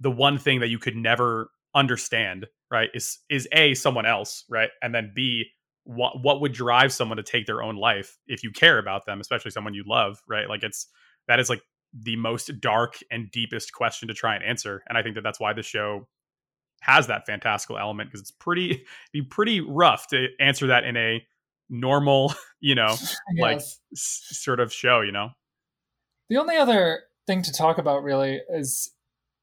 the 0.00 0.10
one 0.10 0.38
thing 0.38 0.60
that 0.60 0.68
you 0.68 0.78
could 0.78 0.96
never 0.96 1.50
understand, 1.74 2.46
right? 2.70 2.90
Is 2.94 3.18
is 3.28 3.48
a 3.52 3.74
someone 3.74 4.06
else, 4.06 4.44
right? 4.48 4.70
And 4.82 4.94
then 4.94 5.12
b 5.14 5.46
what 5.84 6.22
what 6.22 6.40
would 6.40 6.52
drive 6.52 6.92
someone 6.92 7.16
to 7.16 7.22
take 7.22 7.46
their 7.46 7.62
own 7.62 7.76
life 7.76 8.18
if 8.26 8.42
you 8.42 8.50
care 8.50 8.78
about 8.78 9.06
them, 9.06 9.20
especially 9.20 9.50
someone 9.50 9.74
you 9.74 9.84
love, 9.86 10.22
right? 10.28 10.48
Like 10.48 10.62
it's 10.62 10.86
that 11.28 11.40
is 11.40 11.50
like 11.50 11.62
the 11.92 12.16
most 12.16 12.60
dark 12.60 12.98
and 13.10 13.30
deepest 13.30 13.72
question 13.72 14.08
to 14.08 14.14
try 14.14 14.34
and 14.34 14.44
answer, 14.44 14.82
and 14.88 14.98
I 14.98 15.02
think 15.02 15.14
that 15.14 15.22
that's 15.22 15.40
why 15.40 15.52
the 15.52 15.62
show 15.62 16.06
has 16.80 17.08
that 17.08 17.26
fantastical 17.26 17.76
element 17.76 18.08
because 18.08 18.20
it's 18.20 18.30
pretty 18.30 18.84
be 19.12 19.22
pretty 19.22 19.60
rough 19.60 20.06
to 20.08 20.28
answer 20.40 20.68
that 20.68 20.84
in 20.84 20.96
a 20.96 21.24
normal, 21.68 22.32
you 22.60 22.74
know, 22.74 22.88
yes. 23.34 23.38
like 23.38 23.56
s- 23.58 23.78
sort 23.92 24.60
of 24.60 24.72
show, 24.72 25.00
you 25.00 25.12
know. 25.12 25.30
The 26.28 26.36
only 26.36 26.56
other 26.56 27.00
thing 27.26 27.42
to 27.42 27.52
talk 27.52 27.78
about 27.78 28.02
really 28.02 28.40
is 28.50 28.90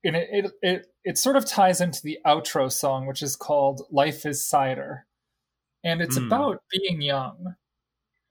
and 0.04 0.16
it, 0.16 0.30
it 0.32 0.52
it 0.62 0.86
it 1.04 1.18
sort 1.18 1.36
of 1.36 1.46
ties 1.46 1.82
into 1.82 2.02
the 2.04 2.20
outro 2.26 2.72
song 2.72 3.06
which 3.06 3.22
is 3.22 3.36
called 3.36 3.82
Life 3.92 4.26
is 4.26 4.48
Cider. 4.48 5.06
And 5.84 6.02
it's 6.02 6.18
mm. 6.18 6.26
about 6.26 6.64
being 6.72 7.02
young 7.02 7.56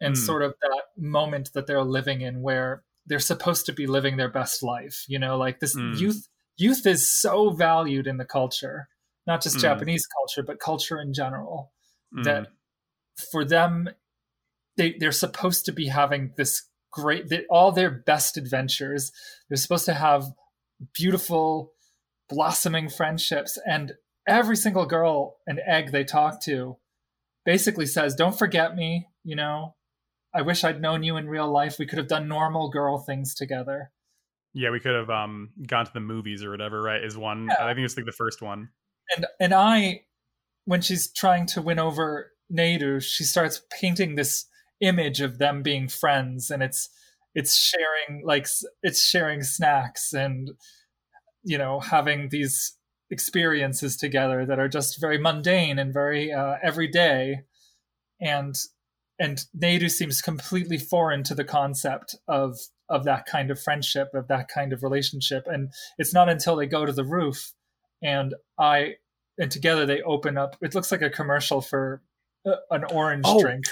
and 0.00 0.14
mm. 0.14 0.18
sort 0.18 0.42
of 0.42 0.54
that 0.60 0.82
moment 0.96 1.50
that 1.54 1.68
they're 1.68 1.84
living 1.84 2.20
in 2.20 2.42
where 2.42 2.82
they're 3.06 3.18
supposed 3.18 3.66
to 3.66 3.72
be 3.72 3.86
living 3.86 4.16
their 4.16 4.30
best 4.30 4.62
life, 4.62 5.04
you 5.08 5.18
know, 5.18 5.36
like 5.36 5.60
this 5.60 5.76
mm. 5.76 5.98
youth 5.98 6.28
youth 6.56 6.86
is 6.86 7.12
so 7.12 7.50
valued 7.50 8.06
in 8.06 8.16
the 8.16 8.24
culture, 8.24 8.88
not 9.26 9.42
just 9.42 9.56
hmm. 9.56 9.62
Japanese 9.62 10.06
culture, 10.06 10.42
but 10.42 10.60
culture 10.60 11.00
in 11.00 11.12
general 11.12 11.72
that 12.22 12.46
hmm. 12.46 12.52
for 13.32 13.44
them 13.44 13.88
they 14.76 14.94
they're 14.98 15.12
supposed 15.12 15.64
to 15.64 15.72
be 15.72 15.88
having 15.88 16.32
this 16.36 16.68
great 16.92 17.28
they, 17.28 17.44
all 17.50 17.72
their 17.72 17.90
best 17.90 18.36
adventures 18.36 19.10
they're 19.48 19.56
supposed 19.56 19.84
to 19.84 19.94
have 19.94 20.24
beautiful 20.94 21.72
blossoming 22.28 22.88
friendships 22.88 23.58
and 23.66 23.94
every 24.28 24.56
single 24.56 24.86
girl 24.86 25.36
and 25.46 25.60
egg 25.66 25.90
they 25.90 26.04
talk 26.04 26.40
to 26.42 26.76
basically 27.44 27.86
says 27.86 28.14
don't 28.14 28.38
forget 28.38 28.76
me 28.76 29.08
you 29.24 29.34
know 29.34 29.74
i 30.34 30.42
wish 30.42 30.64
i'd 30.64 30.80
known 30.80 31.02
you 31.02 31.16
in 31.16 31.28
real 31.28 31.50
life. 31.50 31.78
We 31.78 31.86
could 31.86 31.98
have 31.98 32.08
done 32.08 32.28
normal 32.28 32.70
girl 32.70 32.98
things 32.98 33.34
together. 33.34 33.90
Yeah 34.52 34.70
we 34.70 34.80
could 34.80 34.94
have 34.94 35.10
um 35.10 35.50
gone 35.66 35.86
to 35.86 35.92
the 35.92 36.00
movies 36.00 36.42
or 36.44 36.50
whatever 36.50 36.80
right 36.80 37.02
is 37.02 37.16
one 37.16 37.48
yeah. 37.50 37.66
i 37.66 37.74
think 37.74 37.84
it's 37.84 37.96
like 37.96 38.06
the 38.06 38.12
first 38.12 38.42
one. 38.42 38.68
And 39.16 39.26
and 39.40 39.54
i 39.54 40.02
when 40.64 40.80
she's 40.80 41.12
trying 41.12 41.46
to 41.46 41.60
win 41.60 41.78
over 41.78 42.32
Neiru, 42.50 43.02
she 43.02 43.24
starts 43.24 43.62
painting 43.70 44.14
this 44.14 44.46
image 44.80 45.20
of 45.20 45.38
them 45.38 45.62
being 45.62 45.88
friends 45.88 46.50
and 46.50 46.62
it's 46.62 46.88
it's 47.34 47.56
sharing 47.56 48.24
like 48.24 48.46
it's 48.82 49.02
sharing 49.04 49.42
snacks 49.42 50.12
and 50.12 50.50
you 51.42 51.58
know 51.58 51.80
having 51.80 52.28
these 52.28 52.76
experiences 53.10 53.96
together 53.96 54.44
that 54.46 54.58
are 54.58 54.68
just 54.68 55.00
very 55.00 55.18
mundane 55.18 55.78
and 55.78 55.92
very 55.92 56.32
uh, 56.32 56.56
everyday. 56.62 57.42
And 58.20 58.54
and 59.18 59.44
Neiru 59.56 59.90
seems 59.90 60.20
completely 60.20 60.78
foreign 60.78 61.22
to 61.24 61.34
the 61.34 61.44
concept 61.44 62.16
of 62.28 62.58
of 62.88 63.04
that 63.04 63.26
kind 63.26 63.50
of 63.50 63.60
friendship 63.60 64.08
of 64.14 64.28
that 64.28 64.48
kind 64.48 64.72
of 64.72 64.82
relationship 64.82 65.44
and 65.46 65.70
it's 65.98 66.12
not 66.12 66.28
until 66.28 66.56
they 66.56 66.66
go 66.66 66.84
to 66.84 66.92
the 66.92 67.04
roof 67.04 67.52
and 68.02 68.34
I 68.58 68.94
and 69.38 69.50
together 69.50 69.86
they 69.86 70.02
open 70.02 70.36
up 70.36 70.56
it 70.60 70.74
looks 70.74 70.92
like 70.92 71.02
a 71.02 71.10
commercial 71.10 71.60
for 71.60 72.02
uh, 72.46 72.56
an 72.70 72.84
orange 72.84 73.24
oh, 73.26 73.40
drink 73.40 73.64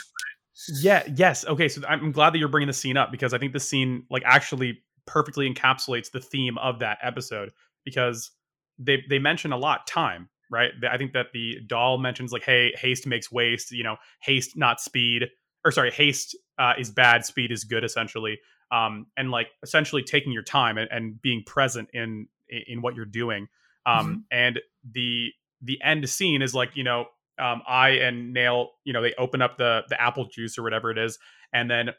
yeah. 0.81 1.03
Yes. 1.15 1.45
Okay. 1.47 1.69
So 1.69 1.83
I'm 1.89 2.13
glad 2.13 2.33
that 2.33 2.39
you're 2.39 2.49
bringing 2.49 2.67
the 2.67 2.73
scene 2.73 2.97
up 2.97 3.11
because 3.11 3.33
I 3.33 3.39
think 3.39 3.53
the 3.53 3.61
scene 3.61 4.05
like 4.11 4.23
actually 4.25 4.83
perfectly 5.07 5.53
encapsulates 5.53 6.11
the 6.11 6.21
theme 6.21 6.59
of 6.59 6.79
that 6.81 6.99
episode 7.03 7.53
because 7.85 8.31
they 8.79 9.03
they 9.09 9.19
mention 9.19 9.53
a 9.53 9.57
lot 9.57 9.87
time 9.87 10.29
right 10.53 10.71
i 10.89 10.97
think 10.97 11.13
that 11.13 11.27
the 11.33 11.59
doll 11.67 11.99
mentions 11.99 12.31
like 12.31 12.45
hey 12.45 12.73
haste 12.77 13.07
makes 13.07 13.33
waste 13.33 13.73
you 13.73 13.83
know 13.83 13.97
haste 14.21 14.57
not 14.57 14.81
speed 14.81 15.29
or 15.65 15.73
sorry 15.73 15.91
haste 15.91 16.37
uh, 16.59 16.75
is 16.79 16.91
bad 16.91 17.25
speed 17.25 17.51
is 17.51 17.65
good 17.65 17.83
essentially 17.83 18.39
um, 18.71 19.07
and 19.17 19.31
like 19.31 19.49
essentially 19.63 20.03
taking 20.03 20.33
your 20.33 20.43
time 20.43 20.79
and, 20.79 20.89
and 20.91 21.21
being 21.21 21.43
present 21.45 21.89
in 21.93 22.29
in 22.49 22.83
what 22.83 22.95
you're 22.95 23.05
doing 23.05 23.49
um, 23.87 24.07
mm-hmm. 24.07 24.17
and 24.31 24.61
the 24.93 25.31
the 25.63 25.81
end 25.83 26.09
scene 26.09 26.43
is 26.43 26.55
like 26.55 26.71
you 26.75 26.85
know 26.85 27.07
um, 27.39 27.63
Ai 27.67 27.91
and 27.91 28.35
Neiru, 28.35 28.67
you 28.85 28.93
know, 28.93 29.03
they 29.03 29.15
open 29.19 29.43
up 29.43 29.57
the 29.57 29.83
the 29.89 30.01
apple 30.01 30.27
juice 30.27 30.59
or 30.59 30.63
whatever 30.63 30.91
it 30.91 30.99
is, 30.99 31.19
and 31.53 31.71
then 31.71 31.91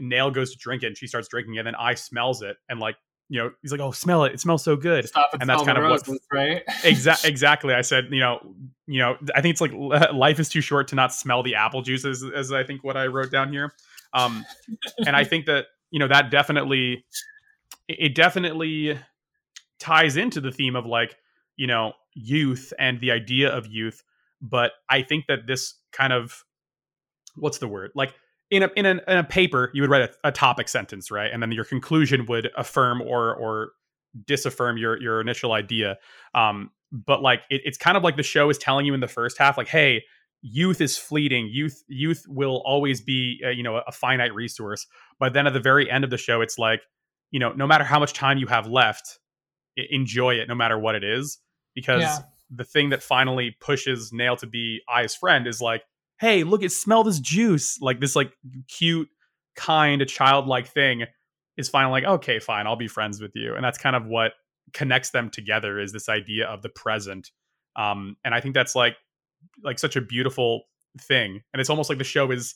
Neiru 0.00 0.32
goes 0.32 0.52
to 0.52 0.58
drink 0.58 0.82
it, 0.82 0.88
and 0.88 0.96
she 0.96 1.06
starts 1.06 1.28
drinking 1.28 1.54
it, 1.54 1.60
and 1.60 1.66
then 1.66 1.74
Ai 1.74 1.94
smells 1.94 2.42
it, 2.42 2.56
and 2.68 2.78
like 2.78 2.96
you 3.32 3.38
know, 3.38 3.50
he's 3.62 3.72
like, 3.72 3.80
"Oh, 3.80 3.92
smell 3.92 4.24
it! 4.24 4.34
It 4.34 4.40
smells 4.40 4.62
so 4.62 4.76
good." 4.76 5.08
Stop 5.08 5.30
and, 5.32 5.40
and 5.42 5.48
that's 5.48 5.62
kind 5.62 5.78
of 5.78 5.84
roses, 5.84 6.08
what, 6.08 6.20
right? 6.30 6.62
exactly, 6.84 7.30
exactly. 7.30 7.72
I 7.72 7.80
said, 7.80 8.08
you 8.10 8.20
know, 8.20 8.54
you 8.86 8.98
know, 8.98 9.16
I 9.34 9.40
think 9.40 9.52
it's 9.52 9.60
like 9.62 9.72
life 10.12 10.38
is 10.38 10.50
too 10.50 10.60
short 10.60 10.88
to 10.88 10.94
not 10.94 11.14
smell 11.14 11.42
the 11.42 11.54
apple 11.54 11.80
juice, 11.80 12.04
as, 12.04 12.22
as 12.34 12.52
I 12.52 12.62
think 12.62 12.84
what 12.84 12.98
I 12.98 13.06
wrote 13.06 13.30
down 13.30 13.50
here. 13.50 13.72
Um, 14.12 14.44
and 15.06 15.16
I 15.16 15.24
think 15.24 15.46
that 15.46 15.66
you 15.90 15.98
know 15.98 16.08
that 16.08 16.30
definitely, 16.30 17.06
it 17.88 18.14
definitely 18.14 18.98
ties 19.78 20.18
into 20.18 20.40
the 20.40 20.52
theme 20.52 20.76
of 20.76 20.84
like 20.84 21.16
you 21.56 21.66
know 21.66 21.94
youth 22.14 22.74
and 22.78 23.00
the 23.00 23.10
idea 23.12 23.48
of 23.48 23.66
youth 23.66 24.02
but 24.42 24.72
I 24.90 25.02
think 25.02 25.26
that 25.28 25.46
this 25.46 25.74
kind 25.92 26.12
of 26.12 26.44
what's 27.36 27.58
the 27.58 27.68
word 27.68 27.92
like 27.94 28.12
in 28.52 28.62
a 28.62 28.70
in 28.76 28.86
a, 28.86 28.90
in 28.90 29.18
a 29.18 29.24
paper 29.24 29.70
you 29.74 29.82
would 29.82 29.90
write 29.90 30.02
a, 30.02 30.28
a, 30.28 30.32
topic 30.32 30.68
sentence 30.68 31.10
right? 31.10 31.30
And 31.32 31.42
then 31.42 31.50
your 31.50 31.64
conclusion 31.64 32.26
would 32.26 32.50
affirm 32.56 33.00
or 33.00 33.34
or 33.34 33.72
disaffirm 34.26 34.76
your 34.76 35.00
your 35.00 35.20
initial 35.20 35.52
idea. 35.52 35.98
Um 36.34 36.70
but 36.92 37.22
like 37.22 37.42
it, 37.50 37.62
it's 37.64 37.78
kind 37.78 37.96
of 37.96 38.04
like 38.04 38.16
the 38.16 38.22
show 38.22 38.50
is 38.50 38.58
telling 38.58 38.84
you 38.84 38.94
in 38.94 39.00
the 39.00 39.08
first 39.08 39.38
half 39.38 39.56
like 39.56 39.68
hey 39.68 40.02
youth 40.42 40.80
is 40.80 40.98
fleeting. 40.98 41.48
Youth 41.50 41.82
youth 41.88 42.24
will 42.28 42.62
always 42.66 43.00
be 43.00 43.40
uh, 43.44 43.48
you 43.48 43.62
know 43.62 43.76
a, 43.76 43.82
a 43.88 43.92
finite 43.92 44.34
resource. 44.34 44.86
But 45.18 45.32
then 45.32 45.46
at 45.46 45.54
the 45.54 45.60
very 45.60 45.90
end 45.90 46.04
of 46.04 46.10
the 46.10 46.18
show 46.18 46.42
it's 46.42 46.58
like 46.58 46.82
you 47.30 47.40
know 47.40 47.52
no 47.52 47.66
matter 47.66 47.84
how 47.84 47.98
much 47.98 48.12
time 48.12 48.38
you 48.38 48.46
have 48.46 48.66
left 48.66 49.18
enjoy 49.76 50.34
it 50.34 50.48
no 50.48 50.54
matter 50.54 50.78
what 50.78 50.94
it 50.94 51.04
is. 51.04 51.38
Because 51.74 52.02
yeah. 52.02 52.18
the 52.50 52.64
thing 52.64 52.90
that 52.90 53.02
finally 53.02 53.56
pushes 53.60 54.12
Neiru 54.12 54.36
to 54.38 54.46
be 54.46 54.82
Ai's 54.94 55.14
friend 55.14 55.46
is 55.46 55.60
like, 55.60 55.82
hey, 56.22 56.44
look, 56.44 56.62
it 56.62 56.70
smell 56.70 57.02
this 57.02 57.18
juice. 57.18 57.80
Like 57.80 57.98
this 57.98 58.14
like 58.14 58.32
cute, 58.68 59.08
kind, 59.56 60.06
childlike 60.06 60.68
thing 60.68 61.04
is 61.56 61.68
finally 61.68 62.00
like, 62.00 62.04
okay, 62.04 62.38
fine, 62.38 62.68
I'll 62.68 62.76
be 62.76 62.86
friends 62.86 63.20
with 63.20 63.32
you. 63.34 63.56
And 63.56 63.64
that's 63.64 63.76
kind 63.76 63.96
of 63.96 64.06
what 64.06 64.32
connects 64.72 65.10
them 65.10 65.30
together 65.30 65.80
is 65.80 65.92
this 65.92 66.08
idea 66.08 66.46
of 66.46 66.62
the 66.62 66.68
present. 66.68 67.32
Um, 67.74 68.16
and 68.24 68.36
I 68.36 68.40
think 68.40 68.54
that's 68.54 68.76
like 68.76 68.96
like 69.64 69.80
such 69.80 69.96
a 69.96 70.00
beautiful 70.00 70.62
thing. 71.00 71.40
And 71.52 71.60
it's 71.60 71.68
almost 71.68 71.90
like 71.90 71.98
the 71.98 72.04
show 72.04 72.30
is 72.30 72.54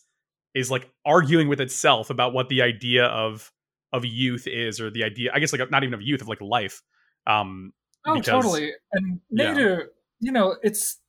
is 0.54 0.70
like 0.70 0.88
arguing 1.04 1.48
with 1.48 1.60
itself 1.60 2.08
about 2.08 2.32
what 2.32 2.48
the 2.48 2.62
idea 2.62 3.06
of 3.06 3.50
of 3.92 4.04
youth 4.04 4.46
is 4.46 4.80
or 4.80 4.90
the 4.90 5.02
idea 5.02 5.32
I 5.34 5.40
guess 5.40 5.52
like 5.52 5.70
not 5.72 5.82
even 5.82 5.94
of 5.94 6.02
youth 6.02 6.22
of 6.22 6.28
like 6.28 6.40
life. 6.40 6.82
Um 7.26 7.72
Oh, 8.06 8.14
because, 8.14 8.26
totally. 8.26 8.72
And 8.92 9.18
Neiru, 9.36 9.78
yeah. 9.78 9.84
you 10.20 10.30
know, 10.30 10.54
it's 10.62 11.00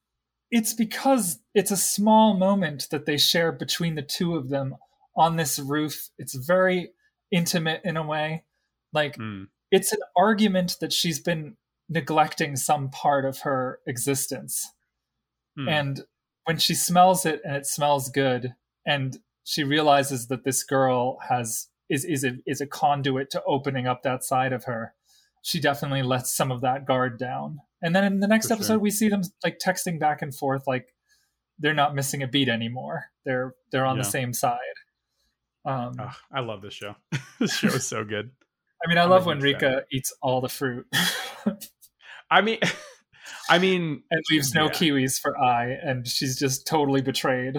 it's 0.52 0.74
because 0.74 1.40
it's 1.54 1.72
a 1.72 1.78
small 1.78 2.36
moment 2.38 2.88
that 2.92 3.06
they 3.06 3.18
share 3.18 3.52
between 3.52 3.96
the 3.96 4.02
two 4.02 4.36
of 4.36 4.50
them 4.50 4.76
on 5.16 5.36
this 5.36 5.60
roof. 5.60 6.10
It's 6.18 6.36
very 6.36 6.92
intimate 7.32 7.82
in 7.84 7.98
a 7.98 8.06
way. 8.06 8.44
Like 8.94 9.18
Mm. 9.18 9.48
it's 9.72 9.92
an 9.92 10.00
argument 10.16 10.78
that 10.80 10.94
she's 10.94 11.20
been 11.20 11.58
neglecting 11.90 12.56
some 12.56 12.90
part 12.90 13.26
of 13.26 13.40
her 13.40 13.80
existence. 13.88 14.74
Hmm. 15.58 15.70
And 15.70 16.02
when 16.46 16.58
she 16.58 16.76
smells 16.76 17.26
it 17.26 17.42
and 17.44 17.56
it 17.56 17.66
smells 17.66 18.10
good, 18.10 18.56
and 18.86 19.18
she 19.44 19.64
realizes 19.64 20.28
that 20.28 20.44
this 20.44 20.64
girl 20.64 21.18
has 21.30 21.68
is 21.90 22.06
is 22.06 22.24
a 22.24 22.38
is 22.46 22.62
a 22.62 22.68
conduit 22.68 23.30
to 23.32 23.44
opening 23.46 23.88
up 23.88 24.04
that 24.04 24.24
side 24.24 24.54
of 24.54 24.66
her, 24.66 24.94
she 25.42 25.60
definitely 25.60 26.04
lets 26.04 26.34
some 26.36 26.52
of 26.52 26.62
that 26.62 26.86
guard 26.86 27.18
down. 27.18 27.60
And 27.82 27.96
then 27.96 28.04
in 28.04 28.20
the 28.20 28.28
next 28.28 28.48
For 28.48 28.54
episode, 28.54 28.74
sure. 28.74 28.80
we 28.80 28.90
see 28.92 29.10
them 29.10 29.22
like 29.44 29.60
texting 29.64 30.00
back 30.00 30.22
and 30.22 30.34
forth, 30.34 30.64
like 30.68 30.88
they're 31.60 31.74
not 31.74 31.96
missing 31.96 32.24
a 32.24 32.28
beat 32.28 32.50
anymore. 32.50 33.06
They're 33.26 33.54
they're 33.72 33.86
on 33.86 33.98
the 33.98 34.04
same 34.04 34.34
side. 34.34 34.58
Um, 35.66 35.94
Ugh, 36.00 36.16
I 36.32 36.40
love 36.40 36.62
this 36.62 36.74
show. 36.74 36.96
this 37.40 37.56
show 37.56 37.68
is 37.68 37.86
so 37.86 38.04
good. 38.04 38.32
I 38.86 38.90
mean, 38.90 38.98
I 38.98 39.04
I'm 39.04 39.10
love 39.10 39.26
when 39.26 39.38
fan. 39.38 39.44
Rika 39.44 39.84
eats 39.92 40.14
all 40.22 40.40
the 40.40 40.50
fruit 40.50 40.86
I 42.30 42.42
mean, 42.42 42.60
I 43.50 43.58
mean, 43.60 44.04
and 44.12 44.22
leaves 44.32 44.54
no 44.54 44.66
Yeah. 44.66 44.70
kiwis 44.72 45.20
for 45.20 45.38
Ai, 45.38 45.68
and 45.84 46.08
she's 46.08 46.38
just 46.38 46.68
totally 46.68 47.02
betrayed. 47.02 47.58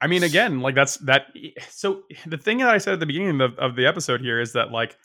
I 0.00 0.08
mean, 0.08 0.22
again, 0.22 0.60
like 0.60 0.74
that's 0.74 0.96
that. 0.98 1.26
So 1.70 2.02
the 2.26 2.36
thing 2.36 2.58
that 2.58 2.68
I 2.68 2.78
said 2.78 2.94
at 2.94 3.00
the 3.00 3.06
beginning 3.06 3.40
of, 3.40 3.58
of 3.58 3.76
the 3.76 3.86
episode 3.86 4.20
here 4.20 4.40
is 4.40 4.52
that 4.52 4.70
like 4.70 4.96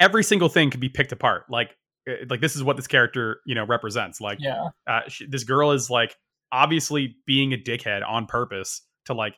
every 0.00 0.22
single 0.24 0.48
thing 0.48 0.70
can 0.70 0.80
be 0.80 0.88
picked 0.88 1.12
apart. 1.12 1.44
Like, 1.48 1.76
like 2.28 2.40
this 2.40 2.56
is 2.56 2.62
what 2.62 2.76
this 2.76 2.86
character 2.86 3.40
you 3.46 3.54
know 3.54 3.64
represents. 3.64 4.20
Like, 4.20 4.38
Yeah, 4.40 4.68
uh, 4.86 5.00
she, 5.08 5.26
this 5.26 5.44
girl 5.44 5.72
is 5.72 5.90
like 5.90 6.16
obviously 6.52 7.16
being 7.26 7.52
a 7.52 7.56
dickhead 7.56 8.06
on 8.06 8.26
purpose 8.26 8.82
to 9.06 9.14
like 9.14 9.34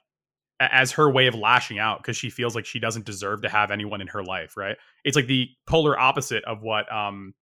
a- 0.61 0.75
as 0.75 0.93
her 0.93 1.11
way 1.11 1.27
of 1.27 1.35
lashing 1.35 1.79
out 1.79 1.99
because 1.99 2.17
she 2.17 2.31
feels 2.31 2.55
like 2.55 2.67
she 2.67 2.79
doesn't 2.79 3.05
deserve 3.07 3.43
to 3.43 3.49
have 3.49 3.71
anyone 3.71 4.01
in 4.01 4.07
her 4.09 4.23
life 4.23 4.57
right 4.57 4.77
it's 5.05 5.17
like 5.17 5.27
the 5.27 5.49
polar 5.67 5.99
opposite 5.99 6.45
of 6.45 6.63
what 6.63 6.91
um 6.93 7.33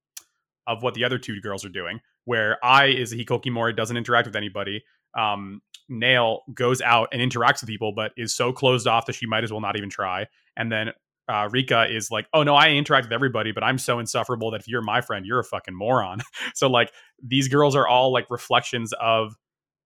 of 0.66 0.82
what 0.82 0.94
the 0.94 1.04
other 1.04 1.18
two 1.18 1.40
girls 1.40 1.64
are 1.64 1.70
doing 1.70 2.00
where 2.24 2.58
Ai 2.64 2.86
is 2.86 3.12
a 3.12 3.16
hikikomori 3.16 3.76
doesn't 3.76 3.96
interact 3.96 4.26
with 4.26 4.36
anybody 4.36 4.84
um 5.18 5.60
Neiru 5.90 6.38
goes 6.54 6.80
out 6.80 7.08
and 7.12 7.20
interacts 7.20 7.60
with 7.60 7.68
people 7.68 7.92
but 7.92 8.12
is 8.16 8.34
so 8.34 8.52
closed 8.52 8.86
off 8.86 9.06
that 9.06 9.14
she 9.14 9.26
might 9.26 9.44
as 9.44 9.50
well 9.52 9.60
not 9.60 9.76
even 9.76 9.90
try 9.90 10.26
and 10.56 10.70
then 10.70 10.90
uh, 11.28 11.48
Rika 11.50 11.86
is 11.94 12.10
like, 12.10 12.26
oh 12.34 12.42
no, 12.42 12.54
I 12.54 12.70
interact 12.70 13.06
with 13.06 13.12
everybody, 13.12 13.52
but 13.52 13.62
I'm 13.64 13.78
so 13.78 13.98
insufferable 13.98 14.50
that 14.52 14.60
if 14.60 14.68
you're 14.68 14.82
my 14.82 15.00
friend, 15.00 15.24
you're 15.26 15.40
a 15.40 15.44
fucking 15.44 15.74
moron. 15.74 16.20
so 16.54 16.68
like 16.68 16.92
these 17.22 17.48
girls 17.48 17.74
are 17.74 17.86
all 17.88 18.12
like 18.12 18.30
reflections 18.30 18.92
of 19.00 19.34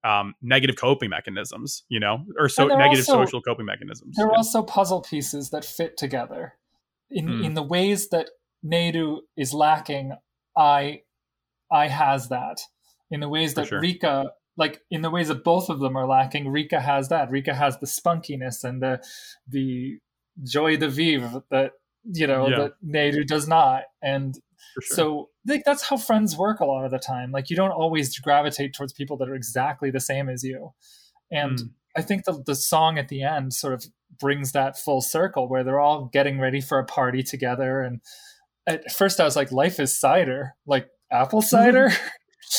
um, 0.05 0.34
negative 0.43 0.76
coping 0.76 1.11
mechanisms, 1.11 1.84
you 1.89 2.01
know, 2.01 2.24
or 2.39 2.49
so 2.49 2.66
negative 2.66 3.05
also- 3.09 3.24
social 3.24 3.43
coping 3.43 3.66
mechanisms. 3.66 4.14
they're 4.16 4.26
Yeah. 4.28 4.36
also 4.36 4.62
puzzle 4.62 5.01
pieces 5.03 5.51
that 5.51 5.64
fit 5.64 5.97
together 5.97 6.55
in 7.11 7.26
Hmm. 7.26 7.45
in 7.45 7.55
the 7.55 7.62
ways 7.62 8.09
that 8.11 8.30
Neiru 8.64 9.18
is 9.36 9.53
lacking. 9.55 10.12
I 10.57 11.03
I 11.70 11.89
has 11.89 12.28
that 12.28 12.61
in 13.11 13.20
the 13.20 13.28
ways 13.28 13.53
For 13.55 13.61
that 13.62 13.68
sure. 13.68 13.80
Rika. 13.80 14.32
Like 14.57 14.80
in 14.91 15.03
the 15.03 15.11
ways 15.11 15.28
that 15.28 15.45
both 15.45 15.68
of 15.68 15.78
them 15.78 15.97
are 15.97 16.07
lacking, 16.07 16.49
Rika 16.49 16.80
has 16.80 17.09
that. 17.11 17.30
Rika 17.30 17.55
has 17.55 17.78
the 17.78 17.86
spunkiness 17.86 18.64
and 18.64 18.82
the 18.82 19.01
the 19.47 19.99
joie 20.45 20.76
de 20.76 20.89
vivre 20.89 21.43
that 21.51 21.72
you 22.05 22.26
know 22.26 22.49
Yeah. 22.49 22.57
that 22.59 22.72
Neiru 22.84 23.26
does 23.26 23.49
not. 23.49 23.84
And 24.03 24.34
sure. 24.82 24.97
so 24.97 25.28
like 25.47 25.62
that's 25.64 25.89
how 25.89 25.97
friends 25.97 26.36
work 26.36 26.61
a 26.61 26.64
lot 26.66 26.84
of 26.84 26.91
the 26.91 26.99
time. 26.99 27.32
Like 27.32 27.51
you 27.51 27.57
don't 27.57 27.70
always 27.70 28.16
gravitate 28.18 28.74
towards 28.74 28.93
people 28.93 29.16
that 29.18 29.28
are 29.28 29.34
exactly 29.34 29.91
the 29.91 30.01
same 30.01 30.28
as 30.28 30.43
you. 30.45 30.72
And 31.30 31.59
Mm. 31.59 31.70
I 31.97 32.03
think 32.03 32.24
the 32.24 32.43
the 32.47 32.55
song 32.55 32.99
at 32.99 33.09
the 33.09 33.22
end 33.22 33.53
sort 33.55 33.74
of 33.74 33.84
brings 34.20 34.53
that 34.53 34.78
full 34.78 35.01
circle 35.01 35.49
where 35.49 35.64
they're 35.64 35.80
all 35.80 36.07
getting 36.12 36.39
ready 36.41 36.61
for 36.61 36.78
a 36.78 36.84
party 36.84 37.22
together. 37.22 37.80
And 37.82 38.01
at 38.66 38.91
first 38.93 39.20
I 39.20 39.24
was 39.24 39.36
like, 39.36 39.51
life 39.53 39.80
is 39.80 39.99
cider, 39.99 40.55
like 40.66 40.89
apple 41.11 41.43
cider. 41.55 41.91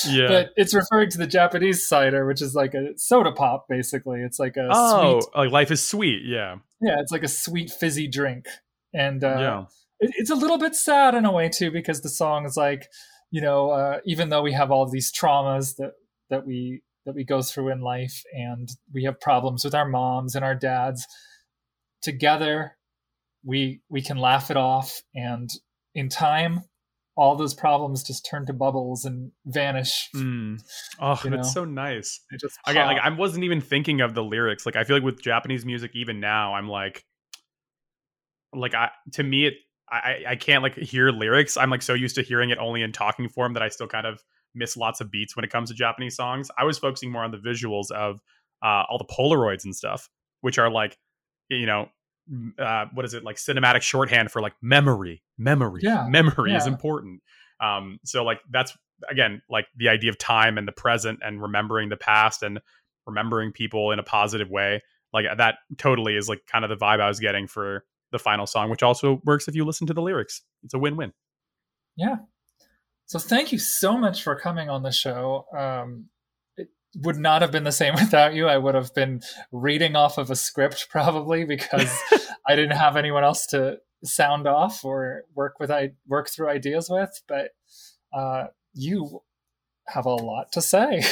yeah. 0.08 0.28
but 0.28 0.50
it's 0.56 0.74
referring 0.74 1.10
to 1.12 1.18
the 1.18 1.28
Japanese 1.28 1.88
cider, 1.88 2.26
which 2.28 2.42
is 2.42 2.54
like 2.54 2.74
a 2.74 2.98
soda 2.98 3.32
pop, 3.32 3.66
basically. 3.70 4.22
It's 4.22 4.40
like 4.40 4.58
a 4.58 4.68
oh, 4.72 5.20
sweet, 5.22 5.30
like 5.36 5.52
life 5.52 5.72
is 5.72 5.82
sweet. 5.84 6.22
Yeah. 6.26 6.58
Yeah, 6.82 7.00
it's 7.00 7.12
like 7.12 7.24
a 7.24 7.30
sweet 7.30 7.70
fizzy 7.70 8.08
drink. 8.08 8.46
And 8.94 9.24
uh, 9.24 9.38
yeah. 9.40 9.66
it, 10.00 10.12
it's 10.18 10.30
a 10.30 10.36
little 10.36 10.58
bit 10.58 10.76
sad 10.76 11.16
in 11.16 11.26
a 11.26 11.32
way 11.32 11.50
too 11.50 11.72
because 11.72 12.02
the 12.02 12.10
song 12.10 12.46
is 12.46 12.58
like 12.58 12.88
you 13.32 13.42
know 13.42 13.72
uh, 13.72 14.00
even 14.06 14.30
though 14.30 14.42
we 14.42 14.54
have 14.54 14.72
all 14.72 14.90
these 14.90 15.12
traumas 15.12 15.76
that 15.78 15.94
that 16.30 16.46
we 16.46 16.82
that 17.06 17.16
we 17.16 17.24
go 17.24 17.42
through 17.42 17.70
in 17.70 17.82
life 17.82 18.24
and 18.34 18.70
we 18.94 19.04
have 19.04 19.20
problems 19.20 19.64
with 19.64 19.76
our 19.76 19.88
moms 19.88 20.36
and 20.36 20.44
our 20.44 20.56
dads 20.56 21.06
together 22.02 22.78
we 23.44 23.82
we 23.90 24.02
can 24.02 24.18
laugh 24.18 24.52
it 24.52 24.58
off 24.58 25.02
and 25.16 25.50
in 25.96 26.10
time 26.10 26.62
all 27.20 27.36
those 27.36 27.54
problems 27.54 28.02
just 28.04 28.26
turn 28.26 28.46
to 28.46 28.54
bubbles 28.54 29.04
and 29.06 29.32
vanish 29.46 30.10
Mm. 30.16 30.60
Oh, 31.00 31.20
You 31.24 31.30
that's 31.32 31.50
know? 31.50 31.62
so 31.62 31.66
nice. 31.66 32.22
Just 32.40 32.58
Again, 32.66 32.88
like. 32.88 33.02
I 33.04 33.10
wasn't 33.10 33.44
even 33.44 33.60
thinking 33.62 34.00
of 34.02 34.14
the 34.14 34.24
lyrics. 34.24 34.66
Like 34.66 34.76
I 34.78 34.84
feel 34.86 34.96
like 34.96 35.04
with 35.04 35.22
Japanese 35.22 35.66
music, 35.66 35.92
even 35.96 36.20
now, 36.20 36.54
I'm 36.56 36.70
like, 36.70 37.04
like 38.54 38.74
I 38.74 38.90
to 39.14 39.24
me, 39.24 39.48
it 39.48 39.54
I 39.92 39.96
I- 39.98 40.24
I 40.32 40.36
can't 40.36 40.64
like 40.64 40.76
hear 40.76 41.12
lyrics. 41.12 41.58
I'm 41.58 41.70
like 41.70 41.82
so 41.82 41.94
used 41.94 42.16
to 42.16 42.22
hearing 42.24 42.50
it 42.52 42.58
only 42.58 42.82
in 42.82 42.92
talking 42.92 43.28
form 43.30 43.54
that 43.54 43.64
I 43.64 43.70
still 43.70 43.88
kind 43.88 44.08
of 44.08 44.24
miss 44.56 44.76
lots 44.78 45.02
of 45.02 45.12
beats 45.12 45.36
when 45.36 45.46
it 45.46 45.52
comes 45.52 45.70
to 45.70 45.76
Japanese 45.76 46.16
songs. 46.16 46.50
I 46.58 46.64
was 46.64 46.78
focusing 46.80 47.12
more 47.12 47.24
on 47.24 47.32
the 47.32 47.38
visuals 47.38 47.92
of 47.92 48.20
uh, 48.64 48.84
all 48.90 48.98
the 48.98 49.06
Polaroids 49.06 49.64
and 49.66 49.76
stuff, 49.76 50.10
which 50.42 50.58
are 50.58 50.70
like, 50.72 50.98
you 51.50 51.66
know. 51.66 51.90
Uh, 52.60 52.86
what 52.94 53.06
is 53.06 53.16
it 53.16 53.24
like 53.24 53.38
cinematic 53.38 53.82
shorthand 53.82 54.30
for 54.32 54.40
like 54.40 54.54
memory 54.62 55.24
memory. 55.40 55.82
Yeah, 55.84 56.06
memory 56.08 56.54
is 56.54 56.68
important. 56.68 57.22
Um 57.60 58.00
so 58.04 58.24
like 58.24 58.42
that's 58.50 58.78
again 59.10 59.42
like 59.50 59.66
the 59.76 59.90
idea 59.90 60.12
of 60.12 60.18
time 60.18 60.58
and 60.58 60.68
the 60.68 60.72
present 60.72 61.20
and 61.24 61.42
remembering 61.42 61.90
the 61.90 61.98
past 61.98 62.44
and 62.44 62.60
remembering 63.08 63.52
people 63.52 63.92
in 63.92 63.98
a 63.98 64.04
positive 64.04 64.50
way 64.50 64.84
like 65.14 65.26
that 65.38 65.56
totally 65.78 66.16
is 66.16 66.28
like 66.30 66.42
kind 66.46 66.64
of 66.64 66.70
the 66.70 66.76
vibe 66.76 67.00
i 67.00 67.08
was 67.08 67.20
getting 67.20 67.48
for 67.48 67.86
the 68.12 68.20
final 68.20 68.46
song 68.46 68.70
which 68.70 68.84
also 68.84 69.22
works 69.24 69.48
if 69.48 69.56
you 69.56 69.66
listen 69.66 69.88
to 69.88 69.94
the 69.94 70.02
lyrics. 70.02 70.42
It's 70.64 70.74
a 70.74 70.80
win-win. 70.80 71.14
Yeah. 71.96 72.18
So 73.06 73.20
thank 73.20 73.52
you 73.52 73.60
so 73.60 73.98
much 73.98 74.24
for 74.24 74.36
coming 74.36 74.70
on 74.70 74.84
the 74.84 74.92
show. 74.92 75.46
Um, 75.56 76.06
would 76.96 77.18
not 77.18 77.42
have 77.42 77.52
been 77.52 77.64
the 77.64 77.72
same 77.72 77.94
without 77.96 78.34
you. 78.34 78.48
I 78.48 78.58
would 78.58 78.76
have 78.76 78.94
been 78.94 79.22
reading 79.52 79.96
off 79.96 80.18
of 80.18 80.30
a 80.32 80.36
script 80.36 80.88
probably 80.92 81.46
because 81.46 81.92
I 82.48 82.56
didn't 82.56 82.78
have 82.78 82.96
anyone 82.96 83.24
else 83.24 83.46
to 83.48 83.78
sound 84.04 84.48
off 84.48 84.84
or 84.86 85.24
work 85.36 85.60
with 85.60 85.72
I 85.72 85.92
work 86.08 86.30
through 86.30 86.50
ideas 86.50 86.90
with. 86.90 87.22
But 87.28 87.52
uh, 88.14 88.48
you 88.74 89.22
have 89.88 90.06
a 90.06 90.14
lot 90.14 90.52
to 90.54 90.62
say. 90.62 91.04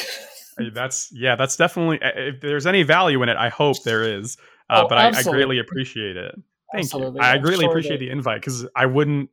that's 0.74 1.10
yeah 1.12 1.36
that's 1.36 1.56
definitely 1.56 2.00
if 2.02 2.42
there's 2.42 2.66
any 2.66 2.82
value 2.82 3.22
in 3.22 3.30
it 3.30 3.38
i 3.38 3.48
hope 3.48 3.84
there 3.84 4.02
is 4.02 4.38
uh, 4.72 4.82
Oh, 4.84 4.88
but 4.90 4.98
I, 4.98 5.10
I 5.10 5.22
greatly 5.22 5.60
appreciate 5.60 6.18
it 6.18 6.34
Thank 6.72 6.86
Absolutely. 6.86 7.20
you. 7.20 7.26
I 7.26 7.34
I'm 7.34 7.42
greatly 7.42 7.64
sure 7.64 7.70
appreciate 7.72 8.00
that- 8.00 8.06
the 8.06 8.10
invite 8.12 8.42
because 8.42 8.68
I 8.76 8.86
wouldn't. 8.86 9.30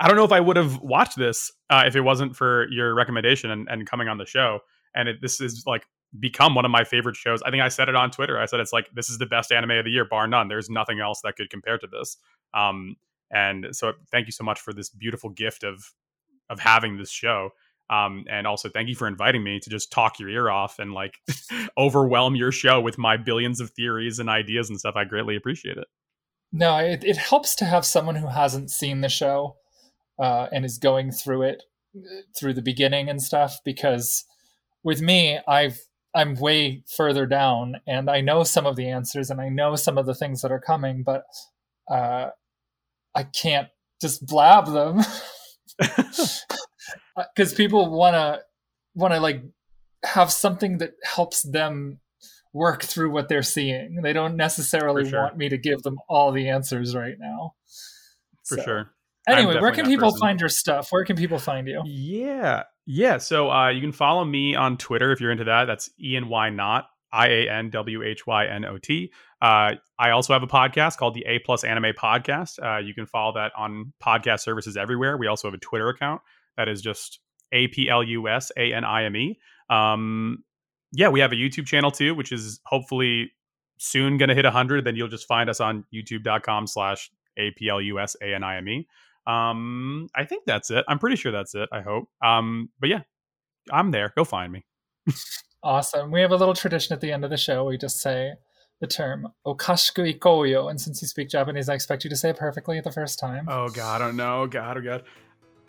I 0.00 0.06
don't 0.06 0.16
know 0.16 0.24
if 0.24 0.32
I 0.32 0.40
would 0.40 0.56
have 0.56 0.78
watched 0.80 1.18
this 1.18 1.50
uh, 1.70 1.82
if 1.86 1.96
it 1.96 2.02
wasn't 2.02 2.36
for 2.36 2.68
your 2.70 2.94
recommendation 2.94 3.50
and, 3.50 3.68
and 3.68 3.84
coming 3.86 4.06
on 4.08 4.16
the 4.16 4.26
show. 4.26 4.60
And 4.98 5.08
it, 5.08 5.22
this 5.22 5.40
is 5.40 5.62
like 5.66 5.86
become 6.18 6.54
one 6.54 6.64
of 6.64 6.70
my 6.70 6.84
favorite 6.84 7.16
shows. 7.16 7.42
I 7.42 7.50
think 7.50 7.62
I 7.62 7.68
said 7.68 7.88
it 7.88 7.94
on 7.94 8.10
Twitter. 8.10 8.38
I 8.38 8.46
said 8.46 8.60
it's 8.60 8.72
like 8.72 8.90
this 8.94 9.08
is 9.08 9.18
the 9.18 9.26
best 9.26 9.52
anime 9.52 9.70
of 9.72 9.84
the 9.84 9.90
year, 9.90 10.04
bar 10.04 10.26
none. 10.26 10.48
There's 10.48 10.68
nothing 10.68 11.00
else 11.00 11.20
that 11.22 11.36
could 11.36 11.48
compare 11.50 11.78
to 11.78 11.86
this. 11.86 12.16
Um, 12.52 12.96
and 13.30 13.68
so 13.72 13.92
thank 14.10 14.26
you 14.26 14.32
so 14.32 14.44
much 14.44 14.60
for 14.60 14.72
this 14.72 14.90
beautiful 14.90 15.30
gift 15.30 15.64
of 15.64 15.92
of 16.50 16.58
having 16.58 16.98
this 16.98 17.10
show. 17.10 17.50
Um, 17.90 18.24
and 18.30 18.46
also 18.46 18.68
thank 18.68 18.88
you 18.88 18.94
for 18.94 19.06
inviting 19.06 19.42
me 19.42 19.60
to 19.60 19.70
just 19.70 19.90
talk 19.90 20.18
your 20.18 20.28
ear 20.28 20.50
off 20.50 20.78
and 20.78 20.92
like 20.92 21.18
overwhelm 21.78 22.36
your 22.36 22.52
show 22.52 22.80
with 22.80 22.98
my 22.98 23.16
billions 23.16 23.60
of 23.60 23.70
theories 23.70 24.18
and 24.18 24.28
ideas 24.28 24.68
and 24.68 24.78
stuff. 24.78 24.94
I 24.96 25.04
greatly 25.04 25.36
appreciate 25.36 25.78
it. 25.78 25.86
No, 26.52 26.76
it, 26.78 27.04
it 27.04 27.16
helps 27.16 27.54
to 27.56 27.64
have 27.64 27.84
someone 27.84 28.16
who 28.16 28.28
hasn't 28.28 28.70
seen 28.70 29.00
the 29.00 29.08
show 29.08 29.56
uh, 30.18 30.48
and 30.52 30.64
is 30.64 30.78
going 30.78 31.12
through 31.12 31.42
it 31.42 31.62
uh, 31.96 32.22
through 32.38 32.54
the 32.54 32.62
beginning 32.62 33.08
and 33.08 33.22
stuff. 33.22 33.58
Because 33.64 34.24
with 34.82 35.00
me, 35.00 35.38
I've 35.46 35.78
I'm 36.14 36.34
way 36.34 36.82
further 36.96 37.26
down, 37.26 37.76
and 37.86 38.10
I 38.10 38.20
know 38.20 38.42
some 38.42 38.66
of 38.66 38.76
the 38.76 38.88
answers, 38.88 39.30
and 39.30 39.40
I 39.40 39.48
know 39.48 39.76
some 39.76 39.98
of 39.98 40.06
the 40.06 40.14
things 40.14 40.42
that 40.42 40.50
are 40.50 40.60
coming, 40.60 41.02
but 41.02 41.24
uh, 41.90 42.30
I 43.14 43.22
can't 43.24 43.68
just 44.00 44.26
blab 44.26 44.66
them 44.66 45.00
because 45.78 47.54
people 47.54 47.90
want 47.90 48.14
to 48.14 48.40
want 48.94 49.14
to 49.14 49.20
like 49.20 49.42
have 50.04 50.32
something 50.32 50.78
that 50.78 50.92
helps 51.04 51.42
them 51.42 52.00
work 52.52 52.82
through 52.82 53.10
what 53.10 53.28
they're 53.28 53.42
seeing. 53.42 54.00
They 54.02 54.12
don't 54.12 54.36
necessarily 54.36 55.08
sure. 55.08 55.22
want 55.22 55.36
me 55.36 55.48
to 55.48 55.58
give 55.58 55.82
them 55.82 55.98
all 56.08 56.32
the 56.32 56.48
answers 56.48 56.96
right 56.96 57.16
now. 57.18 57.54
For 58.44 58.56
So, 58.56 58.62
sure. 58.62 58.90
Anyway, 59.28 59.60
where 59.60 59.72
can 59.72 59.84
people 59.84 60.08
person. 60.08 60.20
find 60.20 60.40
your 60.40 60.48
stuff? 60.48 60.88
Where 60.90 61.04
can 61.04 61.16
people 61.16 61.38
find 61.38 61.68
you? 61.68 61.82
Yeah. 61.84 62.62
Yeah, 62.90 63.18
so 63.18 63.50
uh, 63.50 63.68
you 63.68 63.82
can 63.82 63.92
follow 63.92 64.24
me 64.24 64.54
on 64.54 64.78
Twitter 64.78 65.12
if 65.12 65.20
you're 65.20 65.30
into 65.30 65.44
that. 65.44 65.66
That's 65.66 65.90
Ian 66.00 66.30
Y 66.30 66.48
Not 66.48 66.86
I 67.12 67.28
A 67.28 67.50
N 67.50 67.68
W 67.68 68.02
H 68.02 68.26
Y 68.26 68.46
N 68.46 68.64
O 68.64 68.78
T. 68.78 69.12
Uh, 69.42 69.74
I 69.98 70.10
also 70.10 70.32
have 70.32 70.42
a 70.42 70.46
podcast 70.46 70.96
called 70.96 71.12
the 71.12 71.22
A 71.26 71.38
Plus 71.40 71.64
Anime 71.64 71.92
Podcast. 71.92 72.58
Uh, 72.64 72.78
you 72.78 72.94
can 72.94 73.04
follow 73.04 73.34
that 73.34 73.52
on 73.58 73.92
podcast 74.02 74.40
services 74.40 74.78
everywhere. 74.78 75.18
We 75.18 75.26
also 75.26 75.48
have 75.48 75.54
a 75.54 75.58
Twitter 75.58 75.90
account 75.90 76.22
that 76.56 76.66
is 76.66 76.80
just 76.80 77.20
A 77.52 77.68
P 77.68 77.90
L 77.90 78.02
U 78.02 78.26
S 78.26 78.50
A 78.56 78.72
N 78.72 78.84
I 78.84 79.04
M 79.04 79.14
E. 79.16 79.38
Um, 79.68 80.44
yeah, 80.92 81.10
we 81.10 81.20
have 81.20 81.32
a 81.32 81.36
YouTube 81.36 81.66
channel 81.66 81.90
too, 81.90 82.14
which 82.14 82.32
is 82.32 82.58
hopefully 82.64 83.32
soon 83.76 84.16
going 84.16 84.30
to 84.30 84.34
hit 84.34 84.46
100. 84.46 84.86
Then 84.86 84.96
you'll 84.96 85.08
just 85.08 85.28
find 85.28 85.50
us 85.50 85.60
on 85.60 85.84
youtube.com 85.92 86.66
slash 86.66 87.10
A 87.36 87.50
P 87.50 87.68
L 87.68 87.82
U 87.82 88.00
S 88.00 88.16
A 88.22 88.34
N 88.34 88.42
I 88.42 88.56
M 88.56 88.66
E. 88.66 88.88
Um, 89.28 90.08
I 90.14 90.24
think 90.24 90.44
that's 90.46 90.70
it. 90.70 90.84
I'm 90.88 90.98
pretty 90.98 91.16
sure 91.16 91.30
that's 91.30 91.54
it. 91.54 91.68
I 91.70 91.82
hope. 91.82 92.08
Um, 92.24 92.70
but 92.80 92.88
yeah, 92.88 93.02
I'm 93.70 93.90
there. 93.90 94.12
Go 94.16 94.24
find 94.24 94.52
me. 94.52 94.64
awesome. 95.62 96.10
We 96.10 96.22
have 96.22 96.32
a 96.32 96.36
little 96.36 96.54
tradition 96.54 96.94
at 96.94 97.00
the 97.00 97.12
end 97.12 97.24
of 97.24 97.30
the 97.30 97.36
show. 97.36 97.64
We 97.66 97.76
just 97.76 98.00
say 98.00 98.32
the 98.80 98.86
term 98.86 99.28
okashiku 99.46 100.18
ikoyo, 100.18 100.70
and 100.70 100.80
since 100.80 101.02
you 101.02 101.08
speak 101.08 101.28
Japanese, 101.28 101.68
I 101.68 101.74
expect 101.74 102.04
you 102.04 102.10
to 102.10 102.16
say 102.16 102.30
it 102.30 102.36
perfectly 102.36 102.80
the 102.80 102.92
first 102.92 103.18
time. 103.18 103.46
Oh 103.48 103.68
God, 103.68 104.00
I 104.00 104.04
don't 104.06 104.16
know. 104.16 104.46
God, 104.46 104.78
oh 104.78 104.80
God. 104.80 105.04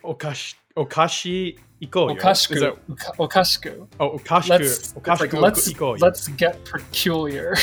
Okash, 0.04 0.54
okashi 0.76 1.58
ikoyo. 1.82 2.18
Okashiku. 2.18 2.60
That... 2.60 3.16
Okashiku. 3.18 3.88
Oh, 4.00 4.18
okashiku. 4.18 4.48
Let's, 4.48 4.92
okashiku 4.94 5.20
like, 5.20 5.32
let's, 5.34 5.72
ikoyo. 5.72 6.00
let's 6.00 6.28
get 6.28 6.64
peculiar. 6.64 7.56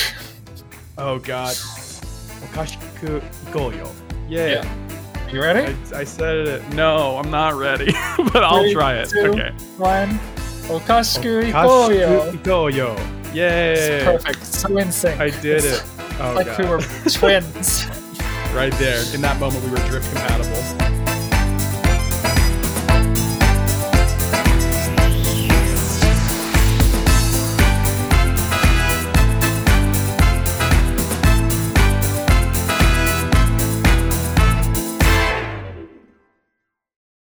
oh 1.00 1.18
God. 1.18 1.56
Okashiku 2.54 3.22
ikoyo. 3.48 3.91
Yeah. 4.30 4.48
yeah. 4.48 4.87
You 5.32 5.41
ready? 5.41 5.75
I, 5.93 5.99
I, 5.99 6.03
said 6.05 6.47
it. 6.47 6.69
No, 6.69 7.17
I'm 7.17 7.30
not 7.30 7.55
ready, 7.55 7.91
but 8.32 8.43
I'll 8.45 8.71
try 8.71 8.95
it. 8.95 9.09
Two, 9.09 9.32
okay. 9.32 9.51
One. 9.78 10.19
Okashiku 10.69 11.51
ikoyo. 11.51 12.32
ikoyo. 12.32 13.34
Yay. 13.34 14.03
Perfect. 14.05 14.45
So 14.45 14.78
in 14.78 14.91
sync. 14.91 15.19
I 15.19 15.30
did 15.30 15.65
it's 15.65 15.80
it. 15.80 15.84
Oh, 16.21 16.34
like 16.34 16.47
God. 16.47 16.59
we 16.59 16.65
were 16.65 16.80
twins. 17.11 17.86
right 18.53 18.73
there. 18.73 19.03
In 19.13 19.21
that 19.21 19.38
moment, 19.39 19.65
we 19.65 19.71
were 19.71 19.78
drift 19.89 20.09
compatible. 20.13 20.87